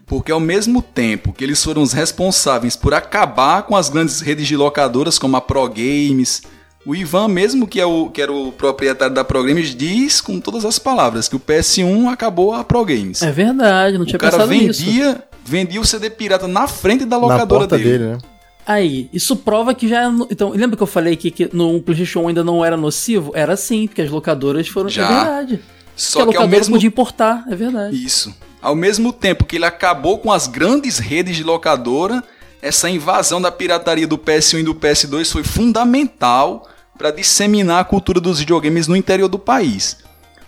Porque 0.07 0.31
ao 0.31 0.39
mesmo 0.39 0.81
tempo 0.81 1.33
que 1.33 1.43
eles 1.43 1.63
foram 1.63 1.81
os 1.83 1.91
responsáveis 1.93 2.75
por 2.75 2.93
acabar 2.93 3.63
com 3.63 3.75
as 3.75 3.89
grandes 3.89 4.21
redes 4.21 4.47
de 4.47 4.55
locadoras 4.55 5.19
como 5.19 5.35
a 5.37 5.41
Pro 5.41 5.67
Games, 5.67 6.41
o 6.87 6.95
Ivan 6.95 7.27
mesmo 7.27 7.67
que, 7.67 7.81
é 7.81 7.85
o, 7.85 8.09
que 8.09 8.21
era 8.21 8.31
o 8.31 8.49
proprietário 8.49 9.13
da 9.13 9.21
Pro 9.21 9.43
Games 9.43 9.75
diz 9.75 10.21
com 10.21 10.39
todas 10.39 10.63
as 10.63 10.79
palavras 10.79 11.27
que 11.27 11.35
o 11.35 11.39
PS1 11.39 12.07
acabou 12.07 12.53
a 12.53 12.63
Pro 12.63 12.85
Games. 12.85 13.21
É 13.21 13.29
verdade, 13.29 13.97
não 13.97 14.03
o 14.03 14.07
tinha 14.07 14.17
cara 14.17 14.37
pensado 14.37 14.51
nisso. 14.53 14.85
vendia, 14.85 15.23
vendia 15.43 15.81
o 15.81 15.85
CD 15.85 16.09
pirata 16.09 16.47
na 16.47 16.65
frente 16.65 17.03
da 17.03 17.17
Na 17.17 17.23
locadora 17.23 17.59
porta 17.67 17.77
dele. 17.77 17.89
dele, 17.89 18.03
né? 18.11 18.17
Aí, 18.65 19.09
isso 19.11 19.35
prova 19.35 19.73
que 19.73 19.85
já. 19.87 20.03
é 20.03 20.07
Então, 20.29 20.51
lembra 20.51 20.77
que 20.77 20.83
eu 20.83 20.87
falei 20.87 21.17
que, 21.17 21.29
que 21.29 21.49
no 21.53 21.81
PlayStation 21.81 22.21
1 22.21 22.27
ainda 22.29 22.43
não 22.43 22.63
era 22.63 22.77
nocivo? 22.77 23.33
Era 23.35 23.57
sim, 23.57 23.87
porque 23.87 24.01
as 24.01 24.09
locadoras 24.09 24.67
foram. 24.69 24.89
Já. 24.89 25.03
É 25.03 25.07
verdade. 25.07 25.59
Só 25.95 26.19
porque 26.19 26.31
que 26.31 26.37
a 26.37 26.41
locadora 26.41 26.57
mesmo 26.59 26.75
podia 26.75 26.87
importar, 26.87 27.43
é 27.49 27.55
verdade. 27.55 28.01
Isso. 28.01 28.33
Ao 28.61 28.75
mesmo 28.75 29.11
tempo 29.11 29.43
que 29.43 29.57
ele 29.57 29.65
acabou 29.65 30.19
com 30.19 30.31
as 30.31 30.47
grandes 30.47 30.99
redes 30.99 31.35
de 31.35 31.43
locadora, 31.43 32.23
essa 32.61 32.89
invasão 32.89 33.41
da 33.41 33.51
pirataria 33.51 34.07
do 34.07 34.17
PS1 34.17 34.59
e 34.59 34.63
do 34.63 34.75
PS2 34.75 35.31
foi 35.31 35.43
fundamental 35.43 36.67
para 36.97 37.11
disseminar 37.11 37.81
a 37.81 37.85
cultura 37.85 38.19
dos 38.19 38.39
videogames 38.39 38.87
no 38.87 38.95
interior 38.95 39.27
do 39.27 39.39
país. 39.39 39.97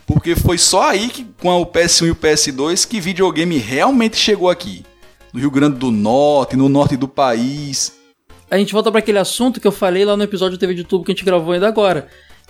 Porque 0.05 0.35
foi 0.35 0.57
só 0.57 0.89
aí 0.89 1.07
que 1.07 1.23
com 1.39 1.49
o 1.61 1.65
PS1 1.65 2.07
e 2.07 2.11
o 2.11 2.15
PS2 2.15 2.87
que 2.87 2.99
videogame 2.99 3.57
realmente 3.57 4.17
chegou 4.17 4.49
aqui. 4.49 4.83
No 5.31 5.39
Rio 5.39 5.51
Grande 5.51 5.77
do 5.77 5.91
Norte, 5.91 6.57
no 6.57 6.67
norte 6.67 6.97
do 6.97 7.07
país. 7.07 7.93
A 8.49 8.57
gente 8.57 8.73
volta 8.73 8.89
para 8.89 8.99
aquele 8.99 9.19
assunto 9.19 9.61
que 9.61 9.67
eu 9.67 9.71
falei 9.71 10.03
lá 10.03 10.17
no 10.17 10.23
episódio 10.23 10.57
do 10.57 10.59
TV 10.59 10.73
de 10.73 10.83
tubo 10.83 11.05
que 11.05 11.11
a 11.11 11.13
gente 11.13 11.23
gravou 11.23 11.53
ainda 11.53 11.67
agora. 11.67 12.07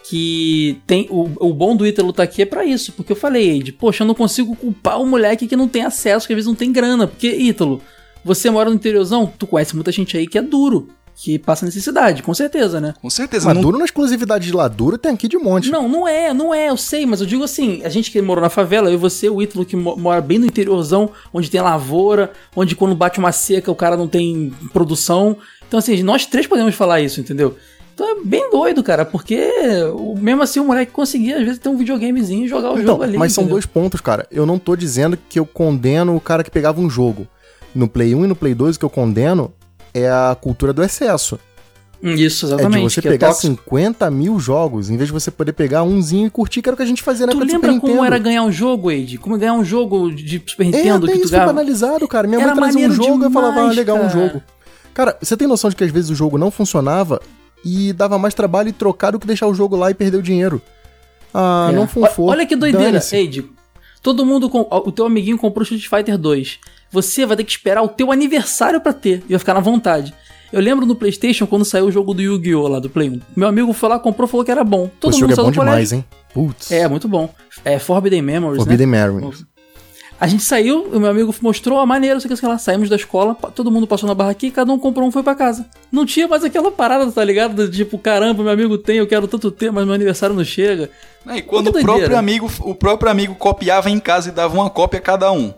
Que 0.09 0.81
tem 0.87 1.05
o, 1.09 1.29
o 1.37 1.53
bom 1.53 1.75
do 1.75 1.85
Ítalo 1.85 2.13
tá 2.13 2.23
aqui 2.23 2.43
é 2.43 2.45
pra 2.45 2.63
isso. 2.63 2.93
Porque 2.93 3.11
eu 3.11 3.17
falei, 3.17 3.57
Ed, 3.57 3.73
poxa, 3.73 4.03
eu 4.03 4.07
não 4.07 4.15
consigo 4.15 4.55
culpar 4.55 5.01
o 5.01 5.05
moleque 5.05 5.45
que 5.45 5.57
não 5.57 5.67
tem 5.67 5.83
acesso, 5.83 6.25
que 6.25 6.31
às 6.31 6.37
vezes 6.37 6.47
não 6.47 6.55
tem 6.55 6.71
grana. 6.71 7.05
Porque, 7.05 7.29
Ítalo, 7.29 7.81
você 8.23 8.49
mora 8.49 8.69
no 8.69 8.75
interiorzão, 8.77 9.31
tu 9.37 9.45
conhece 9.45 9.75
muita 9.75 9.91
gente 9.91 10.17
aí 10.17 10.25
que 10.25 10.37
é 10.37 10.41
duro, 10.41 10.87
que 11.21 11.37
passa 11.37 11.65
necessidade, 11.65 12.23
com 12.23 12.33
certeza, 12.33 12.79
né? 12.79 12.93
Com 13.01 13.09
certeza. 13.09 13.45
Mas 13.45 13.55
não- 13.55 13.61
duro 13.61 13.77
na 13.77 13.83
exclusividade 13.83 14.45
de 14.45 14.53
lá, 14.53 14.69
duro 14.69 14.97
tem 14.97 15.11
aqui 15.11 15.27
de 15.27 15.37
monte. 15.37 15.69
Não, 15.69 15.89
não 15.89 16.07
é, 16.07 16.33
não 16.33 16.53
é, 16.53 16.69
eu 16.69 16.77
sei, 16.77 17.05
mas 17.05 17.19
eu 17.19 17.27
digo 17.27 17.43
assim, 17.43 17.81
a 17.83 17.89
gente 17.89 18.09
que 18.09 18.21
morou 18.21 18.41
na 18.41 18.49
favela, 18.49 18.87
eu 18.89 18.93
e 18.93 18.97
você, 18.97 19.29
o 19.29 19.41
Ítalo 19.41 19.65
que 19.65 19.75
mo- 19.75 19.97
mora 19.97 20.21
bem 20.21 20.39
no 20.39 20.45
interiorzão, 20.45 21.09
onde 21.33 21.49
tem 21.51 21.59
lavoura, 21.59 22.31
onde 22.55 22.73
quando 22.73 22.95
bate 22.95 23.19
uma 23.19 23.33
seca 23.33 23.69
o 23.69 23.75
cara 23.75 23.97
não 23.97 24.07
tem 24.07 24.53
produção. 24.71 25.35
Então 25.67 25.77
assim, 25.77 26.01
nós 26.03 26.25
três 26.25 26.47
podemos 26.47 26.73
falar 26.73 27.01
isso, 27.01 27.19
entendeu? 27.19 27.55
Então 27.93 28.09
é 28.11 28.15
bem 28.23 28.49
doido, 28.49 28.81
cara, 28.81 29.03
porque 29.03 29.51
mesmo 30.17 30.41
assim 30.41 30.61
o 30.61 30.65
moleque 30.65 30.93
conseguia 30.93 31.35
às 31.37 31.43
vezes 31.43 31.59
ter 31.59 31.67
um 31.67 31.75
videogamezinho 31.75 32.45
e 32.45 32.47
jogar 32.47 32.69
o 32.69 32.75
Então, 32.75 32.85
jogo 32.93 33.03
ali. 33.03 33.17
mas 33.17 33.33
são 33.33 33.41
entendeu? 33.43 33.55
dois 33.55 33.65
pontos, 33.65 33.99
cara. 33.99 34.25
Eu 34.31 34.45
não 34.45 34.57
tô 34.57 34.73
dizendo 34.73 35.17
que 35.27 35.37
eu 35.37 35.45
condeno 35.45 36.15
o 36.15 36.21
cara 36.21 36.45
que 36.45 36.49
pegava 36.49 36.79
um 36.79 36.89
jogo. 36.89 37.27
No 37.75 37.89
Play 37.89 38.15
1 38.15 38.23
e 38.23 38.27
no 38.29 38.35
Play 38.37 38.55
2, 38.55 38.77
o 38.77 38.79
que 38.79 38.85
eu 38.85 38.89
condeno 38.89 39.53
é 39.93 40.09
a 40.09 40.35
cultura 40.39 40.71
do 40.73 40.83
excesso. 40.83 41.39
Hum, 42.01 42.13
Isso, 42.13 42.45
É 42.45 42.49
exatamente. 42.49 42.87
de 42.87 42.93
você 42.93 42.99
é 43.01 43.03
pegar 43.11 43.27
tóxico. 43.27 43.55
50 43.65 44.09
mil 44.09 44.39
jogos, 44.39 44.89
em 44.89 44.95
vez 44.95 45.07
de 45.07 45.13
você 45.13 45.29
poder 45.29 45.51
pegar 45.51 45.83
umzinho 45.83 46.27
e 46.27 46.29
curtir, 46.29 46.61
que 46.61 46.69
era 46.69 46.73
o 46.73 46.77
que 46.77 46.83
a 46.83 46.85
gente 46.85 47.03
fazia 47.03 47.25
na 47.25 47.33
Tu 47.33 47.37
época 47.39 47.45
do 47.45 47.51
lembra 47.61 47.79
como 47.81 48.05
era 48.05 48.17
ganhar 48.17 48.43
um 48.43 48.51
jogo, 48.51 48.89
Wade? 48.89 49.17
Como 49.17 49.37
ganhar 49.37 49.53
um 49.53 49.65
jogo 49.65 50.09
de 50.09 50.41
Super 50.47 50.63
É, 50.63 50.65
Nintendo 50.67 51.05
até 51.05 51.13
que 51.13 51.19
tu 51.19 51.23
isso 51.25 51.29
foi 51.29 51.37
ganhava? 51.39 51.51
banalizado, 51.53 52.07
cara. 52.07 52.25
Minha 52.25 52.39
Era 52.41 52.55
mãe 52.55 52.71
trazia 52.71 52.87
um 52.87 52.91
jogo 52.91 53.23
e 53.23 53.25
eu 53.25 53.31
falava, 53.31 53.53
ah, 53.53 53.59
demais, 53.59 53.75
legal, 53.75 53.97
um 53.97 53.99
cara. 54.07 54.11
jogo. 54.13 54.43
Cara, 54.93 55.17
você 55.21 55.35
tem 55.35 55.45
noção 55.47 55.69
de 55.69 55.75
que 55.75 55.83
às 55.83 55.91
vezes 55.91 56.09
o 56.09 56.15
jogo 56.15 56.37
não 56.37 56.49
funcionava 56.49 57.21
e 57.65 57.91
dava 57.91 58.17
mais 58.17 58.33
trabalho 58.33 58.69
e 58.69 58.71
trocar 58.71 59.11
do 59.11 59.19
que 59.19 59.27
deixar 59.27 59.47
o 59.47 59.53
jogo 59.53 59.75
lá 59.75 59.91
e 59.91 59.93
perder 59.93 60.17
o 60.17 60.23
dinheiro. 60.23 60.61
Ah, 61.33 61.67
É. 61.69 61.75
não 61.75 61.85
funfou. 61.85 62.29
Olha 62.29 62.45
que 62.45 62.55
doideira. 62.55 62.99
Eide. 63.11 63.45
Todo 64.01 64.25
mundo, 64.25 64.49
com, 64.49 64.61
o 64.71 64.91
teu 64.93 65.05
amiguinho 65.05 65.37
comprou 65.37 65.63
Street 65.63 65.85
Fighter 65.89 66.17
2. 66.17 66.59
Você 66.91 67.25
vai 67.25 67.37
ter 67.37 67.43
que 67.43 67.51
esperar 67.51 67.81
o 67.83 67.87
teu 67.87 68.11
aniversário 68.11 68.81
pra 68.81 68.93
ter 68.93 69.23
e 69.27 69.31
vai 69.31 69.39
ficar 69.39 69.53
na 69.53 69.59
vontade. 69.59 70.13
Eu 70.51 70.59
lembro 70.59 70.85
no 70.85 70.95
PlayStation 70.95 71.45
quando 71.45 71.63
saiu 71.63 71.85
o 71.85 71.91
jogo 71.91 72.13
do 72.13 72.21
Yu-Gi-Oh! 72.21 72.67
lá 72.67 72.79
do 72.79 72.89
Play 72.89 73.09
1. 73.09 73.19
Meu 73.35 73.47
amigo 73.47 73.71
foi 73.71 73.89
lá, 73.89 73.99
comprou, 73.99 74.27
falou 74.27 74.43
que 74.43 74.51
era 74.51 74.63
bom. 74.63 74.89
Todo 74.99 75.11
Esse 75.11 75.21
mundo 75.21 75.29
jogo 75.29 75.33
é 75.33 75.35
saiu 75.35 75.45
bom 75.45 75.51
do 75.51 75.65
demais, 75.65 75.93
hein? 75.93 76.05
Putz. 76.33 76.71
É, 76.71 76.87
muito 76.87 77.07
bom. 77.07 77.29
É 77.63 77.77
Forbidden 77.77 78.21
Memories, 78.21 78.57
Forbidden 78.57 78.87
né? 78.87 79.07
Memories. 79.07 79.45
A 80.19 80.27
gente 80.27 80.43
saiu, 80.43 80.83
o 80.91 80.99
meu 80.99 81.09
amigo 81.09 81.33
mostrou 81.41 81.79
a 81.79 81.85
maneira, 81.85 82.19
sei 82.19 82.29
que, 82.29 82.35
sei 82.35 82.49
lá, 82.49 82.57
saímos 82.57 82.89
da 82.89 82.97
escola, 82.97 83.35
todo 83.55 83.71
mundo 83.71 83.87
passou 83.87 84.05
na 84.05 84.13
barra 84.13 84.31
aqui, 84.31 84.51
cada 84.51 84.69
um 84.73 84.77
comprou 84.77 85.05
um 85.05 85.09
e 85.09 85.13
foi 85.13 85.23
pra 85.23 85.33
casa. 85.33 85.65
Não 85.89 86.05
tinha 86.05 86.27
mais 86.27 86.43
aquela 86.43 86.69
parada, 86.69 87.09
tá 87.09 87.23
ligado? 87.23 87.69
De 87.69 87.77
Tipo, 87.79 87.97
caramba, 87.97 88.43
meu 88.43 88.51
amigo 88.51 88.77
tem, 88.77 88.97
eu 88.97 89.07
quero 89.07 89.29
tanto 89.29 89.49
ter, 89.49 89.71
mas 89.71 89.85
meu 89.85 89.93
aniversário 89.93 90.35
não 90.35 90.43
chega. 90.43 90.89
Né, 91.25 91.37
E 91.37 91.41
quando 91.41 91.69
o 91.69 91.71
próprio, 91.71 92.17
amigo, 92.17 92.51
o 92.59 92.75
próprio 92.75 93.09
amigo 93.09 93.33
copiava 93.35 93.89
em 93.89 93.99
casa 93.99 94.27
e 94.27 94.31
dava 94.33 94.53
uma 94.53 94.69
cópia 94.69 94.99
a 94.99 95.01
cada 95.01 95.31
um. 95.31 95.53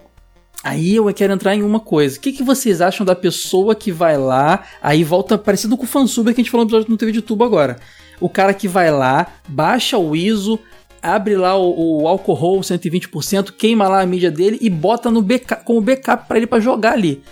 Aí 0.63 0.95
eu 0.95 1.11
quero 1.13 1.33
entrar 1.33 1.55
em 1.55 1.63
uma 1.63 1.79
coisa. 1.79 2.17
O 2.17 2.19
que, 2.21 2.31
que 2.31 2.43
vocês 2.43 2.81
acham 2.81 3.03
da 3.05 3.15
pessoa 3.15 3.73
que 3.73 3.91
vai 3.91 4.17
lá, 4.17 4.63
aí 4.81 5.03
volta 5.03 5.37
parecido 5.37 5.75
com 5.75 5.83
o 5.85 5.87
fansuber 5.87 6.33
que 6.35 6.41
a 6.41 6.43
gente 6.43 6.51
falou 6.51 6.65
no 6.65 6.69
episódio 6.69 6.91
no 6.91 6.97
TV 6.97 7.11
de 7.11 7.21
tubo 7.21 7.43
agora. 7.43 7.77
O 8.19 8.29
cara 8.29 8.53
que 8.53 8.67
vai 8.67 8.91
lá, 8.91 9.25
baixa 9.47 9.97
o 9.97 10.15
ISO, 10.15 10.59
abre 11.01 11.35
lá 11.35 11.57
o, 11.57 12.03
o 12.03 12.07
alcohol 12.07 12.59
120%, 12.61 13.51
queima 13.57 13.87
lá 13.87 14.01
a 14.01 14.05
mídia 14.05 14.29
dele 14.29 14.59
e 14.61 14.69
bota 14.69 15.09
no 15.09 15.23
backup, 15.23 15.65
como 15.65 15.81
backup 15.81 16.27
pra 16.27 16.37
ele 16.37 16.45
pra 16.45 16.59
jogar 16.59 16.93
ali. 16.93 17.23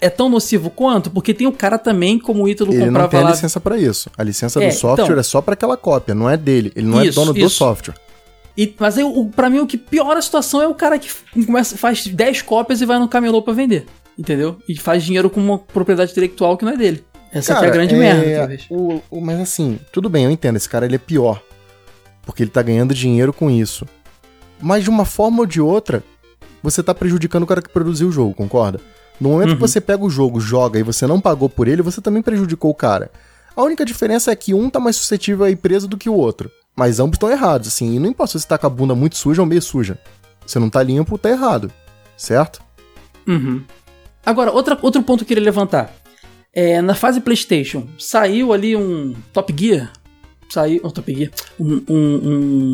É 0.00 0.08
tão 0.08 0.28
nocivo 0.30 0.70
quanto? 0.70 1.10
Porque 1.10 1.34
tem 1.34 1.48
o 1.48 1.52
cara 1.52 1.76
também, 1.76 2.18
como 2.20 2.44
o 2.44 2.48
Ítalo 2.48 2.70
Ele 2.72 2.78
não 2.78 2.86
comprava 2.86 3.08
tem 3.10 3.20
a 3.20 3.22
lá. 3.24 3.30
licença 3.32 3.60
pra 3.60 3.76
isso. 3.76 4.08
A 4.16 4.22
licença 4.22 4.62
É, 4.62 4.68
do 4.68 4.72
software 4.72 5.04
então. 5.06 5.18
é 5.18 5.22
só 5.24 5.42
pra 5.42 5.54
aquela 5.54 5.76
cópia, 5.76 6.14
não 6.14 6.30
é 6.30 6.36
dele. 6.36 6.72
Ele 6.76 6.86
não 6.86 7.00
é 7.00 7.06
Isso, 7.08 7.18
dono 7.20 7.34
do 7.34 7.38
isso. 7.40 7.50
software. 7.56 7.94
E, 8.56 8.74
mas 8.78 8.98
aí, 8.98 9.04
o, 9.04 9.26
pra 9.26 9.48
mim, 9.48 9.60
o 9.60 9.66
que 9.66 9.78
piora 9.78 10.18
a 10.18 10.22
situação 10.22 10.60
é 10.60 10.66
o 10.68 10.74
cara 10.74 10.98
que 10.98 11.08
começa, 11.46 11.76
faz 11.78 12.06
10 12.06 12.42
cópias 12.42 12.80
e 12.80 12.86
vai 12.86 12.98
no 12.98 13.08
camelô 13.08 13.40
pra 13.42 13.52
vender. 13.54 13.86
Entendeu? 14.18 14.58
E 14.68 14.76
faz 14.78 15.02
dinheiro 15.02 15.30
com 15.30 15.40
uma 15.40 15.58
propriedade 15.58 16.10
intelectual 16.12 16.56
que 16.56 16.64
não 16.64 16.72
é 16.72 16.76
dele. 16.76 17.04
Essa 17.32 17.54
aqui 17.54 17.64
é 17.64 17.68
a 17.68 17.70
grande 17.70 17.94
merda, 17.94 18.38
talvez. 18.38 18.66
o- 18.68 19.00
o- 19.10 19.20
mas 19.20 19.38
assim, 19.40 19.78
tudo 19.92 20.08
bem, 20.10 20.24
eu 20.24 20.30
entendo. 20.30 20.56
Esse 20.56 20.68
cara 20.68 20.84
ele 20.84 20.96
é 20.96 20.98
pior. 20.98 21.40
Porque 22.26 22.42
ele 22.42 22.50
tá 22.50 22.60
ganhando 22.60 22.92
dinheiro 22.92 23.32
com 23.32 23.48
isso. 23.50 23.86
Mas 24.60 24.84
de 24.84 24.90
uma 24.90 25.04
forma 25.04 25.38
ou 25.40 25.46
de 25.46 25.60
outra, 25.60 26.02
você 26.62 26.82
tá 26.82 26.92
prejudicando 26.94 27.44
o 27.44 27.46
cara 27.46 27.62
que 27.62 27.70
produziu 27.70 28.08
o 28.08 28.12
jogo, 28.12 28.34
concorda? 28.34 28.80
No 29.18 29.30
momento 29.30 29.50
Uhum. 29.50 29.54
que 29.54 29.60
você 29.60 29.80
pega 29.80 30.04
o 30.04 30.10
jogo, 30.10 30.40
joga 30.40 30.78
e 30.78 30.82
você 30.82 31.06
não 31.06 31.20
pagou 31.20 31.48
por 31.48 31.68
ele, 31.68 31.82
você 31.82 32.00
também 32.00 32.20
prejudicou 32.22 32.70
o 32.70 32.74
cara. 32.74 33.10
A 33.56 33.62
única 33.62 33.84
diferença 33.84 34.30
é 34.30 34.36
que 34.36 34.52
um 34.52 34.68
tá 34.68 34.80
mais 34.80 34.96
suscetível 34.96 35.44
a 35.44 35.50
ir 35.50 35.56
preso 35.56 35.86
do 35.88 35.96
que 35.96 36.08
o 36.10 36.14
outro. 36.14 36.50
Mas 36.76 36.98
ambos 37.00 37.16
estão 37.16 37.30
errados, 37.30 37.68
assim. 37.68 37.94
E 37.94 37.98
não 37.98 38.08
importa 38.08 38.32
se 38.32 38.40
você 38.40 38.48
tá 38.48 38.56
com 38.58 38.66
a 38.66 38.70
bunda 38.70 38.94
muito 38.94 39.16
suja 39.16 39.42
ou 39.42 39.46
meio 39.46 39.60
suja. 39.62 39.98
Se 40.46 40.58
não 40.58 40.70
tá 40.70 40.82
limpo, 40.82 41.18
tá 41.18 41.28
errado. 41.30 41.70
Certo? 42.16 42.62
Uhum. 43.26 43.62
Agora, 44.24 44.50
outra, 44.52 44.78
outro 44.82 45.02
ponto 45.02 45.18
que 45.18 45.24
eu 45.24 45.28
queria 45.28 45.42
levantar. 45.44 45.94
É, 46.52 46.80
na 46.82 46.94
fase 46.94 47.20
PlayStation, 47.20 47.86
saiu 47.98 48.52
ali 48.52 48.74
um 48.76 49.14
Top 49.32 49.54
Gear. 49.56 49.92
Saiu. 50.48 50.80
Um 50.84 50.90
Top 50.90 51.14
Gear. 51.14 51.30
Um. 51.58 51.82
um, 51.88 52.20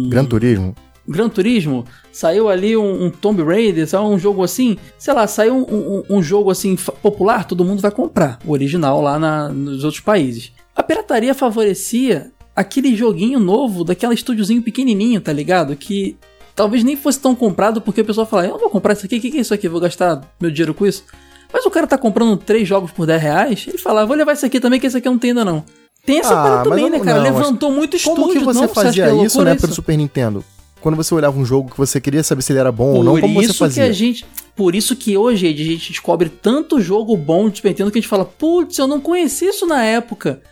um 0.05 0.09
Gran 0.09 0.25
Turismo. 0.25 0.75
Gran 1.09 1.29
Turismo. 1.29 1.85
Saiu 2.11 2.49
ali 2.49 2.77
um, 2.77 3.05
um 3.07 3.11
Tomb 3.11 3.43
Raider, 3.45 3.87
saiu 3.87 4.05
um 4.07 4.19
jogo 4.19 4.43
assim. 4.43 4.77
Sei 4.99 5.13
lá, 5.15 5.27
saiu 5.27 5.55
um, 5.57 5.63
um- 6.09 6.17
um 6.19 6.23
jogo 6.23 6.51
assim 6.51 6.75
popular, 6.77 7.45
todo 7.45 7.65
mundo 7.65 7.81
vai 7.83 7.91
comprar. 7.91 8.39
O 8.45 8.53
original 8.53 9.01
lá 9.03 9.19
na- 9.19 9.49
nos 9.51 9.85
outros 9.85 10.01
países. 10.03 10.53
A 10.75 10.83
pirataria 10.83 11.35
favorecia 11.35 12.33
aquele 12.57 12.97
joguinho 12.97 13.39
novo 13.39 13.85
daquela 13.85 14.15
estúdiozinho 14.15 14.63
pequenininho, 14.63 15.21
tá 15.21 15.33
ligado? 15.33 15.77
Que 15.77 16.17
talvez 16.55 16.83
nem 16.83 16.97
fosse 16.97 17.21
tão 17.21 17.35
comprado 17.35 17.81
porque 17.81 18.01
o 18.01 18.05
pessoal 18.05 18.27
fala: 18.27 18.45
Eu 18.47 18.53
não 18.53 18.59
vou 18.59 18.71
comprar 18.71 18.95
isso 18.95 19.05
aqui, 19.07 19.19
o 19.19 19.21
que, 19.21 19.31
que 19.31 19.37
é 19.39 19.41
isso 19.43 19.53
aqui? 19.55 19.69
Vou 19.69 19.81
gastar 19.81 20.23
meu 20.41 20.51
dinheiro 20.51 20.73
com 20.75 20.87
isso. 20.87 21.05
Mas 21.53 21.65
o 21.65 21.71
cara 21.71 21.87
tá 21.87 21.97
comprando 21.97 22.37
três 22.37 22.67
jogos 22.67 22.91
por 22.91 23.07
10 23.07 23.23
reais, 23.23 23.65
ele 23.69 23.79
fala, 23.79 24.05
vou 24.05 24.17
levar 24.17 24.33
esse 24.33 24.45
aqui 24.45 24.59
também, 24.59 24.81
que 24.81 24.87
esse 24.89 24.97
aqui 24.97 25.07
eu 25.07 25.13
não 25.13 25.19
tem 25.19 25.31
ainda 25.31 25.45
não. 25.45 25.65
Tem 26.05 26.19
essa 26.19 26.35
Ah, 26.39 26.43
parada 26.43 26.69
também, 26.69 26.91
né, 26.91 26.99
cara? 26.99 27.19
não, 27.19 27.23
Levantou 27.23 27.71
muito 27.71 27.97
estúdio. 27.97 28.21
Como 28.23 28.33
que 28.33 28.41
você 28.45 28.61
não, 28.63 28.69
fazia 28.69 29.05
que 29.05 29.11
é 29.11 29.25
isso 29.25 29.43
na 29.43 29.51
época 29.53 29.69
do 29.69 29.75
Super 29.75 29.97
Nintendo? 29.97 30.45
Quando 30.81 30.97
você 30.97 31.15
olhava 31.15 31.39
um 31.39 31.45
jogo 31.45 31.71
que 31.71 31.79
você 31.79 32.01
queria 32.01 32.23
saber 32.23 32.43
se 32.43 32.53
ele 32.53 32.59
era 32.59 32.71
bom 32.73 32.95
ou 32.95 33.05
não, 33.05 33.13
Por 33.13 33.21
como 33.23 33.35
você 33.35 33.45
isso 33.45 33.53
que 33.55 33.59
fazia? 33.59 33.85
a 33.85 33.93
gente. 33.93 34.27
Por 34.55 34.75
isso 34.75 34.97
que 34.97 35.17
hoje 35.17 35.47
a 35.47 35.51
gente 35.53 35.91
descobre 35.93 36.29
tanto 36.29 36.81
jogo 36.81 37.17
bom 37.17 37.49
de 37.49 37.57
Super 37.59 37.69
Nintendo 37.71 37.91
que 37.93 37.99
a 37.99 38.01
gente 38.01 38.09
fala, 38.11 38.25
putz, 38.25 38.77
eu 38.79 38.87
não 38.87 39.01
conheci 39.01 39.47
isso 39.47 39.67
na 39.67 39.83
época. 39.85 40.43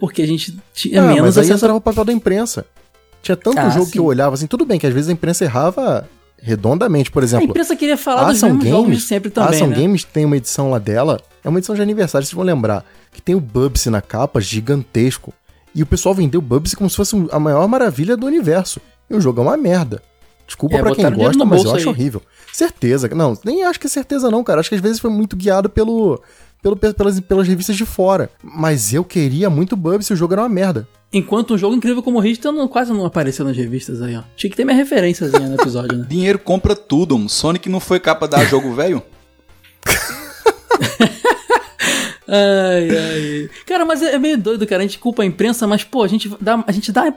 Porque 0.00 0.22
a 0.22 0.26
gente 0.26 0.58
tinha 0.74 1.00
Ah, 1.02 1.06
menos 1.06 1.20
mas 1.20 1.38
aí 1.38 1.44
acesso 1.44 1.52
a 1.52 1.56
entrava 1.68 1.76
o 1.76 1.80
papel 1.80 2.04
da 2.06 2.12
imprensa. 2.12 2.64
Tinha 3.22 3.36
tanto 3.36 3.58
Ah, 3.58 3.68
jogo 3.68 3.84
sim. 3.84 3.92
que 3.92 3.98
eu 3.98 4.04
olhava 4.06 4.34
assim, 4.34 4.46
tudo 4.46 4.64
bem 4.64 4.80
que 4.80 4.86
às 4.86 4.94
vezes 4.94 5.10
a 5.10 5.12
imprensa 5.12 5.44
errava 5.44 6.08
redondamente, 6.42 7.10
por 7.10 7.22
A 7.22 7.26
exemplo. 7.26 7.46
imprensa 7.50 7.76
queria 7.76 7.98
falar 7.98 8.22
A 8.22 8.32
dos 8.32 8.42
mesmos 8.42 8.64
jogos 8.64 8.84
Games, 8.86 9.04
sempre 9.04 9.28
a 9.28 9.32
também, 9.32 9.50
Ação 9.56 9.66
né? 9.68 9.76
Games 9.76 10.04
tem 10.04 10.24
uma 10.24 10.36
edição 10.38 10.70
lá 10.70 10.78
dela, 10.78 11.20
é 11.44 11.48
uma 11.48 11.58
edição 11.58 11.74
de 11.74 11.82
aniversário, 11.82 12.26
vocês 12.26 12.34
vão 12.34 12.44
lembrar, 12.44 12.82
que 13.12 13.20
tem 13.20 13.34
o 13.34 13.40
Bubsy 13.40 13.90
na 13.90 14.00
capa, 14.00 14.40
gigantesco. 14.40 15.34
E 15.74 15.82
o 15.82 15.86
pessoal 15.86 16.14
vendeu 16.14 16.40
o 16.40 16.42
Bubsy 16.42 16.74
como 16.74 16.88
se 16.90 16.96
fosse 16.96 17.14
a 17.30 17.38
maior 17.38 17.68
maravilha 17.68 18.16
do 18.16 18.26
universo. 18.26 18.80
E 19.08 19.14
o 19.14 19.20
jogo 19.20 19.40
é 19.40 19.44
uma 19.44 19.56
merda. 19.56 20.02
Desculpa 20.46 20.76
É, 20.76 20.82
pra 20.82 20.94
quem 20.94 21.04
gosta, 21.12 21.44
mas 21.44 21.58
eu 21.58 21.64
bolso 21.64 21.76
acho 21.76 21.88
aí. 21.88 21.94
horrível. 21.94 22.22
Certeza. 22.52 23.08
Não, 23.14 23.38
nem 23.44 23.62
acho 23.64 23.78
que 23.78 23.86
é 23.86 23.90
certeza 23.90 24.30
não, 24.30 24.42
cara. 24.42 24.58
Acho 24.60 24.68
que 24.68 24.74
às 24.74 24.80
vezes 24.80 24.98
foi 24.98 25.10
muito 25.10 25.36
guiado 25.36 25.68
pelo, 25.70 26.20
pelo 26.62 26.76
pelas, 26.76 27.20
pelas 27.20 27.48
revistas 27.48 27.76
de 27.76 27.84
fora. 27.84 28.30
Mas 28.42 28.92
eu 28.92 29.04
queria 29.04 29.48
muito 29.50 29.76
Bubsy, 29.76 30.12
o 30.12 30.16
jogo 30.16 30.34
era 30.34 30.42
uma 30.42 30.48
merda. 30.48 30.86
Enquanto 31.12 31.54
um 31.54 31.58
jogo 31.58 31.74
incrível 31.74 32.02
como 32.02 32.20
Richter 32.20 32.52
não, 32.52 32.68
quase 32.68 32.92
não 32.92 33.04
apareceu 33.04 33.44
nas 33.44 33.56
revistas 33.56 34.00
aí, 34.00 34.16
ó. 34.16 34.22
Tinha 34.36 34.50
que 34.50 34.56
ter 34.56 34.64
minha 34.64 34.76
referênciazinha 34.76 35.48
no 35.48 35.56
episódio, 35.56 35.98
né? 35.98 36.06
Dinheiro 36.08 36.38
compra 36.38 36.76
tudo, 36.76 37.16
mano. 37.16 37.28
Sonic 37.28 37.68
não 37.68 37.80
foi 37.80 37.98
capa 37.98 38.28
da 38.28 38.44
jogo 38.44 38.72
velho? 38.72 39.02
Ai, 42.32 42.88
ai. 42.96 43.50
Cara, 43.66 43.84
mas 43.84 44.00
é 44.02 44.14
é 44.14 44.18
meio 44.18 44.38
doido, 44.38 44.64
cara. 44.64 44.82
A 44.82 44.86
gente 44.86 45.00
culpa 45.00 45.24
a 45.24 45.26
imprensa, 45.26 45.66
mas, 45.66 45.82
pô, 45.82 46.04
a 46.04 46.06
gente 46.06 46.30
dá. 46.40 46.62
A 46.64 46.70
gente 46.70 46.92
dá. 46.92 47.12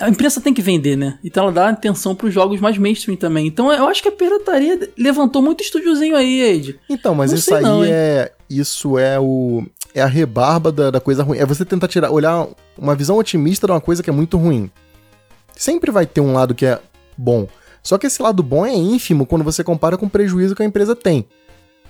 A 0.00 0.08
imprensa 0.08 0.40
tem 0.40 0.52
que 0.54 0.62
vender, 0.62 0.96
né? 0.96 1.18
Então 1.24 1.44
ela 1.44 1.52
dá 1.52 1.68
atenção 1.68 2.14
pros 2.14 2.32
jogos 2.34 2.60
mais 2.60 2.76
mainstream 2.78 3.16
também. 3.16 3.46
Então 3.46 3.72
eu 3.72 3.86
acho 3.88 4.02
que 4.02 4.08
a 4.08 4.12
pirataria 4.12 4.90
levantou 4.96 5.40
muito 5.42 5.62
estúdiozinho 5.62 6.16
aí, 6.16 6.40
Ed. 6.40 6.78
Então, 6.88 7.14
mas 7.14 7.30
Não 7.30 7.38
isso 7.38 7.54
aí 7.54 7.62
não, 7.62 7.84
é. 7.84 8.32
Isso 8.50 8.98
é 8.98 9.18
o. 9.20 9.64
É 9.94 10.00
a 10.02 10.06
rebarba 10.06 10.70
da, 10.72 10.90
da 10.90 11.00
coisa 11.00 11.22
ruim. 11.22 11.38
É 11.38 11.44
você 11.46 11.64
tentar 11.64 11.88
tirar, 11.88 12.10
olhar 12.10 12.46
uma 12.76 12.94
visão 12.94 13.16
otimista 13.16 13.66
de 13.66 13.72
uma 13.72 13.80
coisa 13.80 14.02
que 14.02 14.10
é 14.10 14.12
muito 14.12 14.36
ruim. 14.36 14.70
Sempre 15.56 15.90
vai 15.90 16.06
ter 16.06 16.20
um 16.20 16.32
lado 16.32 16.54
que 16.54 16.64
é 16.66 16.78
bom. 17.16 17.48
Só 17.82 17.96
que 17.98 18.06
esse 18.06 18.22
lado 18.22 18.42
bom 18.42 18.64
é 18.66 18.74
ínfimo 18.74 19.26
quando 19.26 19.42
você 19.44 19.64
compara 19.64 19.96
com 19.96 20.06
o 20.06 20.10
prejuízo 20.10 20.54
que 20.54 20.62
a 20.62 20.66
empresa 20.66 20.94
tem. 20.94 21.26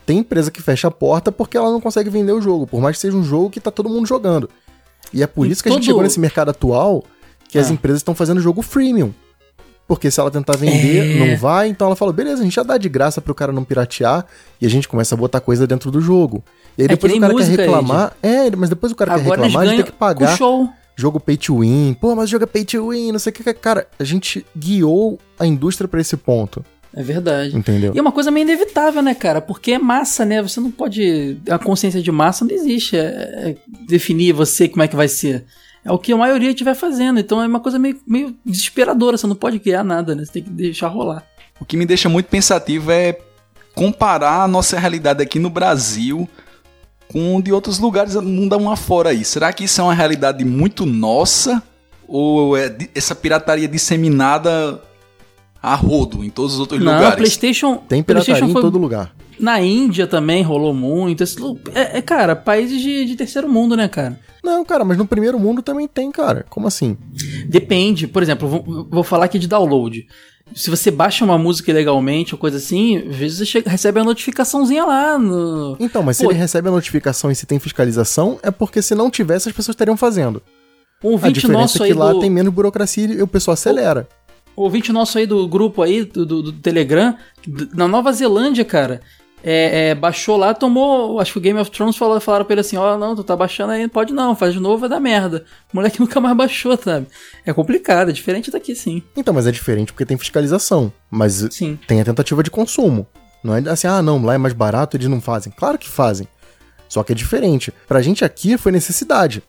Tem 0.07 0.19
empresa 0.19 0.51
que 0.51 0.63
fecha 0.63 0.89
a 0.89 0.91
porta 0.91 1.31
porque 1.31 1.57
ela 1.57 1.71
não 1.71 1.81
consegue 1.81 2.09
vender 2.09 2.33
o 2.33 2.41
jogo, 2.41 2.67
por 2.67 2.81
mais 2.81 2.97
que 2.97 3.03
seja 3.03 3.17
um 3.17 3.23
jogo 3.25 3.51
que 3.51 3.61
tá 3.61 3.71
todo 3.71 3.89
mundo 3.91 4.07
jogando. 4.07 4.49
E 5.13 5.23
é 5.23 5.27
por 5.27 5.47
E 5.47 5.51
isso 5.51 5.63
que 5.63 5.69
a 5.69 5.73
gente 5.73 5.81
todo- 5.81 5.87
chegou 5.87 6.03
nesse 6.03 6.19
mercado 6.21 6.51
atual 6.51 7.05
que 7.49 7.59
as 7.59 7.71
Ah. 7.71 7.73
empresas 7.73 8.01
estão 8.01 8.15
fazendo 8.15 8.41
jogo 8.41 8.63
freemium. 8.63 9.13
Porque 9.87 10.11
se 10.11 10.21
ela 10.21 10.31
tentar 10.31 10.55
vender, 10.57 11.17
É. 11.17 11.19
não 11.31 11.37
vai, 11.39 11.69
então 11.69 11.87
ela 11.87 11.97
fala, 11.97 12.13
beleza, 12.13 12.43
a 12.43 12.45
gente 12.45 12.55
já 12.55 12.63
dá 12.63 12.77
de 12.77 12.91
graça 12.91 13.23
pro 13.23 13.35
cara 13.35 13.53
não 13.53 13.65
piratear 13.65 14.27
e 14.61 14.67
a 14.67 14.69
gente 14.69 14.87
começa 14.87 15.15
a 15.15 15.19
botar 15.19 15.41
coisa 15.41 15.67
dentro 15.67 15.91
do 15.91 15.99
jogo. 15.99 16.45
E 16.77 16.83
aí 16.83 16.85
É 16.85 16.89
depois 16.89 17.11
o 17.13 17.19
cara 17.21 17.33
música, 17.33 17.57
quer 17.57 17.63
reclamar. 17.63 18.17
É, 18.23 18.55
mas 18.55 18.69
depois 18.69 18.93
o 18.93 18.95
cara 18.95 19.15
Agora 19.15 19.25
quer 19.41 19.47
reclamar, 19.47 19.63
a 19.63 19.67
gente 19.71 19.77
tem 19.85 19.93
que 19.93 19.99
pagar 19.99 20.37
show. 20.37 20.69
jogo 20.95 21.19
pay 21.19 21.39
to 21.39 21.61
win. 21.61 21.97
Pô, 21.99 22.15
mas 22.15 22.31
é 22.31 22.39
pay 22.45 22.67
to 22.67 22.91
win, 22.91 23.13
não 23.13 23.19
sei 23.19 23.31
o 23.31 23.35
que. 23.35 23.55
Cara, 23.55 23.87
a 23.99 24.05
gente 24.05 24.45
guiou 24.55 25.19
a 25.39 25.47
indústria 25.47 25.89
pra 25.89 26.03
esse 26.03 26.19
ponto, 26.19 26.63
É 26.95 27.03
verdade. 27.03 27.57
entendeu? 27.57 27.93
E 27.95 27.99
é 27.99 28.03
uma 28.03 28.13
coisa 28.13 28.31
meio 28.31 28.45
inevitável, 28.45 29.01
né, 29.01 29.15
cara? 29.15 29.41
Porque 29.41 29.73
é 29.73 29.79
massa, 29.79 30.23
né? 30.27 30.43
Você 30.43 30.61
não 30.61 30.71
pode. 30.71 31.39
A 31.49 31.59
consciência 31.59 32.03
de 32.03 32.13
massa 32.13 32.45
não 32.45 32.53
existe. 32.55 32.95
É, 32.95 33.01
é 33.01 33.57
definir 33.89 34.35
você 34.35 34.69
como 34.69 34.83
é 34.83 34.89
que 34.89 34.97
vai 34.97 35.09
ser. 35.09 35.47
É 35.85 35.93
o 35.93 35.99
que 35.99 36.13
a 36.13 36.17
maioria 36.17 36.51
estiver 36.51 36.75
fazendo. 36.75 37.19
Então 37.21 37.43
é 37.43 37.47
uma 37.47 37.61
coisa 37.61 37.79
meio, 37.79 37.99
meio 38.07 38.37
desesperadora. 38.45 39.17
Você 39.17 39.27
não 39.27 39.37
pode 39.37 39.59
criar 39.59 39.85
nada, 39.85 40.15
né? 40.15 40.25
Você 40.25 40.33
tem 40.33 40.43
que 40.43 40.51
deixar 40.51 40.89
rolar. 40.89 41.25
O 41.61 41.65
que 41.65 41.77
me 41.77 41.87
deixa 41.87 42.09
muito 42.09 42.27
pensativo 42.27 42.91
é 42.91 43.19
comparar 43.75 44.43
a 44.43 44.49
nossa 44.49 44.79
realidade 44.79 45.23
aqui 45.23 45.39
no 45.39 45.49
Brasil 45.51 46.29
com 47.11 47.41
de 47.41 47.53
outros 47.53 47.79
lugares 47.79 48.15
do 48.15 48.23
mundo 48.23 48.55
afora 48.69 49.11
aí. 49.11 49.25
Será 49.25 49.53
que 49.53 49.65
isso 49.65 49.81
é 49.81 49.85
uma 49.85 49.95
realidade 49.95 50.45
muito 50.45 50.85
nossa? 50.85 51.63
Ou 52.07 52.57
é 52.57 52.75
essa 52.95 53.15
pirataria 53.15 53.69
disseminada 53.69 54.81
a 55.63 55.75
rodo 55.75 56.25
em 56.25 56.31
todos 56.31 56.55
os 56.55 56.61
outros 56.61 56.81
Não, 56.83 56.93
lugares? 56.95 57.17
PlayStation. 57.17 57.77
Tem 57.89 58.03
pirataria 58.03 58.35
PlayStation 58.35 58.51
em 58.51 58.53
foi- 58.53 58.63
todo 58.63 58.79
lugar. 58.79 59.15
Na 59.41 59.61
Índia 59.61 60.07
também 60.07 60.43
rolou 60.43 60.75
muito. 60.75 61.23
Esse 61.23 61.37
É, 61.75 61.99
é, 61.99 62.03
cara, 62.03 62.35
países 62.37 62.81
de, 62.81 63.05
de 63.05 63.17
terceiro 63.17 63.49
mundo, 63.49 63.77
né, 63.77 63.89
cara? 63.89 64.19
Não, 64.43 64.65
cara, 64.65 64.85
mas 64.85 64.97
no 64.97 65.07
primeiro 65.07 65.39
mundo 65.39 65.63
também 65.63 65.87
tem, 65.89 66.11
cara. 66.11 66.45
Como 66.49 66.67
assim? 66.67 66.97
Depende. 67.47 68.07
Por 68.07 68.23
exemplo, 68.23 68.49
vou, 68.49 68.87
vou 68.91 69.03
falar 69.05 69.27
aqui 69.27 69.39
de 69.39 69.47
download. 69.49 70.07
Se 70.55 70.71
você 70.71 70.91
baixa 70.91 71.25
uma 71.25 71.37
música 71.37 71.71
ilegalmente 71.71 72.35
ou 72.35 72.39
coisa 72.41 72.57
assim, 72.57 72.97
às 72.97 73.15
vezes 73.17 73.39
você 73.39 73.45
chega- 73.47 73.71
recebe 73.71 74.01
a 74.01 74.05
notificaçãozinha 74.05 74.85
lá 74.85 75.19
no. 75.19 75.77
Então, 75.79 76.03
mas 76.03 76.17
se 76.17 76.25
Pô. 76.25 76.31
ele 76.31 76.39
recebe 76.39 76.69
a 76.69 76.71
notificação 76.73 77.31
e 77.31 77.35
se 77.35 77.45
tem 77.45 77.59
fiscalização, 77.59 78.39
é 78.43 78.51
porque 78.51 78.81
se 78.81 78.95
não 78.95 79.11
tivesse, 79.11 79.49
as 79.49 79.55
pessoas 79.55 79.75
estariam 79.75 79.97
fazendo. 79.97 80.43
Um 81.05 81.11
A 81.11 81.13
ouvinte 81.13 81.35
diferença 81.35 81.61
nosso 81.61 81.77
é 81.85 81.87
que 81.87 81.93
aí 81.93 81.99
lá 81.99 82.13
do. 82.13 82.21
tem 82.21 82.31
menos 82.31 82.53
burocracia 82.53 83.05
e 83.07 83.23
o 83.23 83.27
pessoal 83.27 83.53
acelera. 83.53 84.09
um 84.57 84.63
ouvinte 84.63 84.91
nosso 84.91 85.19
aí 85.19 85.27
do 85.27 85.47
grupo 85.47 85.83
aí, 85.83 86.03
do, 86.05 86.25
do- 86.25 86.43
do 86.43 86.53
Telegram, 86.53 87.15
na 87.75 87.87
Nova 87.87 88.11
Zelândia, 88.13 88.65
cara. 88.65 89.01
É, 89.43 89.91
é, 89.91 89.95
baixou 89.95 90.37
lá, 90.37 90.53
tomou. 90.53 91.21
Acho 91.21 91.33
que 91.33 91.39
o 91.39 91.41
Game 91.41 91.59
of 91.59 91.71
Thrones 91.71 91.97
falou, 91.97 92.21
falaram 92.21 92.45
pra 92.45 92.55
ele 92.55 92.61
assim: 92.61 92.77
Ó, 92.77 92.97
não, 92.99 93.15
tu 93.15 93.23
tá 93.23 93.37
baixando 93.37 93.73
aí, 93.73 93.89
pode 93.89 94.13
não, 94.13 94.35
faz 94.35 94.55
de 94.55 94.61
novo, 94.61 94.79
vai 94.79 94.89
dar 94.89 95.01
merda. 95.01 95.45
O 95.73 95.77
moleque 95.77 96.01
nunca 96.01 96.21
mais 96.21 96.37
baixou, 96.37 96.77
sabe? 96.77 97.07
É 97.45 97.53
complicado, 97.53 98.11
é 98.11 98.13
diferente 98.13 98.51
daqui 98.51 98.75
sim. 98.75 99.03
Então, 99.17 99.33
mas 99.33 99.47
é 99.47 99.53
diferente 99.53 99.93
porque 99.93 100.07
tem 100.07 100.19
fiscalização. 100.19 100.93
Mas 101.11 101.47
Sim. 101.51 101.79
tem 101.87 102.01
a 102.01 102.05
tentativa 102.05 102.43
de 102.43 102.51
consumo. 102.51 103.07
Não 103.43 103.55
é 103.55 103.61
assim, 103.71 103.87
ah, 103.87 104.03
não, 104.03 104.23
lá 104.23 104.35
é 104.35 104.39
mais 104.39 104.53
barato, 104.53 104.97
eles 104.97 105.09
não 105.09 105.21
fazem. 105.21 105.53
Claro 105.57 105.79
que 105.79 105.89
fazem. 105.89 106.27
Só 106.89 107.03
que 107.03 107.13
é 107.13 107.15
diferente. 107.15 107.73
Pra 107.87 108.03
gente 108.03 108.25
aqui 108.25 108.59
foi 108.59 108.73
necessidade. 108.73 109.43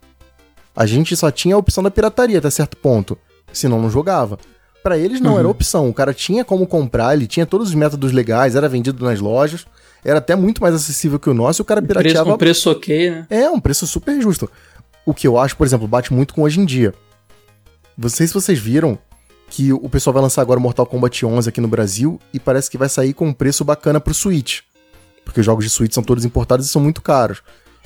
A 0.76 0.86
gente 0.86 1.16
só 1.16 1.32
tinha 1.32 1.56
a 1.56 1.58
opção 1.58 1.84
da 1.84 1.92
pirataria 1.92 2.38
até 2.38 2.50
certo 2.50 2.78
ponto. 2.78 3.18
Senão 3.52 3.82
não 3.82 3.90
jogava. 3.90 4.38
Pra 4.84 4.98
eles 4.98 5.20
não 5.20 5.34
Uhum. 5.34 5.40
era 5.40 5.48
opção. 5.50 5.90
O 5.90 5.94
cara 5.94 6.14
tinha 6.14 6.46
como 6.46 6.66
comprar, 6.66 7.14
ele 7.14 7.28
tinha 7.28 7.46
todos 7.46 7.70
os 7.70 7.76
métodos 7.76 8.12
legais, 8.12 8.56
era 8.56 8.70
vendido 8.70 9.04
nas 9.04 9.20
lojas. 9.20 9.66
Era 10.04 10.20
até 10.20 10.36
muito 10.36 10.62
mais 10.62 10.74
acessível 10.74 11.20
que 11.20 11.30
o 11.30 11.34
nosso 11.34 11.62
e 11.62 11.64
o 11.64 11.66
cara 11.66 11.82
Preço, 11.82 11.98
pirateava 12.00 12.34
um 12.34 12.38
preço 12.38 12.72
ok, 12.72 13.12
né? 13.12 13.28
é, 13.30 13.50
um 13.50 13.60
preço 13.60 13.86
super 13.86 14.22
justo. 14.22 14.50
O 15.06 15.14
que 15.14 15.28
eu 15.28 15.38
acho, 15.38 15.58
por 15.58 15.68
exemplo, 15.68 15.88
bate 15.88 16.14
muito 16.14 16.34
com 16.34 16.44
hoje 16.44 16.60
em 16.62 16.66
dia. 16.66 16.94
Não 17.98 18.08
sei 18.08 18.26
se 18.28 18.34
vocês 18.34 18.58
viram 18.58 18.98
que 19.50 19.74
o 19.74 19.90
pessoal 19.90 20.14
vai 20.14 20.22
lançar 20.24 20.42
agora 20.42 20.60
o 20.60 20.64
Mortal 20.64 20.86
Kombat 20.86 21.26
11 21.26 21.50
aqui 21.50 21.60
no 21.60 21.68
Brasil 21.68 22.20
e 22.34 22.40
parece 22.40 22.70
que 22.70 22.78
vai 22.78 22.88
sair 22.88 23.14
com 23.14 23.28
um 23.28 23.34
preço 23.34 23.66
bacana 23.66 24.00
pro 24.00 24.14
Switch. 24.14 24.60
Porque 25.26 25.42
os 25.42 25.46
jogos 25.46 25.66
de 25.66 25.70
Switch 25.70 25.94
são 25.94 26.04
todos 26.04 26.24
importados 26.24 26.66
e 26.66 26.70
são 26.70 26.82
muito 26.82 27.02
caros. 27.02 27.42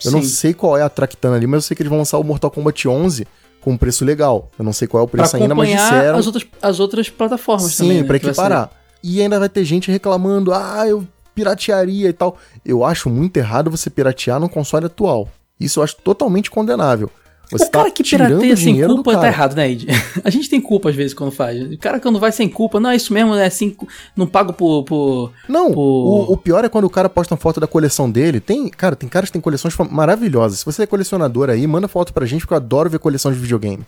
Eu 0.06 0.12
não 0.12 0.22
Sim. 0.22 0.28
sei 0.28 0.54
qual 0.54 0.78
é 0.78 0.82
a 0.84 0.90
Tractana 0.90 1.36
ali, 1.38 1.48
mas 1.48 1.58
eu 1.58 1.62
sei 1.62 1.76
que 1.76 1.82
eles 1.82 1.90
vão 1.90 1.98
lançar 2.00 2.18
o 2.20 2.24
Mortal 2.24 2.52
Kombat 2.52 2.88
11 2.88 3.26
com 3.64 3.72
um 3.72 3.78
preço 3.78 4.04
legal. 4.06 4.50
Eu 4.60 4.66
não 4.66 4.74
sei 4.74 4.88
qual 4.88 5.02
é 5.02 5.04
o 5.06 5.08
Pra 5.08 5.22
preço 5.24 5.36
ainda, 5.38 5.56
mas 5.56 5.70
disseram. 5.70 6.18
as 6.20 6.26
outras, 6.28 6.46
as 6.62 6.80
outras 6.80 7.10
plataformas 7.10 7.72
Sim, 7.74 7.84
também. 7.84 8.02
né, 8.02 8.08
pra 8.08 8.20
que 8.20 8.26
vai 8.26 8.32
equiparar. 8.32 8.70
E 9.04 9.22
ainda 9.22 9.40
vai 9.40 9.50
ter 9.50 9.64
gente 9.66 9.92
reclamando, 9.92 10.54
ah, 10.54 10.86
eu 10.88 11.06
piratearia 11.36 12.10
e 12.10 12.14
tal. 12.14 12.38
Eu 12.66 12.84
acho 12.86 13.10
muito 13.10 13.38
errado 13.38 13.72
você 13.72 13.90
piratear 13.90 14.40
num 14.40 14.48
console 14.48 14.86
atual. 14.86 15.28
Isso 15.60 15.80
eu 15.80 15.84
acho 15.84 15.96
totalmente 15.98 16.50
condenável. 16.52 17.10
Você 17.52 17.66
o 17.66 17.70
cara 17.70 17.86
tá 17.86 17.92
que 17.92 18.04
pirateia 18.04 18.56
sem 18.58 18.82
do 18.82 18.96
culpa 18.96 19.18
tá 19.18 19.28
errado, 19.28 19.56
né, 19.56 19.70
Ed? 19.70 19.86
A 20.24 20.30
gente 20.30 20.50
tem 20.50 20.60
culpa 20.60 20.90
às 20.90 20.96
vezes 20.96 21.14
quando 21.14 21.32
faz. 21.32 21.62
O 21.62 21.78
cara 21.78 22.00
quando 22.00 22.20
vai 22.20 22.32
sem 22.32 22.50
culpa, 22.50 22.80
não, 22.80 22.90
é 22.90 22.96
isso 22.96 23.14
mesmo, 23.14 23.36
né? 23.36 23.46
Assim, 23.46 23.76
não 24.16 24.26
pago 24.26 24.54
por. 24.54 24.84
por... 24.84 25.32
Não, 25.48 25.72
Pô. 25.72 25.82
o, 25.82 26.34
o 26.34 26.38
pior 26.38 26.66
é 26.66 26.70
quando 26.70 26.86
o 26.86 26.90
cara 26.90 27.08
posta 27.10 27.34
uma 27.34 27.40
foto 27.40 27.60
da 27.60 27.68
coleção 27.68 28.10
dele. 28.10 28.40
Tem, 28.40 28.70
cara, 28.70 28.96
tem 28.96 29.08
caras 29.08 29.30
que 29.30 29.34
têm 29.34 29.42
coleções 29.42 29.76
maravilhosas. 29.92 30.60
Se 30.60 30.66
você 30.66 30.84
é 30.84 30.88
colecionador 30.88 31.50
aí, 31.50 31.68
manda 31.68 31.88
foto 31.88 32.14
pra 32.14 32.26
gente, 32.26 32.42
porque 32.42 32.54
eu 32.54 32.58
adoro 32.58 32.90
ver 32.90 32.98
coleção 33.00 33.32
de 33.32 33.38
videogame. 33.38 33.84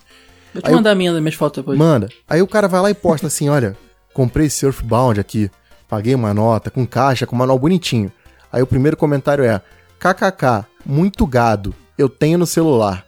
Vou 0.54 0.62
te 0.62 0.68
Aí 0.68 0.74
eu- 0.74 0.78
mandar 0.78 0.92
a 0.92 0.96
minha, 0.96 1.12
minhas 1.20 1.36
fotos 1.36 1.62
depois. 1.64 1.78
Manda. 1.80 2.10
Aí 2.30 2.42
o 2.42 2.48
cara 2.48 2.68
vai 2.68 2.82
lá 2.82 2.92
e 2.92 2.94
posta 2.94 3.28
assim: 3.28 3.50
olha, 3.50 3.76
comprei 4.14 4.48
esse 4.48 4.58
Surfbound 4.58 5.20
aqui, 5.20 5.50
paguei 5.90 6.14
uma 6.14 6.34
nota, 6.34 6.70
com 6.70 6.86
caixa, 6.86 7.26
com 7.26 7.36
manual 7.36 7.58
bonitinho. 7.58 8.12
Aí 8.52 8.62
o 8.62 8.68
primeiro 8.68 8.96
comentário 8.98 9.44
é: 9.44 9.60
kkk, 10.00 10.66
muito 10.86 11.26
gado, 11.26 11.74
eu 11.98 12.08
tenho 12.10 12.38
no 12.38 12.46
celular. 12.46 13.05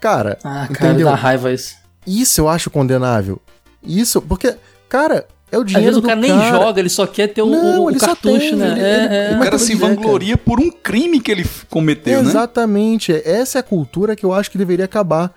Cara, 0.00 0.38
Ah, 0.44 0.68
cara, 0.72 0.90
entendeu? 0.90 1.08
dá 1.08 1.14
raiva 1.14 1.52
isso. 1.52 1.76
Isso 2.06 2.40
eu 2.40 2.48
acho 2.48 2.70
condenável. 2.70 3.40
Isso, 3.82 4.20
porque, 4.22 4.54
cara, 4.88 5.26
é 5.50 5.58
o 5.58 5.62
Às 5.62 5.66
dinheiro 5.66 5.84
vezes 5.86 5.98
o 5.98 6.00
do 6.02 6.06
cara 6.06 6.20
nem 6.20 6.30
joga, 6.48 6.80
ele 6.80 6.88
só 6.88 7.06
quer 7.06 7.28
ter 7.28 7.42
o, 7.42 7.46
Não, 7.46 7.84
o 7.84 7.90
ele 7.90 7.98
só 7.98 8.06
cartucho, 8.08 8.38
tem, 8.38 8.56
né? 8.56 8.70
ele- 8.72 8.80
É, 8.80 9.04
ele- 9.04 9.14
é, 9.34 9.36
O 9.36 9.42
cara 9.42 9.58
se 9.58 9.72
é, 9.72 9.76
vangloria 9.76 10.36
por 10.36 10.60
um 10.60 10.70
crime 10.70 11.20
que 11.20 11.30
ele 11.30 11.46
cometeu, 11.68 12.22
né? 12.22 12.28
Exatamente. 12.28 13.12
Essa 13.24 13.58
é 13.58 13.60
a 13.60 13.62
cultura 13.62 14.14
que 14.16 14.24
eu 14.24 14.32
acho 14.32 14.50
que 14.50 14.58
deveria 14.58 14.84
acabar. 14.84 15.32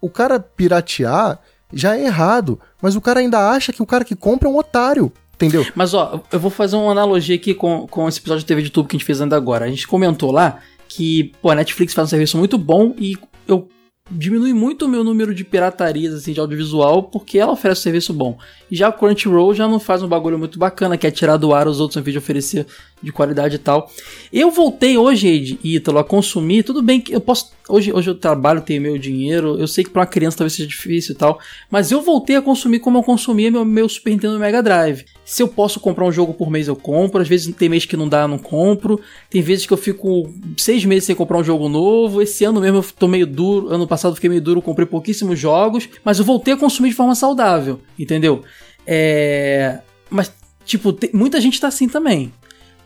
O 0.00 0.08
cara 0.10 0.38
piratear 0.40 1.38
já 1.72 1.96
é 1.96 2.04
errado, 2.04 2.58
mas 2.80 2.96
o 2.96 3.00
cara 3.00 3.20
ainda 3.20 3.50
acha 3.50 3.72
que 3.72 3.82
o 3.82 3.86
cara 3.86 4.04
que 4.04 4.14
compra 4.16 4.48
é 4.48 4.52
um 4.52 4.56
otário. 4.56 5.12
Entendeu? 5.34 5.66
Mas 5.74 5.92
ó, 5.94 6.20
eu 6.30 6.38
vou 6.38 6.50
fazer 6.50 6.76
uma 6.76 6.92
analogia 6.92 7.34
aqui 7.34 7.52
com, 7.54 7.86
com 7.88 8.08
esse 8.08 8.20
episódio 8.20 8.40
de 8.40 8.46
TV 8.46 8.62
de 8.62 8.70
tubo 8.70 8.88
que 8.88 8.94
a 8.96 8.98
gente 8.98 9.06
fez 9.06 9.20
ainda 9.20 9.34
agora. 9.36 9.64
A 9.64 9.68
gente 9.68 9.88
comentou 9.88 10.30
lá 10.30 10.58
que, 10.88 11.32
pô, 11.42 11.50
a 11.50 11.54
Netflix 11.54 11.94
faz 11.94 12.06
um 12.06 12.10
serviço 12.10 12.36
muito 12.38 12.56
bom 12.58 12.94
e 12.98 13.16
eu 13.48 13.68
diminui 14.12 14.52
muito 14.52 14.86
o 14.86 14.88
meu 14.88 15.02
número 15.02 15.34
de 15.34 15.44
piratarias 15.44 16.14
assim, 16.14 16.32
de 16.32 16.40
audiovisual 16.40 17.04
porque 17.04 17.38
ela 17.38 17.52
oferece 17.52 17.80
um 17.80 17.84
serviço 17.84 18.12
bom. 18.12 18.38
E 18.70 18.76
já 18.76 18.88
a 18.88 18.92
Crunchyroll 18.92 19.54
já 19.54 19.66
não 19.66 19.80
faz 19.80 20.02
um 20.02 20.08
bagulho 20.08 20.38
muito 20.38 20.58
bacana, 20.58 20.96
que 20.96 21.06
é 21.06 21.10
tirar 21.10 21.36
do 21.36 21.54
ar 21.54 21.66
os 21.66 21.80
outros 21.80 21.96
em 21.96 22.02
vez 22.02 22.12
de 22.12 22.18
oferecer 22.18 22.66
de 23.02 23.10
qualidade 23.10 23.56
e 23.56 23.58
tal. 23.58 23.90
Eu 24.32 24.50
voltei 24.50 24.96
hoje, 24.96 25.58
Ítalo, 25.62 25.98
a 25.98 26.04
consumir. 26.04 26.62
Tudo 26.62 26.80
bem 26.82 27.00
que 27.00 27.12
eu 27.12 27.20
posso. 27.20 27.50
Hoje, 27.68 27.92
hoje 27.92 28.10
eu 28.10 28.14
trabalho, 28.14 28.60
tenho 28.60 28.80
meu 28.80 28.96
dinheiro. 28.96 29.58
Eu 29.58 29.66
sei 29.66 29.82
que 29.82 29.90
para 29.90 30.00
uma 30.00 30.06
criança 30.06 30.38
talvez 30.38 30.52
seja 30.52 30.68
difícil 30.68 31.14
e 31.14 31.18
tal. 31.18 31.38
Mas 31.70 31.90
eu 31.90 32.00
voltei 32.00 32.36
a 32.36 32.42
consumir 32.42 32.78
como 32.78 32.98
eu 32.98 33.02
consumia 33.02 33.50
meu, 33.50 33.64
meu 33.64 33.88
Super 33.88 34.10
Nintendo 34.10 34.38
Mega 34.38 34.62
Drive. 34.62 35.04
Se 35.24 35.42
eu 35.42 35.48
posso 35.48 35.80
comprar 35.80 36.04
um 36.04 36.12
jogo 36.12 36.34
por 36.34 36.50
mês, 36.50 36.68
eu 36.68 36.76
compro. 36.76 37.20
Às 37.20 37.28
vezes 37.28 37.54
tem 37.54 37.68
mês 37.68 37.84
que 37.84 37.96
não 37.96 38.08
dá, 38.08 38.22
eu 38.22 38.28
não 38.28 38.38
compro. 38.38 39.00
Tem 39.28 39.42
vezes 39.42 39.66
que 39.66 39.72
eu 39.72 39.76
fico 39.76 40.32
seis 40.56 40.84
meses 40.84 41.04
sem 41.04 41.16
comprar 41.16 41.38
um 41.38 41.44
jogo 41.44 41.68
novo. 41.68 42.22
Esse 42.22 42.44
ano 42.44 42.60
mesmo 42.60 42.78
eu 42.78 42.84
tô 42.98 43.08
meio 43.08 43.26
duro. 43.26 43.68
Ano 43.68 43.86
passado 43.86 44.12
eu 44.12 44.16
fiquei 44.16 44.30
meio 44.30 44.42
duro, 44.42 44.62
comprei 44.62 44.86
pouquíssimos 44.86 45.38
jogos. 45.38 45.88
Mas 46.04 46.18
eu 46.18 46.24
voltei 46.24 46.54
a 46.54 46.56
consumir 46.56 46.90
de 46.90 46.94
forma 46.94 47.14
saudável, 47.14 47.80
entendeu? 47.98 48.42
É. 48.86 49.80
Mas, 50.10 50.32
tipo, 50.64 50.92
tem, 50.92 51.10
muita 51.12 51.40
gente 51.40 51.60
tá 51.60 51.68
assim 51.68 51.88
também. 51.88 52.32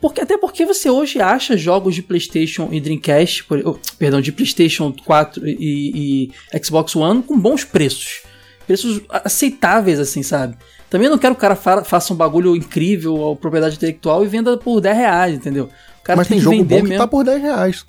Porque, 0.06 0.20
até 0.20 0.38
porque 0.38 0.64
você 0.64 0.88
hoje 0.88 1.20
acha 1.20 1.56
jogos 1.56 1.92
de 1.92 2.00
PlayStation 2.00 2.68
e 2.70 2.80
Dreamcast, 2.80 3.42
por, 3.42 3.60
oh, 3.66 3.76
perdão, 3.98 4.20
de 4.20 4.30
PlayStation 4.30 4.94
4 5.04 5.48
e, 5.48 6.30
e, 6.52 6.58
Xbox 6.64 6.94
One 6.94 7.24
com 7.24 7.36
bons 7.36 7.64
preços. 7.64 8.22
Preços 8.68 9.00
aceitáveis, 9.08 9.98
assim, 9.98 10.22
sabe? 10.22 10.56
Também 10.88 11.08
não 11.08 11.18
quero 11.18 11.34
que 11.34 11.38
o 11.38 11.40
cara 11.40 11.56
fa 11.56 11.82
faça 11.82 12.14
um 12.14 12.16
bagulho 12.16 12.54
incrível, 12.54 13.16
ou 13.16 13.34
propriedade 13.34 13.74
intelectual, 13.74 14.24
e 14.24 14.28
venda 14.28 14.56
por 14.56 14.80
10 14.80 14.96
reais, 14.96 15.34
entendeu? 15.34 15.64
O 15.98 16.04
cara 16.04 16.18
Mas 16.18 16.28
tem, 16.28 16.36
tem 16.36 16.44
jogo 16.44 16.62
bom 16.62 16.76
mesmo. 16.76 16.88
que 16.90 16.96
tá 16.96 17.08
por 17.08 17.24
10 17.24 17.42
reais. 17.42 17.84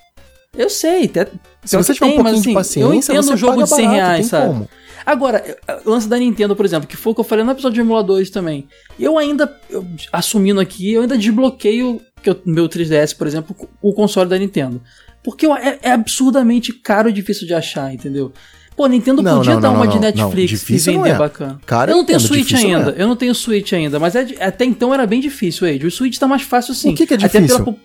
Eu 0.58 0.70
sei, 0.70 1.05
até. 1.05 1.28
Se 1.64 1.78
você 1.78 1.93
tiver 1.93 2.08
tem, 2.08 2.20
um 2.20 2.24
pouquinho 2.24 2.24
mas, 2.24 2.39
assim, 2.39 2.49
de 2.49 2.53
paciência, 2.55 3.12
eu 3.14 3.20
entendo 3.20 3.34
um 3.34 3.38
jogo 3.38 3.64
de 3.64 3.70
100 3.70 3.86
barato, 3.86 3.95
reais, 3.95 4.26
sabe? 4.26 4.47
Como. 4.47 4.70
Agora, 5.05 5.58
o 5.86 5.89
lance 5.89 6.08
da 6.10 6.18
Nintendo, 6.18 6.53
por 6.53 6.66
exemplo, 6.66 6.86
que 6.86 6.97
foi 6.97 7.12
o 7.12 7.16
que 7.16 7.22
eu 7.22 7.26
falei 7.26 7.45
no 7.45 7.51
episódio 7.51 7.76
de 7.76 7.80
emuladores 7.80 8.30
também. 8.30 8.68
Eu 8.99 9.18
ainda, 9.18 9.55
eu, 9.70 9.88
assumindo 10.12 10.60
aqui, 10.60 10.91
eu 10.91 11.01
ainda 11.01 11.18
desbloqueio 11.18 12.01
que 12.22 12.30
eu, 12.30 12.41
meu 12.45 12.68
3DS, 12.68 13.16
por 13.16 13.26
exemplo, 13.26 13.55
o 13.82 13.93
console 13.93 14.30
da 14.30 14.38
Nintendo. 14.38 14.82
Porque 15.24 15.45
é, 15.45 15.80
é 15.82 15.91
absurdamente 15.91 16.74
caro 16.74 17.08
e 17.08 17.14
difícil 17.14 17.47
de 17.47 17.53
achar, 17.53 17.93
entendeu? 17.93 18.34
Pô, 18.76 18.86
Nintendo 18.86 19.24
não, 19.24 19.38
podia 19.38 19.53
não, 19.55 19.62
dar 19.62 19.70
não, 19.70 19.78
uma 19.78 19.88
de 19.88 19.97
Netflix 19.97 20.70
e 20.70 20.78
vender 20.78 21.10
é. 21.10 21.16
bacana. 21.16 21.60
Cara, 21.66 21.91
eu 21.91 21.97
não 21.97 22.05
tenho 22.05 22.20
Switch 22.20 22.53
ainda, 22.53 22.93
é. 22.95 23.01
eu 23.01 23.08
não 23.08 23.16
tenho 23.16 23.34
Switch 23.34 23.74
ainda, 23.74 23.99
mas 23.99 24.14
é, 24.16 24.28
até 24.39 24.66
então 24.66 24.93
era 24.93 25.08
bem 25.08 25.20
difícil, 25.20 25.68
Age. 25.68 25.88
O 25.88 25.91
Switch 25.91 26.18
tá 26.18 26.28
mais 26.28 26.43
fácil 26.43 26.74
sim. 26.76 26.91
O 26.91 26.95
que, 26.95 27.08
que 27.08 27.14
é 27.16 27.18
difícil? 27.18 27.55
Até 27.55 27.64
pela... 27.64 27.78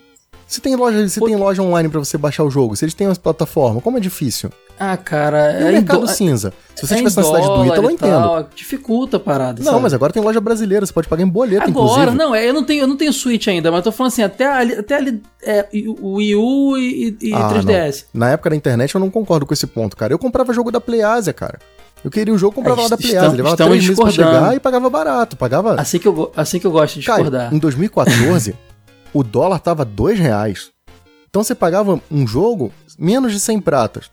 Se 0.53 0.61
tem 0.61 0.75
loja, 0.75 1.09
se 1.09 1.19
Pô... 1.19 1.25
tem 1.25 1.35
loja 1.35 1.63
online 1.63 1.89
para 1.89 1.97
você 1.97 2.15
baixar 2.15 2.43
o 2.43 2.49
jogo, 2.51 2.75
se 2.75 2.85
eles 2.85 2.93
têm 2.93 3.07
uma 3.07 3.15
plataforma, 3.15 3.81
como 3.81 3.97
é 3.97 3.99
difícil? 3.99 4.51
Ah, 4.79 4.95
cara, 4.95 5.51
é. 5.51 5.63
O 5.63 5.73
mercado 5.73 6.01
do... 6.01 6.07
cinza. 6.07 6.53
Se 6.75 6.85
você 6.85 6.93
é 6.93 6.97
estivesse 6.97 7.17
na 7.17 7.23
cidade 7.23 7.47
do 7.47 7.65
Ítalo, 7.65 7.87
eu 7.87 7.91
entendo. 7.91 8.47
dificulta 8.55 9.17
a 9.17 9.19
parada. 9.19 9.63
Não, 9.63 9.71
sabe? 9.71 9.81
mas 9.81 9.95
agora 9.95 10.13
tem 10.13 10.21
loja 10.21 10.39
brasileira, 10.39 10.85
você 10.85 10.93
pode 10.93 11.07
pagar 11.07 11.23
em 11.23 11.27
boleto, 11.27 11.67
agora, 11.67 11.71
inclusive. 11.71 12.15
não, 12.15 12.35
é, 12.35 12.47
eu 12.47 12.53
não 12.53 12.63
tenho, 12.63 12.81
eu 12.81 12.87
não 12.87 12.95
tenho 12.95 13.11
Switch 13.11 13.47
ainda, 13.47 13.71
mas 13.71 13.79
eu 13.79 13.83
tô 13.85 13.91
falando 13.91 14.11
assim, 14.11 14.21
até 14.21 14.45
ali, 14.45 14.73
até 14.73 14.95
ali 14.95 15.23
é, 15.41 15.67
o 15.99 16.17
Wii 16.17 16.35
U 16.35 16.77
e, 16.77 17.17
e 17.19 17.33
ah, 17.33 17.49
3DS. 17.51 18.05
Não. 18.13 18.19
Na 18.19 18.33
época 18.33 18.51
da 18.51 18.55
internet 18.55 18.93
eu 18.93 19.01
não 19.01 19.09
concordo 19.09 19.47
com 19.47 19.55
esse 19.55 19.65
ponto, 19.65 19.97
cara. 19.97 20.13
Eu 20.13 20.19
comprava 20.19 20.53
jogo 20.53 20.69
da 20.69 20.79
PlayAsia, 20.79 21.33
cara. 21.33 21.57
Eu 22.03 22.11
queria 22.11 22.31
o 22.31 22.37
jogo, 22.37 22.53
comprava 22.53 22.83
lá 22.83 22.89
da 22.89 22.97
PlayAsia. 22.97 23.31
Levava 23.31 23.57
três 23.57 23.69
meses 23.69 23.95
pra 23.95 24.11
chegar 24.11 24.55
e 24.55 24.59
pagava 24.59 24.87
barato. 24.87 25.35
Pagava. 25.35 25.81
Assim 25.81 25.97
que 25.97 26.07
eu, 26.07 26.31
assim 26.35 26.59
que 26.59 26.67
eu 26.67 26.71
gosto 26.71 26.93
de 26.93 26.99
discordar. 26.99 27.45
Cara, 27.45 27.55
em 27.55 27.57
2014, 27.57 28.53
o 29.13 29.23
dólar 29.23 29.59
tava 29.59 29.85
dois 29.85 30.17
reais. 30.19 30.71
Então 31.29 31.43
você 31.43 31.55
pagava 31.55 32.01
um 32.11 32.27
jogo 32.27 32.71
menos 32.97 33.31
de 33.31 33.39
100 33.39 33.61
pratas. 33.61 34.11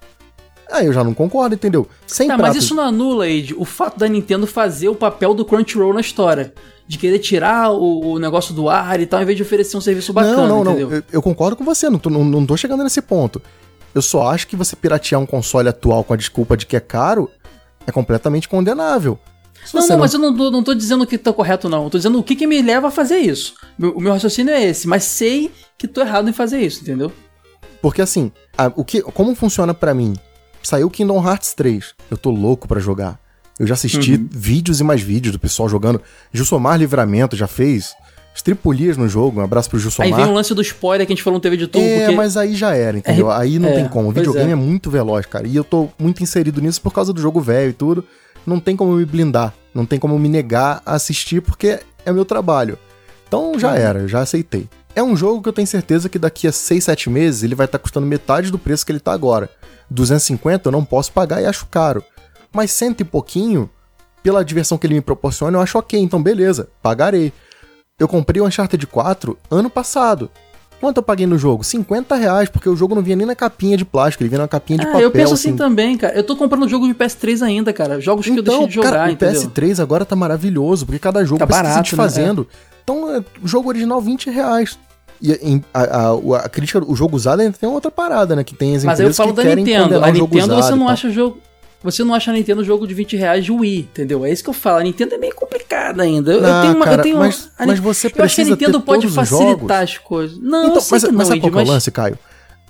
Aí 0.70 0.86
eu 0.86 0.92
já 0.92 1.02
não 1.02 1.12
concordo, 1.12 1.54
entendeu? 1.54 1.88
Sem 2.06 2.28
tá, 2.28 2.36
pratos... 2.36 2.56
mas 2.56 2.64
isso 2.64 2.74
não 2.74 2.84
anula, 2.84 3.28
Ed, 3.28 3.54
o 3.54 3.64
fato 3.64 3.98
da 3.98 4.08
Nintendo 4.08 4.46
fazer 4.46 4.88
o 4.88 4.94
papel 4.94 5.34
do 5.34 5.44
Crunchyroll 5.44 5.92
na 5.92 6.00
história. 6.00 6.54
De 6.86 6.98
querer 6.98 7.18
tirar 7.20 7.70
o, 7.70 8.14
o 8.14 8.18
negócio 8.18 8.52
do 8.52 8.68
ar 8.68 9.00
e 9.00 9.06
tal, 9.06 9.22
em 9.22 9.24
vez 9.24 9.36
de 9.36 9.42
oferecer 9.42 9.76
um 9.76 9.80
serviço 9.80 10.12
bacana, 10.12 10.48
não, 10.48 10.64
não, 10.64 10.72
entendeu? 10.72 10.90
Não, 10.90 10.96
eu, 10.96 11.02
eu 11.12 11.22
concordo 11.22 11.56
com 11.56 11.64
você, 11.64 11.88
não 11.88 11.98
tô, 11.98 12.10
não, 12.10 12.24
não 12.24 12.44
tô 12.44 12.56
chegando 12.56 12.82
nesse 12.82 13.00
ponto. 13.00 13.40
Eu 13.94 14.02
só 14.02 14.28
acho 14.28 14.46
que 14.46 14.56
você 14.56 14.74
piratear 14.74 15.20
um 15.20 15.26
console 15.26 15.68
atual 15.68 16.02
com 16.02 16.14
a 16.14 16.16
desculpa 16.16 16.56
de 16.56 16.66
que 16.66 16.76
é 16.76 16.80
caro 16.80 17.30
é 17.86 17.92
completamente 17.92 18.48
condenável. 18.48 19.18
Não, 19.72 19.80
não, 19.80 19.88
não, 19.88 19.98
mas 19.98 20.12
eu 20.12 20.18
não 20.18 20.36
tô, 20.36 20.50
não 20.50 20.62
tô 20.62 20.74
dizendo 20.74 21.06
que 21.06 21.18
tá 21.18 21.32
correto, 21.32 21.68
não. 21.68 21.84
Eu 21.84 21.90
tô 21.90 21.98
dizendo 21.98 22.18
o 22.18 22.22
que, 22.22 22.34
que 22.34 22.46
me 22.46 22.60
leva 22.62 22.88
a 22.88 22.90
fazer 22.90 23.18
isso. 23.18 23.54
Meu, 23.78 23.92
o 23.92 24.00
meu 24.00 24.12
raciocínio 24.12 24.52
é 24.52 24.62
esse, 24.62 24.88
mas 24.88 25.04
sei 25.04 25.50
que 25.78 25.86
tô 25.86 26.00
errado 26.00 26.28
em 26.28 26.32
fazer 26.32 26.60
isso, 26.60 26.82
entendeu? 26.82 27.12
Porque 27.80 28.02
assim, 28.02 28.30
a, 28.56 28.70
o 28.74 28.84
que, 28.84 29.00
como 29.02 29.34
funciona 29.34 29.72
para 29.72 29.94
mim? 29.94 30.14
Saiu 30.62 30.90
Kingdom 30.90 31.26
Hearts 31.26 31.54
3. 31.54 31.94
Eu 32.10 32.16
tô 32.16 32.30
louco 32.30 32.68
para 32.68 32.80
jogar. 32.80 33.18
Eu 33.58 33.66
já 33.66 33.74
assisti 33.74 34.14
uhum. 34.14 34.28
vídeos 34.30 34.80
e 34.80 34.84
mais 34.84 35.02
vídeos 35.02 35.32
do 35.32 35.38
pessoal 35.38 35.68
jogando. 35.68 36.00
Jussomar 36.32 36.78
Livramento 36.78 37.36
já 37.36 37.46
fez 37.46 37.94
estripulias 38.34 38.96
no 38.96 39.08
jogo. 39.08 39.40
Um 39.40 39.44
abraço 39.44 39.68
pro 39.68 39.78
Jussomar. 39.78 40.10
Aí 40.10 40.14
vem 40.14 40.30
o 40.30 40.34
lance 40.34 40.54
do 40.54 40.62
spoiler 40.62 41.06
que 41.06 41.12
a 41.12 41.16
gente 41.16 41.22
falou 41.22 41.38
no 41.38 41.42
TV 41.42 41.56
de 41.56 41.66
tudo. 41.66 41.82
É, 41.82 42.00
porque... 42.00 42.16
mas 42.16 42.36
aí 42.36 42.54
já 42.54 42.74
era, 42.74 42.96
entendeu? 42.96 43.30
É, 43.30 43.36
aí 43.36 43.58
não 43.58 43.68
é, 43.68 43.74
tem 43.74 43.88
como. 43.88 44.08
O 44.08 44.12
videogame 44.12 44.50
é. 44.50 44.52
é. 44.52 44.56
muito 44.56 44.90
veloz, 44.90 45.26
cara. 45.26 45.46
E 45.46 45.54
eu 45.54 45.64
tô 45.64 45.88
muito 45.98 46.22
inserido 46.22 46.60
nisso 46.60 46.80
por 46.80 46.92
causa 46.92 47.12
do 47.12 47.20
jogo 47.20 47.40
velho 47.40 47.70
e 47.70 47.74
tudo. 47.74 48.04
Não 48.46 48.60
tem 48.60 48.76
como 48.76 48.94
me 48.94 49.04
blindar. 49.04 49.54
Não 49.74 49.86
tem 49.86 49.98
como 49.98 50.18
me 50.18 50.28
negar 50.28 50.82
a 50.84 50.94
assistir 50.94 51.40
porque 51.40 51.80
é 52.04 52.12
meu 52.12 52.24
trabalho. 52.24 52.78
Então 53.26 53.58
já 53.58 53.70
uhum. 53.70 53.76
era, 53.76 54.08
já 54.08 54.20
aceitei. 54.20 54.68
É 54.94 55.02
um 55.02 55.16
jogo 55.16 55.42
que 55.42 55.48
eu 55.48 55.52
tenho 55.52 55.66
certeza 55.66 56.08
que 56.08 56.18
daqui 56.18 56.48
a 56.48 56.52
6, 56.52 56.82
7 56.82 57.08
meses 57.08 57.42
ele 57.42 57.54
vai 57.54 57.66
estar 57.66 57.78
tá 57.78 57.82
custando 57.82 58.06
metade 58.06 58.50
do 58.50 58.58
preço 58.58 58.84
que 58.84 58.90
ele 58.90 58.98
tá 59.00 59.12
agora. 59.12 59.48
250 59.88 60.68
eu 60.68 60.72
não 60.72 60.84
posso 60.84 61.12
pagar 61.12 61.40
e 61.40 61.46
acho 61.46 61.66
caro. 61.66 62.02
Mas 62.52 62.72
cento 62.72 63.00
e 63.00 63.04
pouquinho, 63.04 63.70
pela 64.22 64.44
diversão 64.44 64.76
que 64.76 64.86
ele 64.86 64.94
me 64.94 65.00
proporciona, 65.00 65.56
eu 65.56 65.62
acho 65.62 65.78
ok, 65.78 66.00
então 66.00 66.22
beleza, 66.22 66.68
pagarei. 66.82 67.32
Eu 67.98 68.08
comprei 68.08 68.40
o 68.40 68.46
Uncharted 68.46 68.84
4 68.86 69.38
ano 69.50 69.70
passado. 69.70 70.30
Quanto 70.80 70.96
eu 70.96 71.02
paguei 71.02 71.26
no 71.26 71.36
jogo? 71.36 71.62
50 71.62 72.14
reais, 72.14 72.48
porque 72.48 72.66
o 72.66 72.74
jogo 72.74 72.94
não 72.94 73.02
vinha 73.02 73.14
nem 73.14 73.26
na 73.26 73.34
capinha 73.34 73.76
de 73.76 73.84
plástico, 73.84 74.22
ele 74.22 74.30
vinha 74.30 74.40
na 74.40 74.48
capinha 74.48 74.78
de 74.78 74.86
ah, 74.86 74.88
papel. 74.88 75.02
Eu 75.02 75.10
penso 75.10 75.34
assim, 75.34 75.50
assim 75.50 75.56
também, 75.56 75.96
cara. 75.98 76.14
Eu 76.14 76.24
tô 76.24 76.34
comprando 76.34 76.66
jogo 76.66 76.88
de 76.88 76.94
PS3 76.94 77.42
ainda, 77.42 77.70
cara. 77.70 78.00
Jogos 78.00 78.26
então, 78.26 78.34
que 78.34 78.40
eu 78.40 78.44
deixei 78.44 78.66
de 78.66 78.74
jogar, 78.74 78.90
cara, 78.92 79.12
o 79.12 79.16
PS3 79.16 79.78
agora 79.78 80.06
tá 80.06 80.16
maravilhoso, 80.16 80.86
porque 80.86 80.98
cada 80.98 81.22
jogo 81.22 81.38
tá 81.38 81.44
barato, 81.44 81.90
se 81.90 81.94
fazendo. 81.94 82.42
Né? 82.42 82.58
Então, 82.82 83.14
é, 83.14 83.22
jogo 83.44 83.68
original 83.68 84.00
20 84.00 84.30
reais. 84.30 84.78
E 85.20 85.62
a, 85.74 85.80
a, 85.82 86.36
a, 86.44 86.48
crítica, 86.48 86.82
o 86.82 86.96
jogo 86.96 87.14
usado 87.14 87.40
ainda 87.40 87.54
tem 87.60 87.68
outra 87.68 87.90
parada, 87.90 88.34
né? 88.34 88.42
Que 88.42 88.54
tem 88.54 88.74
as 88.74 88.84
Mas 88.84 88.98
empresas 88.98 89.18
eu 89.18 89.24
falo 89.24 89.36
da 89.36 89.54
Nintendo. 89.54 90.02
A 90.02 90.10
Nintendo 90.10 90.54
você 90.54 90.74
não 90.74 90.88
acha 90.88 91.10
jogo. 91.10 91.38
Você 91.82 92.04
não 92.04 92.14
acha 92.14 92.30
a 92.30 92.34
Nintendo 92.34 92.62
jogo 92.62 92.86
de 92.86 92.92
20 92.92 93.16
reais 93.16 93.44
de 93.44 93.50
Wii, 93.50 93.80
entendeu? 93.80 94.24
É 94.24 94.30
isso 94.30 94.44
que 94.44 94.50
eu 94.50 94.54
falo. 94.54 94.80
A 94.80 94.82
Nintendo 94.82 95.14
é 95.14 95.18
meio 95.18 95.34
complicada 95.34 96.02
ainda. 96.02 96.32
Eu, 96.32 96.42
não, 96.42 96.48
eu 96.48 96.62
tenho 96.62 96.76
uma. 96.76 96.84
Cara, 96.84 96.96
eu 96.98 97.02
tenho 97.02 97.16
mas, 97.16 97.50
uma, 97.58 97.66
mas 97.66 97.78
você 97.78 98.10
precisa. 98.10 98.20
Eu 98.20 98.24
acho 98.24 98.34
que 98.34 98.42
a 98.42 98.44
Nintendo 98.44 98.80
pode 98.82 99.08
facilitar 99.08 99.82
as 99.82 99.96
coisas. 99.96 100.38
Não, 100.38 100.64
então, 100.64 100.74
eu 100.74 100.80
sei 100.82 100.94
mas, 100.94 101.04
que 101.04 101.10
não, 101.10 101.18
mas 101.18 101.28
sabe 101.28 101.40
qual 101.40 101.60
é 101.60 101.64
o 101.64 101.66
lance, 101.66 101.90
Caio? 101.90 102.18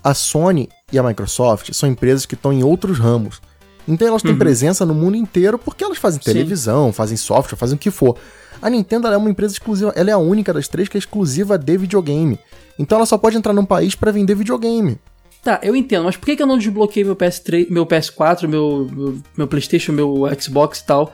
A 0.02 0.14
Sony 0.14 0.68
e 0.92 0.98
a 0.98 1.02
Microsoft 1.02 1.72
são 1.72 1.88
empresas 1.88 2.24
que 2.24 2.34
estão 2.34 2.52
em 2.52 2.62
outros 2.62 2.98
ramos. 2.98 3.40
Então 3.86 4.06
elas 4.06 4.22
têm 4.22 4.32
uhum. 4.32 4.38
presença 4.38 4.86
no 4.86 4.94
mundo 4.94 5.16
inteiro 5.16 5.58
porque 5.58 5.82
elas 5.82 5.98
fazem 5.98 6.20
televisão, 6.20 6.86
Sim. 6.86 6.92
fazem 6.92 7.16
software, 7.16 7.56
fazem 7.56 7.76
o 7.76 7.78
que 7.78 7.90
for. 7.90 8.16
A 8.62 8.70
Nintendo 8.70 9.08
é 9.08 9.16
uma 9.16 9.30
empresa 9.30 9.54
exclusiva, 9.54 9.92
ela 9.96 10.10
é 10.10 10.12
a 10.12 10.18
única 10.18 10.52
das 10.52 10.68
três 10.68 10.88
que 10.88 10.96
é 10.96 11.00
exclusiva 11.00 11.58
de 11.58 11.76
videogame. 11.76 12.38
Então 12.78 12.96
ela 12.96 13.06
só 13.06 13.18
pode 13.18 13.36
entrar 13.36 13.52
num 13.52 13.64
país 13.64 13.94
para 13.94 14.12
vender 14.12 14.34
videogame. 14.34 14.98
Tá, 15.42 15.58
eu 15.62 15.74
entendo, 15.74 16.04
mas 16.04 16.16
por 16.16 16.26
que, 16.26 16.42
eu 16.42 16.46
não 16.46 16.58
desbloqueei 16.58 17.02
meu 17.02 17.16
PS3, 17.16 17.70
meu 17.70 17.86
PS4, 17.86 18.46
meu, 18.46 18.88
meu, 18.92 19.18
meu 19.36 19.48
PlayStation, 19.48 19.92
meu 19.92 20.24
Xbox 20.38 20.80
e 20.80 20.86
tal? 20.86 21.12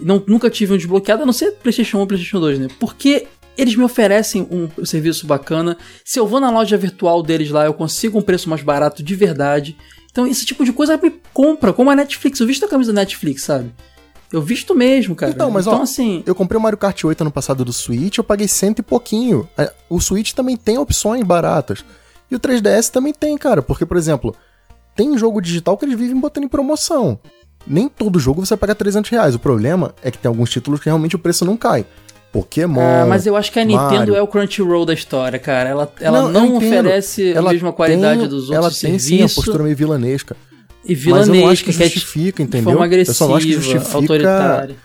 Não, 0.00 0.22
nunca 0.26 0.48
tive 0.48 0.72
um 0.72 0.76
desbloqueado, 0.76 1.22
a 1.22 1.26
não 1.26 1.32
ser 1.32 1.52
PlayStation 1.52 1.98
1 1.98 2.00
ou 2.00 2.06
PlayStation 2.06 2.40
2, 2.40 2.58
né? 2.58 2.68
Porque 2.80 3.26
eles 3.56 3.74
me 3.74 3.82
oferecem 3.82 4.46
um 4.50 4.84
serviço 4.84 5.26
bacana. 5.26 5.76
Se 6.04 6.18
eu 6.18 6.26
vou 6.26 6.40
na 6.40 6.50
loja 6.50 6.76
virtual 6.76 7.22
deles 7.22 7.50
lá, 7.50 7.64
eu 7.64 7.74
consigo 7.74 8.18
um 8.18 8.22
preço 8.22 8.48
mais 8.48 8.62
barato 8.62 9.02
de 9.02 9.14
verdade. 9.14 9.76
Então, 10.10 10.26
esse 10.26 10.44
tipo 10.44 10.64
de 10.64 10.72
coisa 10.72 10.98
me 11.02 11.12
compra, 11.32 11.72
como 11.72 11.90
a 11.90 11.96
Netflix. 11.96 12.40
Eu 12.40 12.46
visto 12.46 12.64
a 12.64 12.68
camisa 12.68 12.92
da 12.92 13.00
Netflix, 13.00 13.44
sabe? 13.44 13.70
Eu 14.32 14.42
visto 14.42 14.74
mesmo, 14.74 15.14
cara. 15.14 15.32
Então, 15.32 15.50
mas 15.50 15.66
então, 15.66 15.80
ó, 15.80 15.82
assim. 15.82 16.22
Eu 16.26 16.34
comprei 16.34 16.58
o 16.58 16.62
Mario 16.62 16.78
Kart 16.78 17.04
8 17.04 17.20
ano 17.20 17.30
passado 17.30 17.64
do 17.64 17.72
Switch, 17.72 18.18
eu 18.18 18.24
paguei 18.24 18.48
cento 18.48 18.80
e 18.80 18.82
pouquinho. 18.82 19.48
É, 19.56 19.72
o 19.88 20.00
Switch 20.00 20.32
também 20.32 20.56
tem 20.56 20.78
opções 20.78 21.22
baratas. 21.22 21.84
E 22.30 22.34
o 22.34 22.40
3DS 22.40 22.90
também 22.90 23.12
tem, 23.12 23.36
cara. 23.38 23.62
Porque, 23.62 23.86
por 23.86 23.96
exemplo, 23.96 24.34
tem 24.94 25.16
jogo 25.18 25.40
digital 25.40 25.76
que 25.76 25.84
eles 25.84 25.98
vivem 25.98 26.18
botando 26.18 26.44
em 26.44 26.48
promoção. 26.48 27.18
Nem 27.66 27.88
todo 27.88 28.18
jogo 28.18 28.44
você 28.44 28.56
paga 28.56 28.74
300 28.74 29.10
reais. 29.10 29.34
O 29.34 29.38
problema 29.38 29.94
é 30.02 30.10
que 30.10 30.18
tem 30.18 30.28
alguns 30.28 30.50
títulos 30.50 30.80
que 30.80 30.86
realmente 30.86 31.16
o 31.16 31.18
preço 31.18 31.44
não 31.44 31.56
cai. 31.56 31.84
Pokémon. 32.32 32.80
Ah, 32.80 33.06
mas 33.06 33.26
eu 33.26 33.36
acho 33.36 33.50
que 33.50 33.58
a 33.58 33.64
Nintendo 33.64 33.88
Mario. 33.88 34.16
é 34.16 34.22
o 34.22 34.26
Crunchyroll 34.26 34.84
da 34.84 34.92
história, 34.92 35.38
cara. 35.38 35.70
Ela, 35.70 35.92
ela 36.00 36.22
não, 36.22 36.48
não 36.48 36.56
oferece 36.56 37.32
ela 37.32 37.50
a 37.50 37.52
mesma 37.52 37.72
qualidade 37.72 38.20
tem, 38.20 38.28
dos 38.28 38.50
outros 38.50 38.56
ela 38.56 38.70
serviços. 38.70 39.08
Tem 39.08 39.18
sim 39.18 39.24
a 39.24 39.34
postura 39.34 39.64
meio 39.64 39.76
vilanesca. 39.76 40.36
E 40.84 40.94
vilanesca, 40.94 41.32
mas 41.32 41.38
eu 41.38 41.44
não 41.44 41.50
acho 41.50 41.64
que 41.64 41.70
é 41.70 41.72
justifica, 41.72 42.42
entendeu? 42.42 42.60
De 42.60 42.72
forma 42.72 42.84
agressiva, 42.84 43.10
eu 43.10 43.14
só 43.14 43.36
acho 43.36 43.46
que 43.46 43.52
justifica 43.54 43.96
autoritária. 43.96 44.76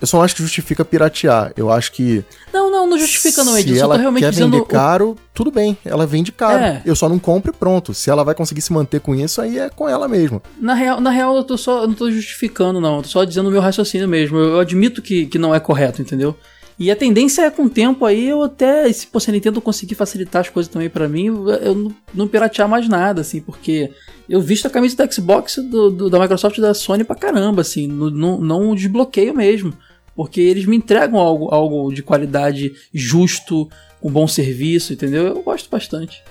Eu 0.00 0.06
só 0.06 0.18
não 0.18 0.24
acho 0.24 0.34
que 0.36 0.42
justifica 0.42 0.84
piratear. 0.84 1.52
Eu 1.56 1.70
acho 1.70 1.92
que. 1.92 2.24
Não, 2.52 2.70
não, 2.70 2.86
não 2.86 2.98
justifica, 2.98 3.42
não, 3.42 3.56
Ed. 3.56 3.72
Se 3.74 3.78
ela 3.80 3.94
tô 3.94 4.00
realmente 4.00 4.24
quer 4.24 4.32
vender 4.32 4.58
o- 4.58 4.64
caro, 4.64 5.16
tudo 5.32 5.50
bem. 5.50 5.76
Ela 5.84 6.06
vende 6.06 6.30
caro. 6.32 6.62
É. 6.62 6.82
Eu 6.84 6.94
só 6.94 7.08
não 7.08 7.18
compro 7.18 7.50
e 7.50 7.56
pronto. 7.56 7.94
Se 7.94 8.10
ela 8.10 8.22
vai 8.24 8.34
conseguir 8.34 8.60
se 8.62 8.72
manter 8.72 9.00
com 9.00 9.14
isso, 9.14 9.40
aí 9.40 9.58
é 9.58 9.68
com 9.70 9.88
ela 9.88 10.06
mesmo. 10.06 10.42
Na 10.60 10.74
real, 10.74 11.00
na 11.00 11.10
real 11.10 11.34
eu 11.36 11.44
tô 11.44 11.56
só, 11.56 11.82
eu 11.82 11.88
não 11.88 11.94
tô 11.94 12.10
justificando, 12.10 12.80
não. 12.80 12.96
Eu 12.96 13.02
tô 13.02 13.08
só 13.08 13.24
dizendo 13.24 13.48
o 13.48 13.52
meu 13.52 13.60
raciocínio 13.60 14.06
mesmo. 14.08 14.36
Eu, 14.38 14.50
eu 14.52 14.60
admito 14.60 15.00
que, 15.00 15.26
que 15.26 15.38
não 15.38 15.54
é 15.54 15.60
correto, 15.60 16.02
entendeu? 16.02 16.36
E 16.78 16.90
a 16.90 16.96
tendência 16.96 17.40
é, 17.40 17.50
com 17.50 17.62
o 17.64 17.70
tempo 17.70 18.04
aí, 18.04 18.28
eu 18.28 18.42
até, 18.42 18.92
se 18.92 19.08
você 19.10 19.32
Nintendo 19.32 19.62
conseguir 19.62 19.94
facilitar 19.94 20.42
as 20.42 20.50
coisas 20.50 20.70
também 20.70 20.90
pra 20.90 21.08
mim, 21.08 21.24
eu, 21.28 21.74
não, 21.74 21.94
não 22.12 22.28
piratear 22.28 22.68
mais 22.68 22.86
nada, 22.86 23.22
assim, 23.22 23.40
porque 23.40 23.90
eu 24.28 24.42
visto 24.42 24.66
a 24.66 24.70
camisa 24.70 24.94
da 24.94 25.10
Xbox, 25.10 25.56
do, 25.56 25.88
do- 25.90 26.10
da 26.10 26.20
Microsoft 26.20 26.58
e 26.58 26.60
da 26.60 26.74
Sony 26.74 27.02
pra 27.02 27.16
caramba, 27.16 27.62
assim, 27.62 27.86
no- 27.86 28.10
não, 28.10 28.38
não 28.38 28.74
desbloqueio 28.74 29.34
mesmo. 29.34 29.72
Porque 30.16 30.40
eles 30.40 30.64
me 30.64 30.76
entregam 30.76 31.20
algo, 31.20 31.54
algo 31.54 31.92
de 31.92 32.02
qualidade 32.02 32.74
justo, 32.92 33.68
com 34.00 34.10
bom 34.10 34.26
serviço, 34.26 34.94
entendeu? 34.94 35.26
Eu 35.26 35.42
gosto 35.42 35.68
bastante. 35.68 36.24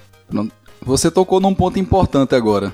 Você 0.82 1.12
tocou 1.12 1.40
num 1.40 1.54
ponto 1.54 1.80
importante 1.80 2.34
agora, 2.36 2.74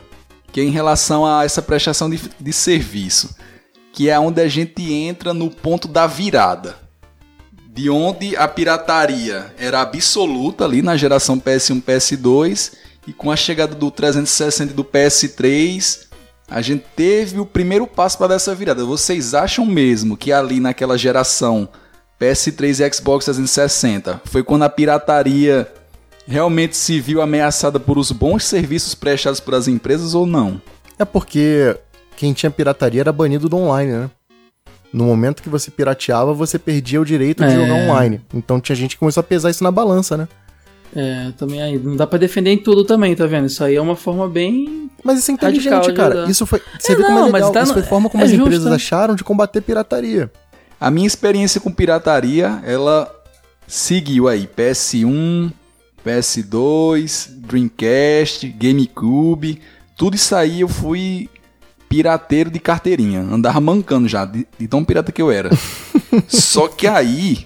que 0.51 0.62
é 0.62 0.64
em 0.64 0.72
relação 0.72 1.26
a 1.26 1.43
essa 1.43 1.62
prestação 1.62 2.09
de, 2.09 2.20
de 2.39 2.53
serviço, 2.53 3.36
que 3.91 4.09
é 4.09 4.18
onde 4.18 4.41
a 4.41 4.47
gente 4.47 4.91
entra 4.93 5.34
no 5.34 5.49
ponto 5.49 5.88
da 5.88 6.07
virada. 6.07 6.76
De 7.74 7.89
onde 7.89 8.36
a 8.36 8.47
pirataria 8.47 9.53
era 9.57 9.82
absoluta 9.82 10.66
ali 10.66 10.82
na 10.82 10.97
geração 10.97 11.39
PS1, 11.39 11.82
PS2, 11.82 12.74
e 13.07 13.14
com 13.14 13.32
a 13.32 13.36
chegada 13.36 13.74
do 13.74 13.89
360 13.89 14.72
e 14.72 14.76
do 14.76 14.84
PS3, 14.84 16.11
a 16.52 16.62
gente 16.62 16.84
teve 16.95 17.39
o 17.39 17.45
primeiro 17.45 17.88
passo 17.88 18.18
para 18.18 18.28
dessa 18.28 18.54
virada. 18.54 18.84
Vocês 18.84 19.34
acham 19.34 19.66
mesmo 19.66 20.18
que 20.18 20.32
ali 20.34 20.60
naquela 20.60 20.97
geração 20.97 21.68
PS3 22.20 22.86
e 22.86 22.93
Xbox 22.93 23.26
360 23.26 24.22
foi 24.26 24.43
quando 24.43 24.64
a 24.64 24.70
pirataria 24.70 25.68
realmente 26.28 26.76
se 26.78 26.99
viu 26.99 27.22
ameaçada 27.22 27.80
por 27.80 27.97
os 27.97 28.12
bons 28.12 28.43
serviços 28.43 28.93
prestados 28.93 29.39
por 29.39 29.56
as 29.56 29.68
empresas 29.68 30.14
ou 30.14 30.26
não? 30.26 30.62
É 30.99 31.06
porque 31.06 31.76
quem 32.18 32.34
tinha 32.34 32.52
pirataria 32.52 33.02
era 33.02 33.12
banido 33.14 33.47
do 33.49 33.58
online, 33.58 33.91
né? 33.93 34.10
No 34.93 35.06
momento 35.06 35.41
que 35.41 35.47
você 35.47 35.72
pirateava, 35.72 36.34
você 36.34 36.60
perdia 36.60 36.99
o 36.99 37.06
direito 37.06 37.43
de 37.45 37.49
É. 37.49 37.56
jogar 37.56 37.74
online. 37.76 38.20
Então 38.34 38.60
tinha 38.60 38.76
gente 38.76 38.95
que 38.95 38.99
começou 38.99 39.22
a 39.22 39.24
pesar 39.24 39.49
isso 39.49 39.64
na 39.64 39.72
balança, 39.72 40.18
né? 40.18 40.28
É, 40.96 41.32
também 41.38 41.62
aí, 41.62 41.80
não 41.80 41.96
dá 41.96 42.06
pra 42.06 42.20
defender 42.20 42.50
em 42.52 42.58
tudo 42.58 42.84
também, 42.84 43.16
tá 43.16 43.26
vendo? 43.26 43.46
Isso 43.48 43.64
aí 43.64 43.76
é 43.76 43.82
uma 43.82 43.96
forma 43.96 44.28
bem 44.28 44.89
Mas 45.04 45.20
isso 45.20 45.32
é 45.32 45.34
inteligente, 45.34 45.94
cara. 45.94 46.30
Isso 46.30 46.46
foi. 46.46 46.62
Você 46.80 46.92
É, 46.92 46.96
vê 46.96 47.04
como 47.04 47.20
não, 47.20 47.28
é 47.28 47.32
mas 47.32 47.42
legal. 47.42 47.52
tá 47.54 47.64
isso 47.64 47.74
foi 47.74 47.82
a 47.82 47.86
forma 47.86 48.10
como 48.10 48.22
é 48.24 48.26
as 48.26 48.32
justo, 48.32 48.44
empresas 48.46 48.66
né? 48.70 48.76
acharam 48.76 49.16
de 49.16 49.24
combater 49.24 49.62
pirataria. 49.62 50.30
A 50.80 50.92
minha 50.92 51.08
experiência 51.08 51.62
com 51.62 51.72
pirataria, 51.72 52.60
ela 52.66 53.10
seguiu 53.68 54.28
aí 54.28 54.48
PS1, 54.48 55.52
PS2, 56.06 57.28
Dreamcast, 57.38 58.48
GameCube, 58.50 59.62
tudo 59.98 60.16
isso 60.16 60.36
aí 60.36 60.62
eu 60.62 60.68
fui 60.68 61.30
pirateiro 61.88 62.50
de 62.50 62.60
carteirinha, 62.60 63.20
andava 63.22 63.60
mancando 63.60 64.08
já, 64.08 64.26
de, 64.26 64.48
de 64.58 64.68
tão 64.68 64.84
pirata 64.84 65.12
que 65.12 65.22
eu 65.22 65.30
era. 65.32 65.50
Só 66.28 66.68
que 66.68 66.88
aí 66.88 67.46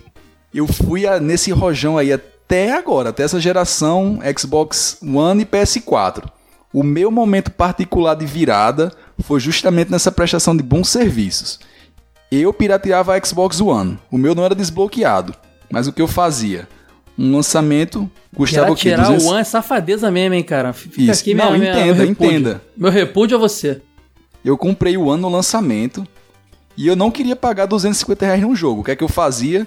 eu 0.54 0.68
fui 0.68 1.06
a- 1.08 1.20
nesse 1.20 1.52
rojão 1.52 1.98
aí 1.98 2.12
até 2.46 2.74
agora, 2.74 3.10
até 3.10 3.24
essa 3.24 3.40
geração 3.40 4.20
Xbox 4.38 4.98
One 5.04 5.42
e 5.42 5.46
PS4. 5.46 6.24
O 6.72 6.84
meu 6.84 7.10
momento 7.10 7.50
particular 7.52 8.16
de 8.16 8.26
virada 8.26 8.92
foi 9.24 9.40
justamente 9.40 9.90
nessa 9.92 10.12
prestação 10.12 10.56
de 10.56 10.62
bons 10.62 10.90
serviços. 10.90 11.60
Eu 12.32 12.52
pirateava 12.54 13.16
a 13.16 13.24
Xbox 13.24 13.60
One. 13.62 13.98
O 14.12 14.18
meu 14.18 14.36
não 14.36 14.44
era 14.44 14.54
desbloqueado. 14.54 15.34
Mas 15.72 15.88
o 15.88 15.94
que 15.94 16.02
eu 16.02 16.08
fazia? 16.08 16.68
Um 17.18 17.34
lançamento 17.34 18.10
custava 18.36 18.76
quê? 18.76 18.90
tirar 18.90 19.04
200 19.06 19.26
o 19.26 19.30
One 19.30 19.40
é 19.42 19.44
safadeza 19.44 20.12
mesmo, 20.12 20.36
hein, 20.36 20.44
cara. 20.44 20.74
Fica 20.74 21.02
Isso. 21.02 21.22
aqui 21.22 21.34
Não, 21.34 21.46
minha, 21.52 21.58
minha- 21.60 21.72
entenda, 21.72 21.96
meu 21.96 22.08
repúdio. 22.08 22.32
entenda. 22.32 22.62
Meu 22.76 22.92
repúdio 22.92 23.38
a 23.38 23.40
você. 23.40 23.82
Eu 24.44 24.58
comprei 24.58 24.98
o 24.98 25.06
One 25.08 25.22
no 25.22 25.30
lançamento 25.30 26.06
e 26.78 26.86
eu 26.88 26.96
não 26.96 27.10
queria 27.10 27.36
pagar 27.36 27.66
250 27.68 28.26
reais 28.26 28.42
num 28.42 28.56
jogo. 28.56 28.82
O 28.82 28.84
que 28.84 28.92
é 28.92 28.96
que 28.96 29.04
eu 29.04 29.08
fazia? 29.08 29.66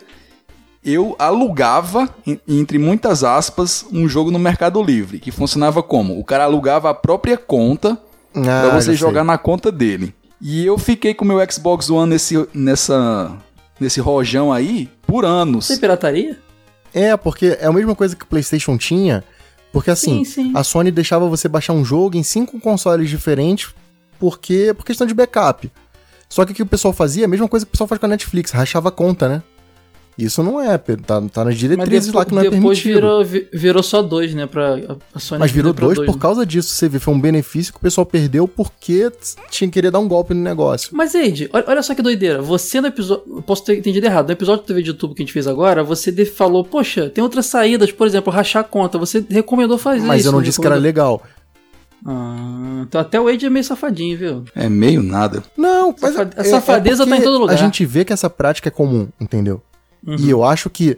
Eu 0.85 1.17
alugava, 1.19 2.09
en- 2.27 2.39
entre 2.47 2.79
muitas 2.79 3.25
aspas, 3.25 3.85
um 3.93 4.09
jogo 4.09 4.31
no 4.31 4.39
Mercado 4.39 4.83
Livre, 4.83 5.19
que 5.19 5.31
funcionava 5.31 5.83
como? 5.83 6.19
O 6.19 6.25
cara 6.25 6.45
alugava 6.45 6.89
a 6.91 6.95
própria 6.95 7.37
conta 7.37 7.99
Ah, 8.35 8.41
pra 8.71 8.81
você 8.81 8.95
jogar 8.95 9.21
sei. 9.21 9.27
na 9.27 9.39
conta 9.39 9.73
dele. 9.73 10.15
E 10.41 10.65
eu 10.65 10.79
fiquei 10.79 11.15
com 11.15 11.25
o 11.25 11.29
meu 11.29 11.39
Xbox 11.51 11.91
One 11.91 12.11
nesse, 12.11 12.47
nessa, 12.55 13.37
nesse 13.81 14.01
rojão 14.01 14.53
aí 14.53 14.89
por 15.07 15.25
anos. 15.25 15.67
Você 15.67 15.77
pirataria? 15.79 16.39
É, 16.95 17.17
porque 17.17 17.59
é 17.61 17.67
a 17.67 17.73
mesma 17.73 17.95
coisa 17.95 18.15
que 18.15 18.25
o 18.25 18.29
PlayStation 18.29 18.79
tinha. 18.79 19.25
Porque 19.73 19.91
assim, 19.91 20.25
Sim, 20.25 20.45
sim. 20.45 20.53
a 20.55 20.63
Sony 20.65 20.91
deixava 20.91 21.29
você 21.29 21.49
baixar 21.49 21.73
um 21.75 21.85
jogo 21.85 22.17
em 22.17 22.23
cinco 22.23 22.59
consoles 22.61 23.11
diferentes 23.11 23.75
porque 24.19 24.73
por 24.75 24.85
questão 24.85 25.07
de 25.07 25.13
backup. 25.13 25.71
Só 26.29 26.45
que 26.45 26.53
o 26.53 26.55
que 26.55 26.63
o 26.63 26.67
pessoal 26.67 26.93
fazia, 26.95 27.25
é 27.25 27.27
a 27.27 27.29
mesma 27.29 27.49
coisa 27.49 27.67
que 27.67 27.71
o 27.71 27.73
pessoal 27.73 27.89
faz 27.89 27.99
com 27.99 28.07
a 28.07 28.09
Netflix, 28.09 28.51
rachava 28.53 28.89
a 28.89 28.93
conta, 28.93 29.29
né? 29.29 29.43
Isso 30.19 30.43
não 30.43 30.61
é, 30.61 30.77
tá, 30.77 31.23
tá 31.33 31.45
nas 31.45 31.57
diretrizes 31.57 32.13
lá 32.13 32.25
que 32.25 32.35
não 32.35 32.41
é 32.41 32.51
depois 32.51 32.61
permitido. 32.81 32.95
virou, 32.95 33.25
vi- 33.25 33.47
virou 33.53 33.83
só 33.85 34.03
dois, 34.03 34.35
né? 34.35 34.47
Pra, 34.49 34.75
a 35.15 35.19
Sony 35.21 35.39
Mas 35.39 35.53
virou 35.53 35.73
pra 35.73 35.87
dois 35.87 35.99
por 36.01 36.17
né? 36.17 36.21
causa 36.21 36.45
disso. 36.45 36.71
Você 36.71 36.89
vê, 36.89 36.99
foi 36.99 37.15
um 37.15 37.21
benefício 37.21 37.73
que 37.73 37.79
o 37.79 37.83
pessoal 37.83 38.05
perdeu 38.05 38.49
porque 38.49 39.13
tinha 39.49 39.69
que 39.69 39.75
querer 39.75 39.93
dar 39.93 40.01
um 40.01 40.09
golpe 40.09 40.35
no 40.35 40.41
negócio. 40.43 40.91
Mas, 40.93 41.15
Eide, 41.15 41.49
olha, 41.53 41.65
olha 41.69 41.83
só 41.85 41.95
que 41.95 42.03
doideira. 42.03 42.43
Você 42.43 42.81
no 42.81 42.89
episódio. 42.89 43.43
Posso 43.47 43.65
ter 43.65 43.79
entendido 43.79 44.07
errado. 44.07 44.27
No 44.27 44.33
episódio 44.33 44.65
do 44.65 44.67
TV 44.67 44.83
de 44.83 44.89
YouTube 44.91 45.15
que 45.15 45.23
a 45.23 45.25
gente 45.25 45.33
fez 45.33 45.47
agora, 45.47 45.85
você 45.85 46.11
falou, 46.27 46.65
poxa, 46.65 47.09
tem 47.09 47.23
outras 47.23 47.47
saídas, 47.47 47.93
por 47.93 48.05
exemplo, 48.07 48.33
rachar 48.33 48.63
a 48.63 48.65
conta. 48.65 48.99
Você 48.99 49.25
recomendou 49.31 49.79
fazer 49.79 50.01
Mas 50.05 50.21
isso. 50.23 50.29
eu 50.29 50.33
não 50.33 50.43
disse 50.43 50.61
que 50.61 50.67
era 50.67 50.75
recomendou? 50.75 51.21
legal. 51.21 51.23
Ah, 52.07 52.83
então 52.83 53.01
até 53.01 53.21
o 53.21 53.29
Eide 53.29 53.47
é 53.47 53.51
meio 53.51 53.65
safadinho, 53.65 54.17
viu? 54.17 54.45
É 54.55 54.69
meio 54.69 55.03
nada. 55.03 55.43
Não, 55.57 55.95
mas 56.01 56.15
Safa- 56.15 56.31
é- 56.37 56.41
a 56.41 56.45
safadeza 56.45 57.03
é 57.03 57.07
tá 57.07 57.17
em 57.17 57.23
todo 57.23 57.39
lugar. 57.39 57.53
A 57.55 57.57
gente 57.57 57.85
vê 57.85 58.05
que 58.05 58.13
essa 58.13 58.31
prática 58.31 58.69
é 58.69 58.71
comum, 58.71 59.09
entendeu? 59.21 59.61
Uhum. 60.07 60.17
E 60.19 60.31
eu 60.31 60.45
acho 60.45 60.71
que, 60.71 60.97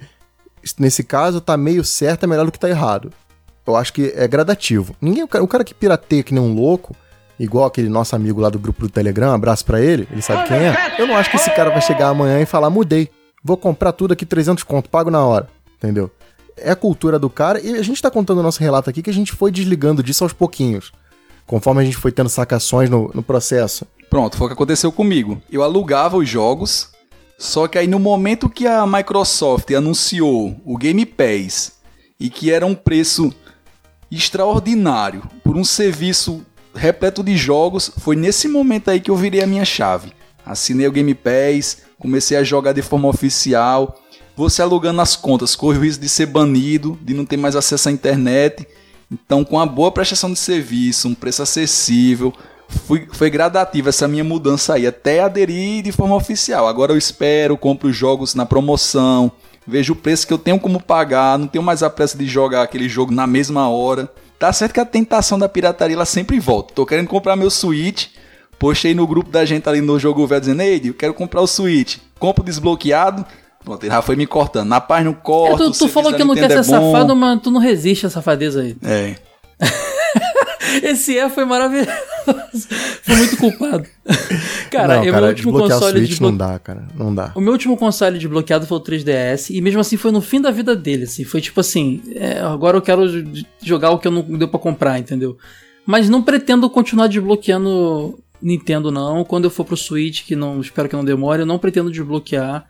nesse 0.79 1.03
caso, 1.03 1.41
tá 1.41 1.57
meio 1.57 1.85
certo 1.85 2.25
é 2.25 2.27
melhor 2.27 2.47
do 2.47 2.53
que 2.53 2.59
tá 2.59 2.69
errado. 2.69 3.13
Eu 3.67 3.77
acho 3.77 3.93
que 3.93 4.13
é 4.17 4.27
gradativo. 4.27 4.95
Ninguém, 5.01 5.23
o 5.23 5.29
cara, 5.29 5.45
o 5.45 5.49
cara 5.49 5.65
que 5.65 5.75
pirateia 5.75 6.23
que 6.23 6.35
nem 6.35 6.43
um 6.43 6.55
louco, 6.55 6.95
igual 7.39 7.67
aquele 7.67 7.89
nosso 7.89 8.15
amigo 8.15 8.41
lá 8.41 8.51
do 8.51 8.59
grupo 8.59 8.83
do 8.83 8.89
Telegram, 8.89 9.33
abraço 9.33 9.65
pra 9.65 9.81
ele, 9.81 10.07
ele 10.11 10.23
sabe 10.23 10.49
quem 10.49 10.57
é. 10.59 10.97
Eu 10.99 11.07
não 11.07 11.17
acho 11.17 11.31
que 11.31 11.37
esse 11.37 11.51
cara 11.51 11.71
vai 11.71 11.81
chegar 11.81 12.09
amanhã 12.09 12.41
e 12.41 12.47
falar, 12.47 12.69
mudei, 12.69 13.09
vou 13.43 13.57
comprar 13.57 13.93
tudo 13.93 14.13
aqui 14.13 14.27
300 14.27 14.65
conto, 14.65 14.91
pago 14.91 15.11
na 15.11 15.25
hora, 15.25 15.49
entendeu? 15.77 16.11
É 16.57 16.71
a 16.71 16.77
cultura 16.77 17.19
do 17.19 17.31
cara 17.31 17.61
e 17.61 17.77
a 17.77 17.83
gente 17.83 18.03
tá 18.03 18.11
contando 18.11 18.39
o 18.39 18.43
nosso 18.43 18.61
relato 18.61 18.91
aqui 18.91 19.03
que 19.03 19.11
a 19.11 19.15
gente 19.15 19.33
foi 19.33 19.51
desligando 19.51 20.03
disso 20.03 20.25
aos 20.25 20.33
pouquinhos. 20.33 20.93
Conforme 21.47 21.81
a 21.81 21.85
gente 21.85 21.97
foi 21.97 22.13
tendo 22.13 22.29
sacações 22.29 22.91
no, 22.91 23.11
no 23.15 23.23
processo. 23.23 23.87
Pronto, 24.11 24.37
foi 24.37 24.47
o 24.47 24.49
que 24.49 24.55
aconteceu 24.55 24.93
comigo. 24.93 25.41
Eu 25.51 25.63
alugava 25.63 26.17
os 26.17 26.29
jogos, 26.29 26.91
só 27.41 27.67
que 27.67 27.79
aí 27.79 27.87
no 27.87 27.99
momento 27.99 28.51
que 28.51 28.67
a 28.67 28.87
Microsoft 28.87 29.71
anunciou 29.71 30.61
o 30.63 30.77
Game 30.77 31.07
Pass 31.07 31.73
e 32.21 32.29
que 32.29 32.51
era 32.51 32.67
um 32.67 32.75
preço 32.75 33.33
extraordinário 34.11 35.23
por 35.43 35.57
um 35.57 35.65
serviço 35.65 36.45
repleto 36.75 37.25
de 37.25 37.39
jogos, 37.39 37.91
foi 37.97 38.15
nesse 38.15 38.47
momento 38.47 38.91
aí 38.91 39.01
que 39.01 39.11
eu 39.11 39.17
virei 39.17 39.43
a 39.43 39.47
minha 39.47 39.65
chave. 39.65 40.13
Assinei 40.45 40.87
o 40.87 40.93
Game 40.93 41.15
Pass, 41.15 41.79
comecei 41.99 42.37
a 42.37 42.45
jogar 42.45 42.75
de 42.75 42.83
forma 42.83 43.09
oficial. 43.09 43.99
Você 44.37 44.61
alugando 44.61 45.01
as 45.01 45.17
contas, 45.17 45.57
corre 45.57 45.79
o 45.79 45.81
risco 45.81 46.03
de 46.03 46.11
ser 46.11 46.27
banido, 46.27 46.99
de 47.01 47.15
não 47.15 47.25
ter 47.25 47.39
mais 47.39 47.57
acesso 47.57 47.89
à 47.89 47.93
internet. 47.93 48.69
Então, 49.11 49.47
com 49.47 49.59
a 49.59 49.65
boa 49.65 49.91
prestação 49.91 50.31
de 50.31 50.39
serviço, 50.39 51.09
um 51.09 51.15
preço 51.15 51.43
acessível, 51.43 52.35
fui- 52.87 53.07
foi 53.13 53.29
gradativa 53.31 53.89
essa 53.91 54.07
minha 54.09 54.25
mudança 54.25 54.75
aí, 54.75 54.87
até 54.87 55.21
aderir 55.21 55.83
de 55.83 55.93
forma 55.93 56.15
oficial. 56.17 56.67
Agora 56.69 56.93
eu 56.93 56.99
espero, 56.99 57.57
compro 57.57 57.89
os 57.89 57.97
jogos 57.97 58.35
na 58.35 58.47
promoção, 58.47 59.31
vejo 59.67 59.93
o 59.93 59.97
preço 59.97 60.27
que 60.27 60.33
eu 60.33 60.39
tenho 60.39 60.59
como 60.59 60.81
pagar, 60.83 61.39
não 61.39 61.47
tenho 61.47 61.63
mais 61.65 61.83
a 61.83 61.91
pressa 61.91 62.17
de 62.17 62.27
jogar 62.27 62.63
aquele 62.63 62.89
jogo 62.89 63.13
na 63.13 63.27
mesma 63.27 63.69
hora. 63.69 64.09
Tá 64.39 64.53
certo 64.53 64.73
que 64.73 64.81
a 64.81 64.87
tentação 64.87 65.39
da 65.39 65.49
pirataria 65.49 65.95
ela 65.97 66.07
sempre 66.07 66.41
volta. 66.41 66.73
Tô 66.75 66.87
querendo 66.87 67.09
comprar 67.09 67.37
meu 67.37 67.51
Switch, 67.51 68.07
postei 68.59 68.95
no 68.95 69.07
grupo 69.07 69.31
da 69.31 69.45
gente 69.45 69.69
ali 69.69 69.81
no 69.81 69.99
jogo 69.99 70.27
velho 70.27 70.41
dizendo, 70.41 70.63
Ei, 70.63 70.81
eu 70.85 70.95
quero 70.95 71.13
comprar 71.13 71.43
o 71.43 71.47
Switch. 71.47 71.99
Compro 72.19 72.43
desbloqueado. 72.43 73.25
Pronto, 73.63 73.83
ele 73.85 73.93
já 73.93 74.01
foi 74.01 74.17
me 74.17 74.27
cortando. 74.27 74.67
Na 74.69 74.81
paz 74.81 75.05
não 75.05 75.13
É, 75.13 75.57
tu, 75.57 75.71
tu 75.73 75.89
falou 75.89 76.15
que 76.15 76.25
não 76.25 76.35
quer 76.35 76.51
ser 76.51 76.59
é 76.61 76.63
safado, 76.63 77.15
mas 77.15 77.43
tu 77.43 77.51
não 77.51 77.61
resiste 77.61 78.07
a 78.07 78.11
safadeza 78.11 78.63
aí. 78.63 78.75
É. 78.83 79.17
Esse 80.83 81.19
é 81.19 81.29
foi 81.29 81.45
maravilhoso. 81.45 81.91
Foi 83.03 83.17
muito 83.17 83.37
culpado. 83.37 83.87
Cara, 84.71 84.97
não, 84.97 85.05
cara, 85.05 85.21
meu 85.21 85.29
último 85.31 85.53
console 85.53 85.99
Switch 85.99 86.09
desbloqueado. 86.09 86.23
não 86.23 86.37
dá, 86.37 86.59
cara. 86.59 86.89
Não 86.95 87.15
dá. 87.15 87.33
O 87.35 87.41
meu 87.41 87.53
último 87.53 87.77
console 87.77 88.19
desbloqueado 88.19 88.67
foi 88.67 88.79
o 88.79 88.81
3DS, 88.81 89.51
e 89.51 89.61
mesmo 89.61 89.81
assim 89.81 89.97
foi 89.97 90.13
no 90.13 90.21
fim 90.21 90.41
da 90.41 90.51
vida 90.51 90.77
dele, 90.77 91.05
assim. 91.05 91.25
Foi 91.25 91.41
tipo 91.41 91.61
assim, 91.61 92.01
é, 92.15 92.41
agora 92.41 92.77
eu 92.77 92.83
quero 92.83 93.03
jogar 93.61 93.91
o 93.91 93.99
que 93.99 94.07
eu 94.07 94.13
não 94.13 94.23
deu 94.23 94.47
pra 94.47 94.61
comprar, 94.61 94.99
entendeu? 94.99 95.37
Mas 95.85 96.09
não 96.09 96.23
pretendo 96.23 96.71
continuar 96.71 97.09
desbloqueando 97.09 98.19
Nintendo 98.41 98.91
não. 98.91 99.25
Quando 99.25 99.45
eu 99.45 99.51
for 99.51 99.65
pro 99.65 99.77
Switch, 99.77 100.25
que 100.25 100.37
não 100.37 100.61
espero 100.61 100.89
que 100.89 100.97
não 100.97 101.05
demore, 101.05 101.43
eu 101.43 101.47
não 101.47 101.59
pretendo 101.59 101.91
desbloquear. 101.91 102.67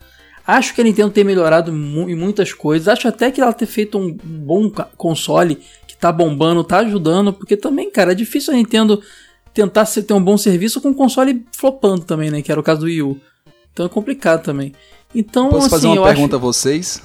Acho 0.46 0.74
que 0.74 0.80
a 0.80 0.84
Nintendo 0.84 1.10
tem 1.10 1.22
melhorado 1.22 1.72
mu 1.72 2.08
em 2.08 2.16
muitas 2.16 2.52
coisas. 2.52 2.88
Acho 2.88 3.06
até 3.08 3.30
que 3.30 3.40
ela 3.40 3.52
ter 3.52 3.66
feito 3.66 3.98
um 3.98 4.12
bom 4.12 4.70
console 4.96 5.60
tá 6.00 6.10
bombando, 6.10 6.64
tá 6.64 6.78
ajudando, 6.78 7.32
porque 7.32 7.56
também, 7.56 7.90
cara, 7.90 8.12
é 8.12 8.14
difícil 8.14 8.54
a 8.54 8.56
Nintendo 8.56 9.02
tentar 9.52 9.84
ter 9.86 10.14
um 10.14 10.22
bom 10.22 10.38
serviço 10.38 10.80
com 10.80 10.88
um 10.88 10.94
console 10.94 11.44
flopando 11.56 12.04
também, 12.04 12.30
né? 12.30 12.40
Que 12.40 12.50
era 12.50 12.60
o 12.60 12.64
caso 12.64 12.80
do 12.80 12.86
Wii 12.86 13.02
U. 13.02 13.20
Então 13.72 13.86
é 13.86 13.88
complicado 13.88 14.42
também. 14.42 14.72
Então, 15.14 15.50
Posso 15.50 15.66
assim, 15.66 15.70
fazer 15.70 15.86
uma 15.88 16.04
pergunta 16.04 16.36
acho... 16.36 16.44
a 16.44 16.46
vocês? 16.46 17.02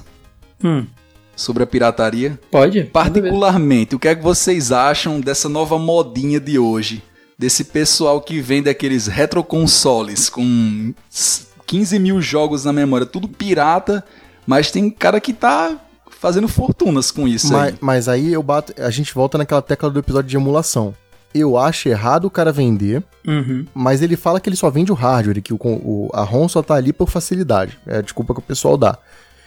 Hum. 0.64 0.86
Sobre 1.34 1.62
a 1.62 1.66
pirataria? 1.66 2.38
Pode. 2.50 2.84
Particularmente, 2.84 3.94
o 3.94 3.98
que 3.98 4.08
é 4.08 4.14
que 4.14 4.22
vocês 4.22 4.72
acham 4.72 5.20
dessa 5.20 5.48
nova 5.48 5.78
modinha 5.78 6.40
de 6.40 6.58
hoje? 6.58 7.02
Desse 7.38 7.64
pessoal 7.64 8.20
que 8.22 8.40
vende 8.40 8.70
aqueles 8.70 9.06
retroconsoles 9.06 10.30
com 10.30 10.94
15 11.66 11.98
mil 11.98 12.22
jogos 12.22 12.64
na 12.64 12.72
memória, 12.72 13.04
tudo 13.04 13.28
pirata, 13.28 14.02
mas 14.46 14.70
tem 14.70 14.88
cara 14.88 15.20
que 15.20 15.34
tá 15.34 15.78
fazendo 16.18 16.48
fortunas 16.48 17.10
com 17.10 17.26
isso 17.28 17.52
mas, 17.52 17.72
aí. 17.72 17.78
Mas 17.80 18.08
aí 18.08 18.32
eu 18.32 18.42
bato, 18.42 18.74
a 18.80 18.90
gente 18.90 19.14
volta 19.14 19.38
naquela 19.38 19.62
tecla 19.62 19.90
do 19.90 19.98
episódio 19.98 20.28
de 20.28 20.36
emulação. 20.36 20.94
Eu 21.34 21.58
acho 21.58 21.88
errado 21.88 22.24
o 22.24 22.30
cara 22.30 22.50
vender, 22.50 23.02
uhum. 23.26 23.66
mas 23.74 24.00
ele 24.00 24.16
fala 24.16 24.40
que 24.40 24.48
ele 24.48 24.56
só 24.56 24.70
vende 24.70 24.90
o 24.90 24.94
hardware, 24.94 25.42
que 25.42 25.52
o, 25.52 25.58
o, 25.60 26.10
a 26.14 26.22
ROM 26.22 26.48
só 26.48 26.62
tá 26.62 26.74
ali 26.74 26.92
por 26.92 27.10
facilidade. 27.10 27.78
É 27.86 27.98
a 27.98 28.00
desculpa 28.00 28.32
que 28.32 28.40
o 28.40 28.42
pessoal 28.42 28.76
dá. 28.76 28.96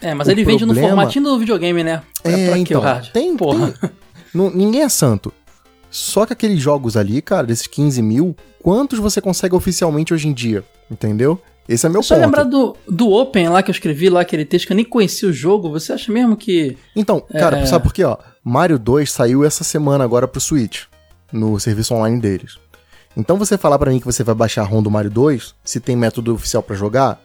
É, 0.01 0.13
mas 0.13 0.28
o 0.28 0.32
ele 0.32 0.43
problema... 0.43 0.67
vende 0.67 0.82
no 0.82 0.88
formatinho 0.88 1.26
do 1.26 1.39
videogame, 1.39 1.84
né? 1.84 2.03
É, 2.24 2.49
pra 2.49 2.57
então, 2.57 2.80
o 2.80 2.84
hardware? 2.84 3.11
Tem, 3.11 3.36
Porra. 3.36 3.72
Tem. 3.72 3.89
Não, 4.34 4.51
ninguém 4.51 4.84
é 4.84 4.89
santo. 4.89 5.34
Só 5.89 6.26
que 6.26 6.34
aqueles 6.34 6.61
jogos 6.61 6.95
ali, 6.95 7.22
cara, 7.22 7.47
desses 7.47 7.65
15 7.65 8.01
mil, 8.03 8.36
quantos 8.61 8.99
você 8.99 9.20
consegue 9.20 9.55
oficialmente 9.55 10.13
hoje 10.13 10.28
em 10.28 10.34
dia? 10.34 10.63
Entendeu? 10.89 11.41
Esse 11.70 11.86
é 11.86 11.89
meu 11.89 12.01
só 12.01 12.15
ponto. 12.15 12.24
Só 12.24 12.26
lembrar 12.26 12.43
do, 12.45 12.76
do 12.88 13.11
Open 13.11 13.47
lá 13.47 13.61
que 13.61 13.70
eu 13.70 13.74
escrevi 13.74 14.09
lá, 14.09 14.22
aquele 14.22 14.43
texto 14.43 14.65
que 14.65 14.74
eu 14.74 14.76
nem 14.76 14.84
conhecia 14.84 15.30
o 15.30 15.32
jogo, 15.32 15.70
você 15.70 15.93
acha 15.93 16.11
mesmo 16.11 16.36
que. 16.36 16.76
Então, 16.95 17.22
cara, 17.22 17.59
é... 17.59 17.65
sabe 17.67 17.84
por 17.84 17.93
quê, 17.93 18.03
ó? 18.03 18.17
Mario 18.43 18.80
2 18.80 19.11
saiu 19.11 19.45
essa 19.45 19.63
semana 19.63 20.03
agora 20.03 20.28
pro 20.28 20.41
Switch 20.41 20.86
no 21.32 21.59
serviço 21.59 21.93
online 21.93 22.20
deles. 22.20 22.57
Então 23.15 23.38
você 23.38 23.55
falar 23.55 23.78
para 23.78 23.91
mim 23.91 23.99
que 23.99 24.05
você 24.05 24.24
vai 24.24 24.34
baixar 24.34 24.63
a 24.63 24.65
ROM 24.65 24.82
do 24.82 24.89
Mario 24.89 25.11
2, 25.11 25.53
se 25.63 25.80
tem 25.80 25.95
método 25.95 26.34
oficial 26.34 26.63
para 26.63 26.76
jogar, 26.76 27.22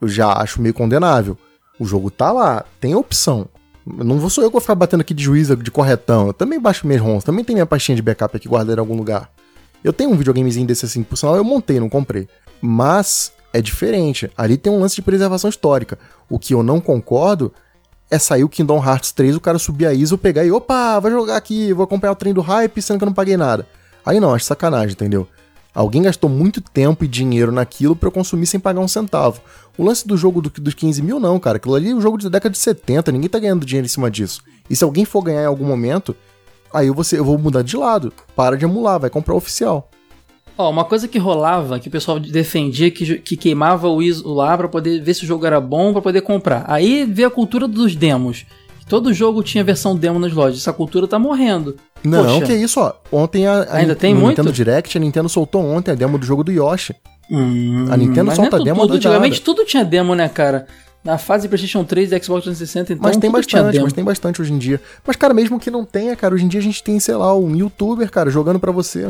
eu 0.00 0.08
já 0.08 0.32
acho 0.32 0.60
meio 0.60 0.74
condenável. 0.74 1.38
O 1.78 1.84
jogo 1.84 2.10
tá 2.10 2.32
lá, 2.32 2.64
tem 2.80 2.96
opção. 2.96 3.46
Não 3.86 4.18
vou 4.18 4.28
sou 4.28 4.42
eu 4.42 4.50
que 4.50 4.54
vou 4.54 4.60
ficar 4.60 4.74
batendo 4.74 5.02
aqui 5.02 5.14
de 5.14 5.22
juízo 5.22 5.54
de 5.56 5.70
corretão. 5.70 6.26
Eu 6.26 6.32
também 6.32 6.58
baixo 6.58 6.84
minhas 6.84 7.00
ROMs, 7.00 7.24
também 7.24 7.44
tem 7.44 7.54
minha 7.54 7.66
pastinha 7.66 7.94
de 7.94 8.02
backup 8.02 8.36
aqui 8.36 8.48
guardada 8.48 8.80
em 8.80 8.82
algum 8.82 8.96
lugar. 8.96 9.30
Eu 9.84 9.92
tenho 9.92 10.10
um 10.10 10.16
videogamezinho 10.16 10.66
desse 10.66 10.84
assim, 10.84 11.04
por 11.04 11.16
sinal 11.16 11.36
eu 11.36 11.44
montei, 11.44 11.78
não 11.78 11.88
comprei. 11.88 12.26
Mas 12.60 13.32
é 13.58 13.62
diferente. 13.62 14.30
Ali 14.36 14.56
tem 14.56 14.72
um 14.72 14.80
lance 14.80 14.96
de 14.96 15.02
preservação 15.02 15.50
histórica. 15.50 15.98
O 16.28 16.38
que 16.38 16.54
eu 16.54 16.62
não 16.62 16.80
concordo 16.80 17.52
é 18.10 18.18
sair 18.18 18.44
o 18.44 18.48
Kingdom 18.48 18.82
Hearts 18.82 19.12
3, 19.12 19.36
o 19.36 19.40
cara 19.40 19.58
subir 19.58 19.86
a 19.86 19.92
ISO, 19.92 20.16
pegar 20.16 20.44
e 20.44 20.50
opa, 20.50 20.98
vai 20.98 21.10
jogar 21.10 21.36
aqui, 21.36 21.72
vou 21.72 21.84
acompanhar 21.84 22.12
o 22.12 22.16
trem 22.16 22.32
do 22.32 22.40
hype, 22.40 22.80
sendo 22.80 22.98
que 22.98 23.04
eu 23.04 23.06
não 23.06 23.12
paguei 23.12 23.36
nada. 23.36 23.66
Aí 24.04 24.18
não, 24.18 24.32
acho 24.32 24.46
sacanagem, 24.46 24.92
entendeu? 24.92 25.28
Alguém 25.74 26.02
gastou 26.02 26.30
muito 26.30 26.60
tempo 26.60 27.04
e 27.04 27.08
dinheiro 27.08 27.52
naquilo 27.52 27.94
para 27.94 28.08
eu 28.08 28.12
consumir 28.12 28.46
sem 28.46 28.58
pagar 28.58 28.80
um 28.80 28.88
centavo. 28.88 29.40
O 29.76 29.84
lance 29.84 30.06
do 30.08 30.16
jogo 30.16 30.40
do, 30.40 30.50
dos 30.50 30.74
15 30.74 31.02
mil, 31.02 31.20
não, 31.20 31.38
cara. 31.38 31.58
Aquilo 31.58 31.74
ali 31.74 31.90
é 31.90 31.94
um 31.94 32.00
jogo 32.00 32.18
da 32.18 32.28
década 32.28 32.52
de 32.52 32.58
70, 32.58 33.12
ninguém 33.12 33.28
tá 33.28 33.38
ganhando 33.38 33.66
dinheiro 33.66 33.84
em 33.84 33.88
cima 33.88 34.10
disso. 34.10 34.42
E 34.68 34.74
se 34.74 34.82
alguém 34.82 35.04
for 35.04 35.22
ganhar 35.22 35.42
em 35.42 35.46
algum 35.46 35.64
momento, 35.64 36.16
aí 36.72 36.86
eu 36.86 36.94
vou, 36.94 37.04
ser, 37.04 37.18
eu 37.18 37.24
vou 37.24 37.38
mudar 37.38 37.62
de 37.62 37.76
lado. 37.76 38.12
Para 38.34 38.56
de 38.56 38.64
emular, 38.64 38.98
vai 38.98 39.10
comprar 39.10 39.34
o 39.34 39.36
oficial. 39.36 39.90
Ó, 40.58 40.68
uma 40.68 40.84
coisa 40.84 41.06
que 41.06 41.18
rolava, 41.18 41.78
que 41.78 41.86
o 41.86 41.90
pessoal 41.90 42.18
defendia 42.18 42.90
que, 42.90 43.18
que 43.20 43.36
queimava 43.36 43.88
o 43.88 44.02
ISO 44.02 44.34
lá 44.34 44.58
para 44.58 44.68
poder 44.68 45.00
ver 45.00 45.14
se 45.14 45.22
o 45.22 45.26
jogo 45.26 45.46
era 45.46 45.60
bom 45.60 45.92
para 45.92 46.02
poder 46.02 46.20
comprar. 46.20 46.64
Aí 46.66 47.04
veio 47.04 47.28
a 47.28 47.30
cultura 47.30 47.68
dos 47.68 47.94
demos. 47.94 48.44
Todo 48.88 49.14
jogo 49.14 49.40
tinha 49.42 49.62
versão 49.62 49.94
demo 49.94 50.18
nas 50.18 50.32
lojas. 50.32 50.58
Essa 50.58 50.72
cultura 50.72 51.06
tá 51.06 51.16
morrendo. 51.16 51.76
Não, 52.02 52.24
Poxa. 52.24 52.46
que 52.46 52.54
isso, 52.54 52.80
ó. 52.80 52.92
Ontem 53.12 53.46
a, 53.46 53.62
a 53.62 53.76
Ainda 53.76 53.94
tem 53.94 54.12
muito? 54.12 54.30
Nintendo 54.30 54.52
Direct, 54.52 54.98
a 54.98 55.00
Nintendo 55.00 55.28
soltou 55.28 55.64
ontem 55.64 55.92
a 55.92 55.94
demo 55.94 56.18
do 56.18 56.26
jogo 56.26 56.42
do 56.42 56.50
Yoshi. 56.50 56.92
Hum, 57.30 57.86
a 57.90 57.96
Nintendo 57.96 58.34
solta 58.34 58.56
é 58.56 58.64
demo 58.64 58.80
tudo, 58.80 58.94
Antigamente 58.94 59.40
tudo 59.40 59.64
tinha 59.64 59.84
demo, 59.84 60.14
né, 60.16 60.28
cara? 60.28 60.66
Na 61.04 61.18
fase 61.18 61.46
PlayStation 61.46 61.84
3 61.84 62.10
e 62.10 62.20
Xbox 62.20 62.42
360, 62.42 62.94
então 62.94 63.08
Mas 63.08 63.16
tem 63.16 63.30
bastante, 63.30 63.80
mas 63.80 63.92
tem 63.92 64.02
bastante 64.02 64.42
hoje 64.42 64.52
em 64.52 64.58
dia. 64.58 64.80
Mas, 65.06 65.14
cara, 65.14 65.32
mesmo 65.32 65.60
que 65.60 65.70
não 65.70 65.84
tenha, 65.84 66.16
cara, 66.16 66.34
hoje 66.34 66.44
em 66.44 66.48
dia 66.48 66.58
a 66.58 66.62
gente 66.62 66.82
tem, 66.82 66.98
sei 66.98 67.14
lá, 67.14 67.36
um 67.36 67.54
youtuber, 67.54 68.10
cara, 68.10 68.28
jogando 68.30 68.58
para 68.58 68.72
você. 68.72 69.08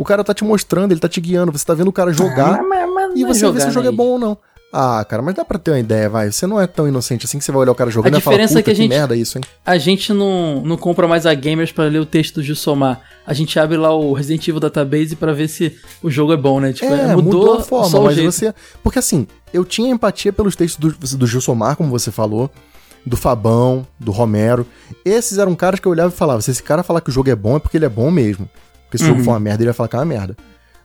O 0.00 0.04
cara 0.04 0.24
tá 0.24 0.32
te 0.32 0.42
mostrando, 0.42 0.92
ele 0.92 1.00
tá 1.00 1.10
te 1.10 1.20
guiando, 1.20 1.52
você 1.52 1.62
tá 1.62 1.74
vendo 1.74 1.88
o 1.88 1.92
cara 1.92 2.10
jogar 2.10 2.60
ah, 2.60 2.62
mas, 2.62 2.90
mas 2.90 3.12
e 3.14 3.22
você 3.22 3.50
vê 3.52 3.60
se 3.60 3.68
o 3.68 3.70
jogo 3.70 3.86
é 3.86 3.92
bom 3.92 4.06
ou 4.06 4.18
não. 4.18 4.38
Ah, 4.72 5.04
cara, 5.06 5.20
mas 5.20 5.34
dá 5.34 5.44
pra 5.44 5.58
ter 5.58 5.72
uma 5.72 5.78
ideia, 5.78 6.08
vai. 6.08 6.32
Você 6.32 6.46
não 6.46 6.58
é 6.58 6.66
tão 6.66 6.88
inocente 6.88 7.26
assim 7.26 7.38
que 7.38 7.44
você 7.44 7.52
vai 7.52 7.60
olhar 7.60 7.72
o 7.72 7.74
cara 7.74 7.90
jogando 7.90 8.14
a 8.14 8.18
e 8.18 8.20
falar, 8.22 8.40
é 8.40 8.62
que, 8.62 8.70
a 8.70 8.74
gente, 8.74 8.88
que 8.88 8.88
merda 8.88 9.14
isso, 9.14 9.36
hein? 9.36 9.44
A 9.66 9.76
gente 9.76 10.14
não, 10.14 10.62
não 10.62 10.78
compra 10.78 11.06
mais 11.06 11.26
a 11.26 11.34
Gamers 11.34 11.70
para 11.70 11.84
ler 11.84 11.98
o 11.98 12.06
texto 12.06 12.36
do 12.36 12.42
Gilsomar. 12.42 13.02
A 13.26 13.34
gente 13.34 13.58
abre 13.58 13.76
lá 13.76 13.94
o 13.94 14.14
Resident 14.14 14.48
Evil 14.48 14.60
Database 14.60 15.16
para 15.16 15.34
ver 15.34 15.48
se 15.48 15.76
o 16.02 16.10
jogo 16.10 16.32
é 16.32 16.36
bom, 16.36 16.60
né? 16.60 16.72
Tipo, 16.72 16.94
é, 16.94 17.14
mudou, 17.14 17.40
mudou 17.40 17.58
a 17.58 17.62
forma, 17.62 18.00
mas 18.00 18.14
jeito. 18.14 18.32
você... 18.32 18.54
Porque 18.82 18.98
assim, 18.98 19.26
eu 19.52 19.66
tinha 19.66 19.90
empatia 19.90 20.32
pelos 20.32 20.56
textos 20.56 20.78
do, 20.78 21.18
do 21.18 21.26
Gilsomar, 21.26 21.76
como 21.76 21.90
você 21.90 22.10
falou, 22.10 22.50
do 23.04 23.18
Fabão, 23.18 23.86
do 23.98 24.12
Romero. 24.12 24.66
Esses 25.04 25.36
eram 25.36 25.54
caras 25.54 25.78
que 25.78 25.86
eu 25.86 25.92
olhava 25.92 26.10
e 26.10 26.16
falava, 26.16 26.40
se 26.40 26.50
esse 26.50 26.62
cara 26.62 26.82
falar 26.82 27.02
que 27.02 27.10
o 27.10 27.12
jogo 27.12 27.28
é 27.28 27.36
bom, 27.36 27.56
é 27.56 27.58
porque 27.58 27.76
ele 27.76 27.84
é 27.84 27.90
bom 27.90 28.10
mesmo. 28.10 28.48
Porque 28.90 28.98
se 28.98 29.04
uhum. 29.04 29.10
o 29.10 29.12
jogo 29.12 29.20
uhum. 29.20 29.24
for 29.24 29.30
uma 29.30 29.40
merda, 29.40 29.62
ele 29.62 29.68
vai 29.68 29.74
falar 29.74 29.88
que 29.88 29.94
é 29.94 29.98
uma 30.00 30.04
merda. 30.04 30.36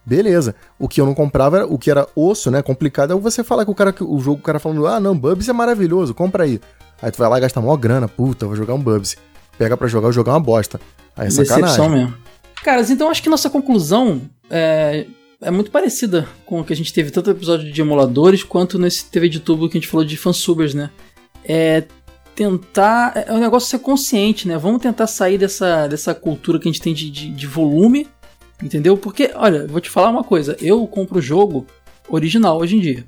Beleza. 0.06 0.54
O 0.78 0.88
que 0.88 1.02
eu 1.02 1.06
não 1.08 1.16
comprava, 1.16 1.58
era, 1.58 1.66
o 1.66 1.80
que 1.80 1.90
era 1.90 2.08
osso, 2.16 2.52
né? 2.52 2.62
Complicado 2.62 3.12
é 3.12 3.16
você 3.16 3.44
falar 3.44 3.66
que 3.66 3.72
o 3.72 3.76
cara, 3.76 3.94
o 4.00 4.20
jogo, 4.20 4.40
o 4.40 4.44
cara 4.44 4.60
falando, 4.60 4.86
ah, 4.86 5.00
não, 5.00 5.18
Bubsy 5.18 5.50
é 5.50 5.54
maravilhoso, 5.54 6.14
compra 6.14 6.44
aí. 6.44 6.62
Aí 7.02 7.10
tu 7.10 7.18
vai 7.18 7.28
lá 7.28 7.40
e 7.40 7.42
gasta 7.42 7.60
maior 7.60 7.78
grana, 7.78 8.08
puta, 8.08 8.46
vou 8.46 8.56
jogar 8.56 8.76
um 8.76 8.80
Bubsy. 8.80 9.18
Pega 9.58 9.76
pra 9.76 9.88
jogar, 9.88 10.12
jogar 10.12 10.34
uma 10.34 10.40
bosta. 10.40 10.80
Aí 11.18 11.26
é 11.26 11.30
Decepção 11.30 11.68
sacanagem. 11.68 11.90
mesmo. 11.90 12.18
Caras, 12.64 12.92
então 12.92 13.10
acho 13.10 13.24
que 13.24 13.30
nossa 13.30 13.50
conclusão 13.50 14.22
é, 14.50 15.08
é 15.42 15.50
muito 15.50 15.72
parecida 15.72 16.28
com 16.46 16.60
o 16.60 16.64
que 16.64 16.74
a 16.74 16.76
gente 16.76 16.94
teve 16.94 17.10
tanto 17.10 17.32
no 17.32 17.36
episódio 17.36 17.72
de 17.72 17.82
emuladores 17.82 18.44
quanto 18.44 18.78
nesse 18.78 19.10
TV 19.10 19.28
de 19.28 19.40
tubo 19.40 19.68
que 19.68 19.78
a 19.78 19.82
gente 19.82 19.90
falou 19.90 20.06
de 20.06 20.16
fansubers, 20.18 20.76
né? 20.76 20.92
É 21.44 21.84
tentar. 22.36 23.26
É 23.28 23.34
um 23.34 23.40
negócio 23.40 23.70
ser 23.70 23.80
consciente, 23.80 24.48
né? 24.48 24.58
Vamos 24.58 24.82
tentar 24.82 25.08
sair 25.08 25.38
dessa, 25.38 25.88
dessa 25.88 26.14
cultura 26.14 26.60
que 26.60 26.68
a 26.68 26.72
gente 26.72 26.82
tem 26.82 26.94
de, 26.94 27.10
de, 27.10 27.32
de 27.32 27.48
volume 27.48 28.08
Entendeu? 28.62 28.98
Porque, 28.98 29.32
olha, 29.36 29.68
vou 29.68 29.82
te 29.82 29.90
falar 29.90 30.10
uma 30.10 30.24
coisa. 30.24 30.56
Eu 30.62 30.86
compro 30.88 31.22
jogo 31.22 31.66
original 32.08 32.58
hoje 32.58 32.78
em 32.78 32.80
dia. 32.80 33.06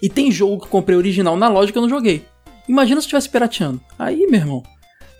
E 0.00 0.08
tem 0.08 0.32
jogo 0.32 0.58
que 0.58 0.64
eu 0.64 0.70
comprei 0.70 0.96
original 0.96 1.36
na 1.36 1.48
loja 1.48 1.70
que 1.70 1.78
eu 1.78 1.82
não 1.82 1.88
joguei. 1.88 2.24
Imagina 2.68 3.00
se 3.00 3.04
eu 3.04 3.08
estivesse 3.08 3.28
pirateando. 3.28 3.80
Aí, 3.98 4.26
meu 4.26 4.40
irmão, 4.40 4.62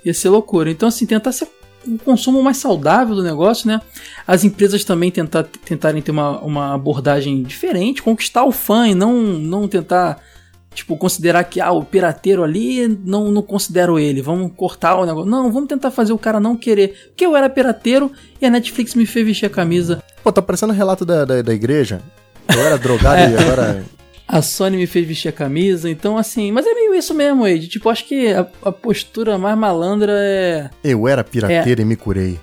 ia 0.05 0.13
ser 0.13 0.29
loucura. 0.29 0.71
Então, 0.71 0.89
assim, 0.89 1.07
tentar 1.07 1.31
ser 1.31 1.49
um 1.87 1.97
consumo 1.97 2.43
mais 2.43 2.57
saudável 2.57 3.15
do 3.15 3.23
negócio, 3.23 3.69
né? 3.69 3.81
As 4.27 4.43
empresas 4.45 4.85
também 4.85 5.11
tentar, 5.11 5.45
tentarem 5.45 6.03
ter 6.03 6.11
uma, 6.11 6.41
uma 6.41 6.75
abordagem 6.75 7.43
diferente, 7.43 8.03
conquistar 8.03 8.45
o 8.45 8.53
fã 8.53 8.89
e 8.89 8.95
não, 8.95 9.15
não 9.23 9.69
tentar 9.69 10.21
Tipo, 10.75 10.97
considerar 10.97 11.45
que 11.45 11.61
ah, 11.61 11.73
o 11.73 11.85
pirateiro 11.85 12.43
ali, 12.43 12.89
não, 13.05 13.31
não 13.31 13.43
considero 13.43 13.99
ele, 13.99 14.23
vamos 14.23 14.53
cortar 14.57 14.97
o 14.97 15.05
negócio. 15.05 15.31
Não, 15.31 15.53
vamos 15.53 15.69
tentar 15.69 15.91
fazer 15.91 16.13
o 16.13 16.19
cara 16.19 16.41
não 16.41 16.57
querer. 16.57 17.09
Porque 17.09 17.27
eu 17.27 17.37
era 17.37 17.49
pirateiro 17.49 18.11
e 18.41 18.47
a 18.47 18.51
Netflix 18.51 18.95
me 18.95 19.05
fez 19.05 19.27
vestir 19.27 19.47
a 19.47 19.51
camisa. 19.51 20.03
Pô, 20.23 20.33
tá 20.33 20.41
parecendo 20.41 20.73
o 20.73 20.77
relato 20.77 21.05
da, 21.05 21.25
da, 21.25 21.43
da 21.43 21.55
igreja. 21.55 22.01
Eu 22.49 22.61
era 22.61 22.79
drogado 22.79 23.21
é. 23.21 23.31
e 23.31 23.37
agora. 23.37 23.85
A 24.27 24.41
Sony 24.41 24.79
me 24.79 24.87
fez 24.87 25.07
vestir 25.07 25.29
a 25.29 25.33
camisa, 25.33 25.91
então 25.91 26.17
assim, 26.17 26.51
mas 26.53 26.67
é 26.67 26.73
meio 26.73 26.95
isso 26.95 27.13
mesmo, 27.13 27.47
Ed. 27.47 27.69
Tipo, 27.69 27.91
acho 27.91 28.07
que 28.07 28.33
a, 28.33 28.47
a 28.65 28.73
postura 28.73 29.37
mais 29.37 29.59
malandra 29.59 30.13
é. 30.17 30.71
Eu 30.83 31.07
era 31.07 31.23
pirateiro 31.23 31.81
é... 31.81 31.85
e 31.85 31.87
me 31.87 31.97
curei. 31.97 32.41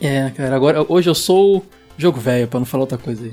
É, 0.00 0.30
cara, 0.30 0.56
agora 0.56 0.84
hoje 0.88 1.08
eu 1.08 1.14
sou 1.14 1.64
jogo 1.96 2.18
velho, 2.18 2.48
pra 2.48 2.58
não 2.58 2.66
falar 2.66 2.82
outra 2.82 2.98
coisa 2.98 3.24
aí. 3.24 3.32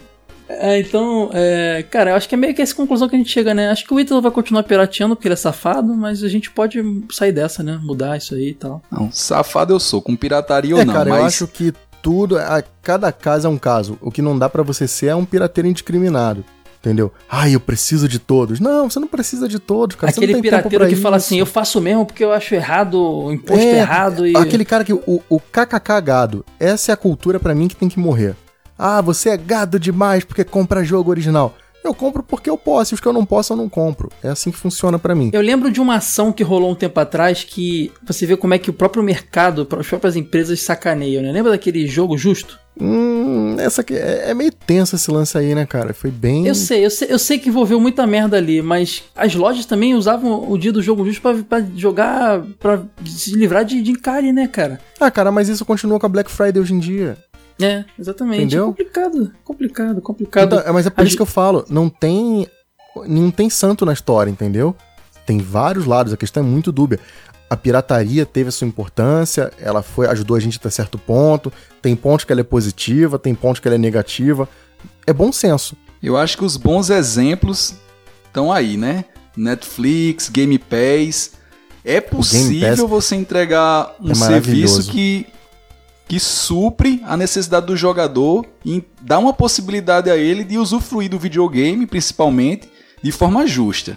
É, 0.60 0.80
então, 0.80 1.30
é, 1.32 1.84
cara, 1.90 2.10
eu 2.10 2.16
acho 2.16 2.28
que 2.28 2.34
é 2.34 2.38
meio 2.38 2.54
que 2.54 2.62
essa 2.62 2.74
conclusão 2.74 3.08
que 3.08 3.14
a 3.14 3.18
gente 3.18 3.30
chega, 3.30 3.54
né? 3.54 3.70
Acho 3.70 3.84
que 3.84 3.94
o 3.94 4.00
Ítalo 4.00 4.20
vai 4.20 4.30
continuar 4.30 4.62
pirateando 4.62 5.16
porque 5.16 5.28
ele 5.28 5.34
é 5.34 5.36
safado, 5.36 5.94
mas 5.94 6.22
a 6.22 6.28
gente 6.28 6.50
pode 6.50 6.82
sair 7.10 7.32
dessa, 7.32 7.62
né? 7.62 7.78
Mudar 7.82 8.16
isso 8.16 8.34
aí 8.34 8.50
e 8.50 8.54
tal. 8.54 8.82
Não, 8.90 9.10
safado 9.10 9.72
eu 9.72 9.80
sou, 9.80 10.02
com 10.02 10.16
pirataria 10.16 10.72
é, 10.72 10.78
ou 10.78 10.84
não, 10.84 10.92
cara, 10.94 11.10
mas... 11.10 11.20
eu 11.20 11.26
acho 11.26 11.46
que 11.46 11.72
tudo, 12.02 12.38
a, 12.38 12.62
cada 12.82 13.12
caso 13.12 13.46
é 13.46 13.50
um 13.50 13.58
caso. 13.58 13.96
O 14.00 14.10
que 14.10 14.20
não 14.20 14.38
dá 14.38 14.48
para 14.48 14.62
você 14.62 14.88
ser 14.88 15.06
é 15.06 15.14
um 15.14 15.24
pirateiro 15.24 15.68
indiscriminado. 15.68 16.44
Entendeu? 16.80 17.12
Ah, 17.30 17.48
eu 17.48 17.60
preciso 17.60 18.08
de 18.08 18.18
todos. 18.18 18.58
Não, 18.58 18.90
você 18.90 18.98
não 18.98 19.06
precisa 19.06 19.46
de 19.46 19.60
todos, 19.60 19.94
cara. 19.94 20.10
Aquele 20.10 20.40
pirateiro 20.42 20.84
que 20.88 20.94
isso. 20.94 21.02
fala 21.02 21.16
assim, 21.16 21.38
eu 21.38 21.46
faço 21.46 21.80
mesmo 21.80 22.04
porque 22.04 22.24
eu 22.24 22.32
acho 22.32 22.56
errado, 22.56 23.00
o 23.00 23.32
imposto 23.32 23.64
é, 23.64 23.78
errado 23.78 24.26
e. 24.26 24.36
Aquele 24.36 24.64
cara 24.64 24.82
que. 24.82 24.92
O, 24.92 25.22
o 25.28 25.38
kkk 25.38 26.00
gado. 26.02 26.44
Essa 26.58 26.90
é 26.90 26.92
a 26.94 26.96
cultura 26.96 27.38
para 27.38 27.54
mim 27.54 27.68
que 27.68 27.76
tem 27.76 27.88
que 27.88 28.00
morrer. 28.00 28.34
Ah, 28.84 29.00
você 29.00 29.28
é 29.28 29.36
gado 29.36 29.78
demais 29.78 30.24
porque 30.24 30.42
compra 30.42 30.82
jogo 30.82 31.08
original. 31.08 31.54
Eu 31.84 31.94
compro 31.94 32.20
porque 32.20 32.50
eu 32.50 32.58
posso, 32.58 32.92
e 32.92 32.94
os 32.96 33.00
que 33.00 33.06
eu 33.06 33.12
não 33.12 33.24
posso 33.24 33.52
eu 33.52 33.56
não 33.56 33.68
compro. 33.68 34.10
É 34.20 34.28
assim 34.28 34.50
que 34.50 34.56
funciona 34.56 34.98
para 34.98 35.14
mim. 35.14 35.30
Eu 35.32 35.40
lembro 35.40 35.70
de 35.70 35.80
uma 35.80 35.96
ação 35.96 36.32
que 36.32 36.42
rolou 36.42 36.72
um 36.72 36.74
tempo 36.74 36.98
atrás 36.98 37.44
que 37.44 37.92
você 38.02 38.26
vê 38.26 38.36
como 38.36 38.54
é 38.54 38.58
que 38.58 38.70
o 38.70 38.72
próprio 38.72 39.00
mercado, 39.00 39.68
as 39.78 39.86
próprias 39.86 40.16
empresas 40.16 40.60
sacaneiam, 40.62 41.22
né? 41.22 41.30
Lembra 41.30 41.52
daquele 41.52 41.86
jogo 41.86 42.18
justo? 42.18 42.58
Hum, 42.80 43.54
essa 43.60 43.82
aqui 43.82 43.94
é, 43.94 44.30
é, 44.30 44.34
meio 44.34 44.50
tenso 44.50 44.96
esse 44.96 45.08
lance 45.12 45.38
aí, 45.38 45.54
né, 45.54 45.64
cara? 45.64 45.94
Foi 45.94 46.10
bem. 46.10 46.48
Eu 46.48 46.54
sei, 46.56 46.84
eu 46.84 46.90
sei, 46.90 47.06
eu 47.08 47.20
sei 47.20 47.38
que 47.38 47.50
envolveu 47.50 47.78
muita 47.78 48.04
merda 48.04 48.36
ali, 48.36 48.62
mas 48.62 49.04
as 49.14 49.32
lojas 49.36 49.64
também 49.64 49.94
usavam 49.94 50.50
o 50.50 50.58
dia 50.58 50.72
do 50.72 50.82
jogo 50.82 51.06
justo 51.06 51.22
pra, 51.22 51.34
pra 51.34 51.66
jogar, 51.76 52.42
pra 52.58 52.82
se 53.06 53.36
livrar 53.36 53.64
de, 53.64 53.80
de 53.80 53.92
encare, 53.92 54.32
né, 54.32 54.48
cara? 54.48 54.80
Ah, 54.98 55.10
cara, 55.10 55.30
mas 55.30 55.48
isso 55.48 55.64
continua 55.64 56.00
com 56.00 56.06
a 56.06 56.08
Black 56.08 56.28
Friday 56.28 56.60
hoje 56.60 56.74
em 56.74 56.80
dia. 56.80 57.16
É, 57.64 57.84
exatamente. 57.98 58.42
Entendeu? 58.42 58.64
É 58.64 58.66
complicado, 58.66 59.32
complicado, 59.44 60.00
complicado. 60.00 60.56
Então, 60.56 60.72
mas 60.72 60.86
é 60.86 60.90
por 60.90 61.02
a 61.02 61.04
isso 61.04 61.16
que 61.16 61.22
eu 61.22 61.26
falo, 61.26 61.64
não 61.68 61.88
tem. 61.88 62.46
Não 63.06 63.30
tem 63.30 63.48
santo 63.48 63.86
na 63.86 63.92
história, 63.92 64.30
entendeu? 64.30 64.76
Tem 65.24 65.38
vários 65.38 65.86
lados, 65.86 66.12
a 66.12 66.16
questão 66.16 66.42
é 66.42 66.46
muito 66.46 66.70
dúbia 66.70 67.00
a 67.52 67.56
pirataria 67.56 68.24
teve 68.24 68.48
a 68.48 68.50
sua 68.50 68.66
importância, 68.66 69.52
ela 69.60 69.82
foi 69.82 70.06
ajudou 70.06 70.38
a 70.38 70.40
gente 70.40 70.56
até 70.56 70.70
certo 70.70 70.96
ponto. 70.96 71.52
Tem 71.82 71.94
pontos 71.94 72.24
que 72.24 72.32
ela 72.32 72.40
é 72.40 72.44
positiva, 72.44 73.18
tem 73.18 73.34
pontos 73.34 73.60
que 73.60 73.68
ela 73.68 73.74
é 73.74 73.78
negativa. 73.78 74.48
É 75.06 75.12
bom 75.12 75.30
senso. 75.30 75.76
Eu 76.02 76.16
acho 76.16 76.38
que 76.38 76.46
os 76.46 76.56
bons 76.56 76.88
exemplos 76.88 77.74
estão 78.24 78.50
aí, 78.50 78.78
né? 78.78 79.04
Netflix, 79.36 80.30
Game 80.30 80.58
Pass. 80.58 81.32
É 81.84 82.00
possível 82.00 82.88
Pass 82.88 82.88
você 82.88 83.16
entregar 83.16 83.96
um 84.00 84.12
é 84.12 84.14
serviço 84.14 84.90
que 84.90 85.26
que 86.12 86.20
supre 86.20 87.00
a 87.06 87.16
necessidade 87.16 87.64
do 87.64 87.74
jogador 87.74 88.44
e 88.62 88.84
dá 89.00 89.18
uma 89.18 89.32
possibilidade 89.32 90.10
a 90.10 90.16
ele 90.18 90.44
de 90.44 90.58
usufruir 90.58 91.08
do 91.08 91.18
videogame, 91.18 91.86
principalmente, 91.86 92.68
de 93.02 93.10
forma 93.10 93.46
justa. 93.46 93.96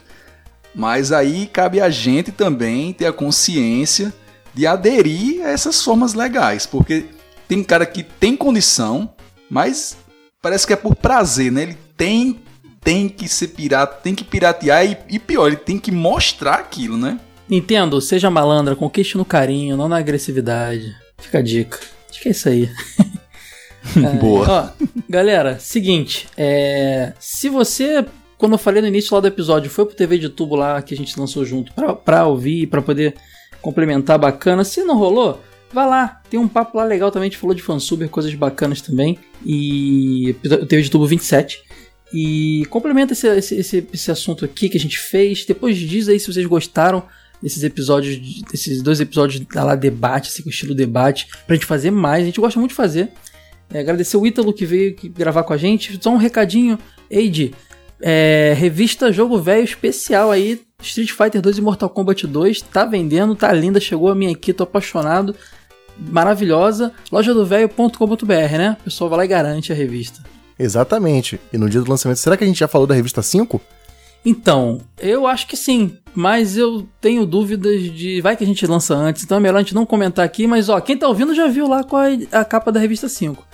Mas 0.73 1.11
aí 1.11 1.45
cabe 1.45 1.81
a 1.81 1.89
gente 1.89 2.31
também 2.31 2.93
ter 2.93 3.05
a 3.05 3.11
consciência 3.11 4.13
de 4.53 4.65
aderir 4.65 5.45
a 5.45 5.49
essas 5.49 5.83
formas 5.83 6.13
legais, 6.13 6.65
porque 6.65 7.07
tem 7.49 7.61
cara 7.61 7.85
que 7.85 8.01
tem 8.01 8.37
condição, 8.37 9.13
mas 9.49 9.97
parece 10.41 10.65
que 10.65 10.71
é 10.71 10.77
por 10.77 10.95
prazer, 10.95 11.51
né? 11.51 11.63
Ele 11.63 11.77
tem 11.97 12.39
tem 12.79 13.09
que 13.09 13.27
ser 13.27 13.49
pirata, 13.49 13.99
tem 14.01 14.15
que 14.15 14.23
piratear 14.23 14.85
e, 14.85 14.97
e 15.09 15.19
pior, 15.19 15.47
ele 15.47 15.57
tem 15.57 15.77
que 15.77 15.91
mostrar 15.91 16.53
aquilo, 16.53 16.95
né? 16.95 17.19
Nintendo, 17.49 17.99
seja 17.99 18.31
malandra, 18.31 18.73
conquiste 18.73 19.17
no 19.17 19.25
carinho, 19.25 19.75
não 19.75 19.89
na 19.89 19.97
agressividade. 19.97 20.95
Fica 21.17 21.39
a 21.39 21.41
dica. 21.41 21.94
Acho 22.15 22.21
que 22.21 22.29
é 22.29 22.31
isso 22.31 22.47
aí. 22.47 22.69
Boa. 24.21 24.73
Ó, 24.79 24.85
galera, 25.09 25.59
seguinte, 25.59 26.27
é, 26.37 27.11
se 27.19 27.49
você 27.49 28.05
quando 28.37 28.53
eu 28.53 28.57
falei 28.57 28.81
no 28.81 28.87
início 28.87 29.13
lá 29.13 29.19
do 29.19 29.27
episódio, 29.27 29.69
foi 29.69 29.85
pro 29.85 29.95
TV 29.95 30.17
de 30.17 30.29
tubo 30.29 30.55
lá 30.55 30.81
que 30.81 30.93
a 30.93 30.97
gente 30.97 31.17
lançou 31.19 31.43
junto 31.45 31.73
pra, 31.73 31.93
pra 31.93 32.25
ouvir, 32.25 32.67
pra 32.67 32.81
poder 32.81 33.15
complementar 33.61 34.17
bacana. 34.17 34.63
Se 34.63 34.83
não 34.83 34.97
rolou, 34.97 35.41
vá 35.73 35.85
lá. 35.85 36.21
Tem 36.29 36.39
um 36.39 36.47
papo 36.47 36.77
lá 36.77 36.85
legal 36.85 37.11
também, 37.11 37.27
a 37.27 37.29
gente 37.29 37.39
falou 37.39 37.55
de 37.55 37.61
fansuber, 37.61 38.09
coisas 38.09 38.33
bacanas 38.33 38.81
também. 38.81 39.19
E 39.45 40.35
o 40.43 40.65
TV 40.65 40.83
de 40.83 40.91
tubo 40.91 41.05
27. 41.05 41.63
E 42.13 42.65
complementa 42.69 43.13
esse, 43.13 43.27
esse, 43.27 43.55
esse, 43.55 43.87
esse 43.93 44.11
assunto 44.11 44.45
aqui 44.45 44.69
que 44.69 44.77
a 44.77 44.81
gente 44.81 44.99
fez. 44.99 45.45
Depois 45.45 45.77
diz 45.77 46.07
aí 46.07 46.19
se 46.19 46.31
vocês 46.31 46.45
gostaram 46.45 47.03
desses 47.45 47.63
episódios, 47.63 48.17
desses 48.51 48.81
dois 48.81 48.99
episódios 48.99 49.39
da 49.45 49.63
lá 49.63 49.75
debate, 49.75 50.29
assim, 50.29 50.41
com 50.41 50.49
estilo 50.49 50.73
debate, 50.73 51.27
pra 51.45 51.55
gente 51.55 51.67
fazer 51.67 51.91
mais. 51.91 52.23
A 52.23 52.25
gente 52.25 52.41
gosta 52.41 52.59
muito 52.59 52.71
de 52.71 52.75
fazer. 52.75 53.11
É, 53.71 53.79
agradecer 53.81 54.17
o 54.17 54.25
Ítalo 54.25 54.51
que 54.51 54.65
veio 54.65 54.95
gravar 55.11 55.43
com 55.43 55.53
a 55.53 55.57
gente. 55.57 55.95
Só 56.01 56.09
um 56.09 56.17
recadinho. 56.17 56.79
Eide, 57.07 57.53
é, 58.01 58.55
revista 58.57 59.11
Jogo 59.11 59.39
Velho 59.39 59.63
especial 59.63 60.31
aí, 60.31 60.59
Street 60.81 61.11
Fighter 61.11 61.39
2 61.39 61.59
e 61.59 61.61
Mortal 61.61 61.87
Kombat 61.87 62.25
2, 62.25 62.63
tá 62.63 62.83
vendendo, 62.83 63.35
tá 63.35 63.53
linda, 63.53 63.79
chegou 63.79 64.09
a 64.09 64.15
minha 64.15 64.31
aqui, 64.31 64.51
tô 64.51 64.63
apaixonado, 64.63 65.35
maravilhosa, 65.95 66.91
loja 67.11 67.31
do 67.31 67.45
velho.com.br, 67.45 68.57
né? 68.57 68.75
O 68.81 68.85
pessoal 68.85 69.07
vai 69.07 69.17
lá 69.19 69.25
e 69.25 69.27
garante 69.27 69.71
a 69.71 69.75
revista. 69.75 70.23
Exatamente. 70.57 71.39
E 71.53 71.59
no 71.59 71.69
dia 71.69 71.81
do 71.81 71.89
lançamento, 71.91 72.17
será 72.17 72.35
que 72.35 72.43
a 72.43 72.47
gente 72.47 72.57
já 72.57 72.67
falou 72.67 72.87
da 72.87 72.95
revista 72.95 73.21
5? 73.21 73.61
Então, 74.25 74.81
eu 74.99 75.27
acho 75.27 75.45
que 75.45 75.55
sim, 75.55 75.95
mas 76.15 76.57
eu 76.57 76.89
tenho 76.99 77.27
dúvidas 77.27 77.83
de. 77.83 78.19
Vai 78.21 78.35
que 78.35 78.43
a 78.43 78.47
gente 78.47 78.65
lança 78.65 78.95
antes, 78.95 79.23
então 79.23 79.37
é 79.37 79.39
melhor 79.39 79.57
a 79.57 79.61
gente 79.61 79.75
não 79.75 79.85
comentar 79.85 80.25
aqui, 80.25 80.47
mas 80.47 80.67
ó, 80.67 80.79
quem 80.79 80.97
tá 80.97 81.07
ouvindo 81.07 81.35
já 81.35 81.47
viu 81.47 81.67
lá 81.67 81.83
qual 81.83 82.01
é 82.03 82.17
a 82.31 82.43
capa 82.43 82.71
da 82.71 82.79
revista 82.79 83.07
5. 83.07 83.45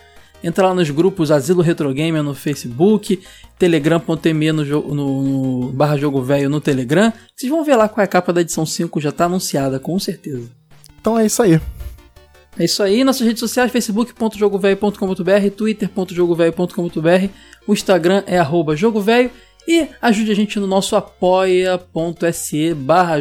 Entra 0.43 0.69
lá 0.69 0.73
nos 0.73 0.89
grupos 0.89 1.29
Asilo 1.29 1.61
Retro 1.61 1.93
Gamer 1.93 2.23
no 2.23 2.33
Facebook, 2.33 3.19
telegram.me 3.59 4.51
no, 4.51 4.63
no, 4.63 5.21
no, 5.21 5.71
barra 5.71 5.97
jogo 5.97 6.21
velho 6.21 6.49
no 6.49 6.61
Telegram. 6.61 7.11
Vocês 7.35 7.51
vão 7.51 7.63
ver 7.63 7.75
lá 7.75 7.89
qual 7.89 8.01
é 8.01 8.05
a 8.05 8.07
capa 8.07 8.31
da 8.33 8.41
edição 8.41 8.65
5, 8.65 8.99
já 9.01 9.11
tá 9.11 9.25
anunciada, 9.25 9.77
com 9.77 9.99
certeza. 9.99 10.49
Então 10.99 11.19
é 11.19 11.25
isso 11.25 11.43
aí. 11.43 11.61
É 12.57 12.65
isso 12.65 12.81
aí, 12.81 13.03
nossas 13.03 13.25
redes 13.25 13.39
sociais, 13.39 13.71
facebook.jogovelho.com.br, 13.71 15.49
twitter.jogovelho.com.br, 15.55 17.29
o 17.67 17.73
Instagram 17.73 18.23
é 18.25 18.39
arroba 18.39 18.75
jogovelho 18.75 19.31
e 19.67 19.87
ajude 20.01 20.31
a 20.31 20.35
gente 20.35 20.59
no 20.59 20.67
nosso 20.67 20.95
apoia.se 20.95 22.73
barra. 22.73 23.19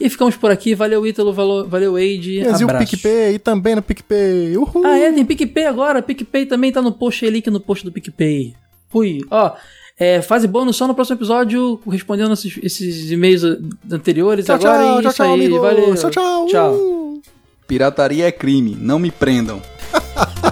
E 0.00 0.08
ficamos 0.08 0.36
por 0.36 0.50
aqui. 0.50 0.74
Valeu, 0.74 1.06
Ítalo. 1.06 1.32
Valeu, 1.32 1.68
valeu 1.68 1.92
Wade. 1.92 2.40
E 2.40 2.64
o 2.64 2.78
PicPay 2.78 3.38
também 3.38 3.76
no 3.76 3.82
PicPay. 3.82 4.56
Uhul. 4.56 4.84
Ah, 4.84 4.98
é? 4.98 5.12
Tem 5.12 5.24
PicPay 5.24 5.66
agora. 5.66 6.02
PicPay 6.02 6.46
também 6.46 6.72
tá 6.72 6.82
no 6.82 6.92
post 6.92 7.24
aí, 7.24 7.30
link 7.30 7.48
no 7.48 7.60
post 7.60 7.84
do 7.84 7.92
PicPay. 7.92 8.54
Fui. 8.88 9.20
Ó, 9.30 9.52
é, 9.98 10.20
fase 10.20 10.48
bônus 10.48 10.76
só 10.76 10.88
no 10.88 10.94
próximo 10.94 11.16
episódio, 11.16 11.80
respondendo 11.88 12.32
esses, 12.32 12.58
esses 12.62 13.10
e-mails 13.12 13.44
anteriores. 13.90 14.46
Tchau, 14.46 14.56
agora 14.56 14.78
tchau, 14.78 14.86
tchau, 14.86 15.00
isso 15.00 15.16
tchau, 15.16 15.26
aí. 15.26 15.32
Amigo. 15.34 15.60
Valeu. 15.60 15.94
Tchau, 15.94 16.10
tchau. 16.10 16.46
Tchau. 16.46 17.22
Pirataria 17.68 18.26
é 18.26 18.32
crime. 18.32 18.76
Não 18.78 18.98
me 18.98 19.10
prendam. 19.10 19.62